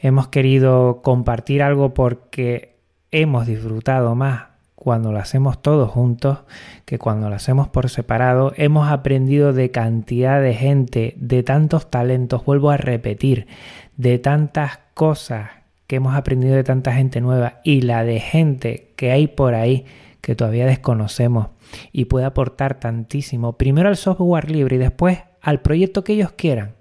Hemos 0.00 0.28
querido 0.28 1.00
compartir 1.02 1.60
algo 1.60 1.92
porque 1.92 2.76
hemos 3.10 3.46
disfrutado 3.46 4.14
más 4.14 4.44
cuando 4.86 5.10
lo 5.10 5.18
hacemos 5.18 5.60
todos 5.60 5.90
juntos 5.90 6.44
que 6.84 6.98
cuando 6.98 7.28
lo 7.28 7.34
hacemos 7.34 7.66
por 7.66 7.90
separado. 7.90 8.52
Hemos 8.56 8.88
aprendido 8.88 9.52
de 9.52 9.72
cantidad 9.72 10.40
de 10.40 10.54
gente, 10.54 11.14
de 11.16 11.42
tantos 11.42 11.90
talentos, 11.90 12.44
vuelvo 12.44 12.70
a 12.70 12.76
repetir, 12.76 13.48
de 13.96 14.18
tantas 14.18 14.78
cosas 14.94 15.50
que 15.86 15.96
hemos 15.96 16.14
aprendido 16.14 16.54
de 16.54 16.64
tanta 16.64 16.92
gente 16.92 17.20
nueva 17.20 17.60
y 17.64 17.82
la 17.82 18.04
de 18.04 18.20
gente 18.20 18.92
que 18.96 19.12
hay 19.12 19.28
por 19.28 19.54
ahí 19.54 19.84
que 20.20 20.34
todavía 20.34 20.66
desconocemos 20.66 21.48
y 21.92 22.06
puede 22.06 22.26
aportar 22.26 22.80
tantísimo, 22.80 23.56
primero 23.56 23.88
al 23.88 23.96
software 23.96 24.50
libre 24.50 24.76
y 24.76 24.78
después 24.80 25.20
al 25.40 25.60
proyecto 25.60 26.02
que 26.02 26.14
ellos 26.14 26.32
quieran. 26.32 26.74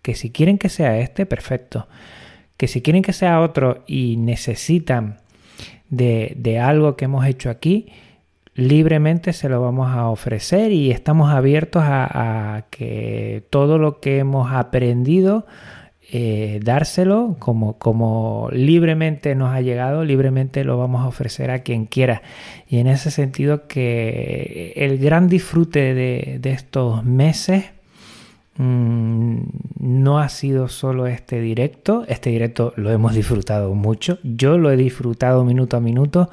Que 0.00 0.14
si 0.14 0.30
quieren 0.30 0.58
que 0.58 0.68
sea 0.68 0.98
este, 0.98 1.26
perfecto. 1.26 1.88
Que 2.56 2.68
si 2.68 2.80
quieren 2.80 3.02
que 3.02 3.12
sea 3.12 3.40
otro 3.40 3.82
y 3.86 4.16
necesitan 4.16 5.18
de, 5.88 6.60
algo 6.62 6.96
que 6.96 7.06
hemos 7.06 7.26
hecho 7.26 7.50
aquí, 7.50 7.88
libremente 8.54 9.32
se 9.32 9.48
lo 9.48 9.60
vamos 9.60 9.90
a 9.90 10.08
ofrecer 10.08 10.70
y 10.70 10.90
estamos 10.92 11.32
abiertos 11.32 11.82
a 11.84 12.66
que 12.70 13.44
todo 13.50 13.78
lo 13.78 13.98
que 13.98 14.18
hemos 14.18 14.52
aprendido 14.52 15.46
eh, 16.14 16.60
dárselo 16.62 17.36
como, 17.38 17.78
como 17.78 18.50
libremente 18.52 19.34
nos 19.34 19.54
ha 19.54 19.62
llegado, 19.62 20.04
libremente 20.04 20.62
lo 20.62 20.76
vamos 20.76 21.00
a 21.00 21.08
ofrecer 21.08 21.50
a 21.50 21.60
quien 21.60 21.86
quiera. 21.86 22.20
Y 22.68 22.80
en 22.80 22.86
ese 22.86 23.10
sentido 23.10 23.66
que 23.66 24.74
el 24.76 24.98
gran 24.98 25.26
disfrute 25.26 25.94
de, 25.94 26.40
estos 26.44 27.02
meses 27.02 27.64
mm, 28.58 29.38
no 29.80 30.18
ha 30.18 30.28
sido 30.28 30.68
solo 30.68 31.06
este 31.06 31.40
directo, 31.40 32.04
este 32.06 32.28
directo 32.28 32.74
lo 32.76 32.90
hemos 32.90 33.14
disfrutado 33.14 33.74
mucho, 33.74 34.18
yo 34.22 34.58
lo 34.58 34.70
he 34.70 34.76
disfrutado 34.76 35.46
minuto 35.46 35.78
a 35.78 35.80
minuto, 35.80 36.28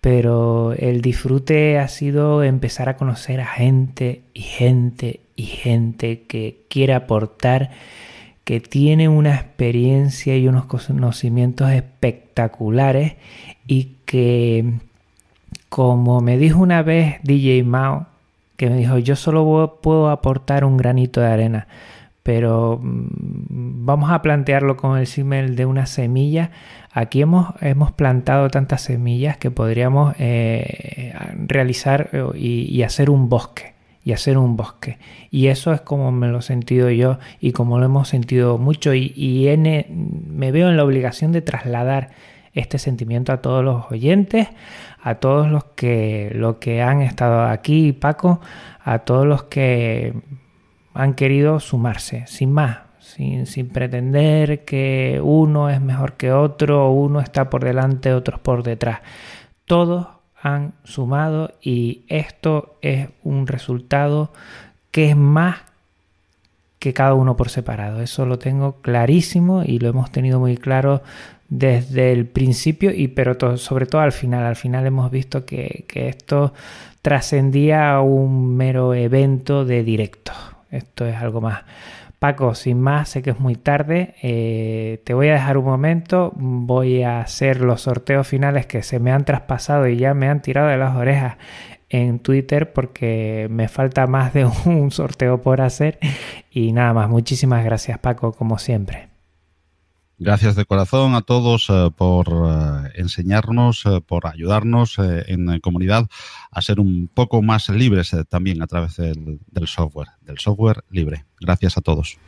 pero 0.00 0.72
el 0.72 1.02
disfrute 1.02 1.78
ha 1.78 1.88
sido 1.88 2.42
empezar 2.42 2.88
a 2.88 2.96
conocer 2.96 3.42
a 3.42 3.46
gente 3.46 4.22
y 4.32 4.40
gente 4.40 5.20
y 5.36 5.42
gente 5.42 6.22
que 6.22 6.64
quiere 6.70 6.94
aportar, 6.94 7.70
que 8.44 8.60
tiene 8.60 9.08
una 9.08 9.34
experiencia 9.34 10.36
y 10.36 10.48
unos 10.48 10.66
conocimientos 10.66 11.70
espectaculares 11.70 13.14
y 13.66 13.96
que, 14.04 14.72
como 15.68 16.20
me 16.20 16.38
dijo 16.38 16.60
una 16.60 16.82
vez 16.82 17.16
DJ 17.22 17.62
Mao, 17.64 18.06
que 18.56 18.68
me 18.68 18.76
dijo, 18.76 18.98
yo 18.98 19.16
solo 19.16 19.78
puedo 19.82 20.10
aportar 20.10 20.64
un 20.64 20.76
granito 20.76 21.20
de 21.20 21.28
arena, 21.28 21.66
pero 22.22 22.78
mm, 22.82 23.86
vamos 23.86 24.10
a 24.10 24.20
plantearlo 24.22 24.76
con 24.76 24.98
el 24.98 25.06
símil 25.06 25.56
de 25.56 25.64
una 25.64 25.86
semilla. 25.86 26.50
Aquí 26.92 27.22
hemos, 27.22 27.54
hemos 27.62 27.92
plantado 27.92 28.48
tantas 28.50 28.82
semillas 28.82 29.36
que 29.38 29.50
podríamos 29.50 30.14
eh, 30.18 31.14
realizar 31.46 32.10
eh, 32.12 32.24
y, 32.36 32.82
hacer 32.82 33.08
un 33.08 33.28
bosque. 33.28 33.74
Y 34.02 34.12
hacer 34.12 34.38
un 34.38 34.56
bosque. 34.56 34.98
Y 35.30 35.48
eso 35.48 35.72
es 35.72 35.82
como 35.82 36.10
me 36.10 36.28
lo 36.28 36.38
he 36.38 36.42
sentido 36.42 36.90
yo 36.90 37.18
y 37.38 37.52
como 37.52 37.78
lo 37.78 37.84
hemos 37.84 38.08
sentido 38.08 38.56
mucho. 38.56 38.94
Y, 38.94 39.12
y 39.14 39.54
me 39.56 40.52
veo 40.52 40.70
en 40.70 40.76
la 40.76 40.84
obligación 40.84 41.32
de 41.32 41.42
trasladar 41.42 42.10
este 42.52 42.78
sentimiento 42.78 43.32
a 43.32 43.38
todos 43.38 43.64
los 43.64 43.90
oyentes, 43.90 44.48
a 45.02 45.16
todos 45.16 45.48
los 45.48 45.64
que, 45.64 46.30
los 46.34 46.56
que 46.56 46.82
han 46.82 47.02
estado 47.02 47.44
aquí, 47.44 47.92
Paco, 47.92 48.40
a 48.82 49.00
todos 49.00 49.26
los 49.26 49.44
que 49.44 50.14
han 50.94 51.14
querido 51.14 51.60
sumarse, 51.60 52.26
sin 52.26 52.52
más, 52.52 52.78
sin, 52.98 53.46
sin, 53.46 53.68
pretender 53.68 54.64
que 54.64 55.20
uno 55.22 55.70
es 55.70 55.80
mejor 55.80 56.14
que 56.14 56.32
otro, 56.32 56.90
uno 56.90 57.20
está 57.20 57.48
por 57.50 57.64
delante, 57.64 58.12
otros 58.12 58.40
por 58.40 58.62
detrás. 58.62 59.00
Todos 59.64 60.08
han 60.42 60.72
sumado 60.84 61.52
y 61.62 62.02
esto 62.08 62.76
es 62.82 63.08
un 63.22 63.46
resultado 63.46 64.32
que 64.90 65.10
es 65.10 65.16
más 65.16 65.58
que 66.78 66.94
cada 66.94 67.14
uno 67.14 67.36
por 67.36 67.50
separado. 67.50 68.00
Eso 68.00 68.26
lo 68.26 68.38
tengo 68.38 68.80
clarísimo 68.80 69.62
y 69.64 69.78
lo 69.78 69.88
hemos 69.88 70.10
tenido 70.10 70.40
muy 70.40 70.56
claro 70.56 71.02
desde 71.50 72.12
el 72.12 72.26
principio 72.26 72.92
y 72.92 73.08
pero 73.08 73.58
sobre 73.58 73.86
todo 73.86 74.00
al 74.00 74.12
final. 74.12 74.44
Al 74.44 74.56
final 74.56 74.86
hemos 74.86 75.10
visto 75.10 75.44
que, 75.44 75.84
esto 75.94 76.54
trascendía 77.02 77.92
a 77.92 78.00
un 78.00 78.56
mero 78.56 78.94
evento 78.94 79.64
de 79.64 79.84
directo. 79.84 80.32
Esto 80.70 81.06
es 81.06 81.16
algo 81.16 81.40
más. 81.40 81.62
Paco, 82.20 82.54
sin 82.54 82.82
más, 82.82 83.08
sé 83.08 83.22
que 83.22 83.30
es 83.30 83.40
muy 83.40 83.56
tarde. 83.56 84.14
Eh, 84.22 85.00
te 85.04 85.14
voy 85.14 85.28
a 85.28 85.32
dejar 85.32 85.56
un 85.56 85.64
momento. 85.64 86.32
Voy 86.36 87.02
a 87.02 87.22
hacer 87.22 87.62
los 87.62 87.80
sorteos 87.80 88.28
finales 88.28 88.66
que 88.66 88.82
se 88.82 89.00
me 89.00 89.10
han 89.10 89.24
traspasado 89.24 89.88
y 89.88 89.96
ya 89.96 90.12
me 90.12 90.28
han 90.28 90.42
tirado 90.42 90.68
de 90.68 90.76
las 90.76 90.94
orejas 90.96 91.38
en 91.88 92.18
Twitter 92.18 92.74
porque 92.74 93.48
me 93.50 93.68
falta 93.68 94.06
más 94.06 94.34
de 94.34 94.44
un 94.66 94.90
sorteo 94.90 95.40
por 95.40 95.62
hacer. 95.62 95.98
Y 96.50 96.72
nada 96.72 96.92
más, 96.92 97.08
muchísimas 97.08 97.64
gracias 97.64 97.98
Paco, 97.98 98.32
como 98.32 98.58
siempre. 98.58 99.09
Gracias 100.22 100.54
de 100.54 100.66
corazón 100.66 101.14
a 101.14 101.22
todos 101.22 101.70
eh, 101.70 101.88
por 101.96 102.28
eh, 102.28 102.92
enseñarnos, 102.96 103.86
eh, 103.86 104.02
por 104.06 104.26
ayudarnos 104.26 104.98
en 104.98 105.58
comunidad 105.60 106.10
a 106.50 106.60
ser 106.60 106.78
un 106.78 107.08
poco 107.08 107.40
más 107.40 107.70
libres 107.70 108.14
también 108.28 108.60
a 108.60 108.66
través 108.66 108.96
del 108.96 109.66
software, 109.66 110.08
del 110.20 110.38
software 110.38 110.84
libre. 110.90 111.24
Gracias 111.40 111.78
a 111.78 111.80
todos. 111.80 112.18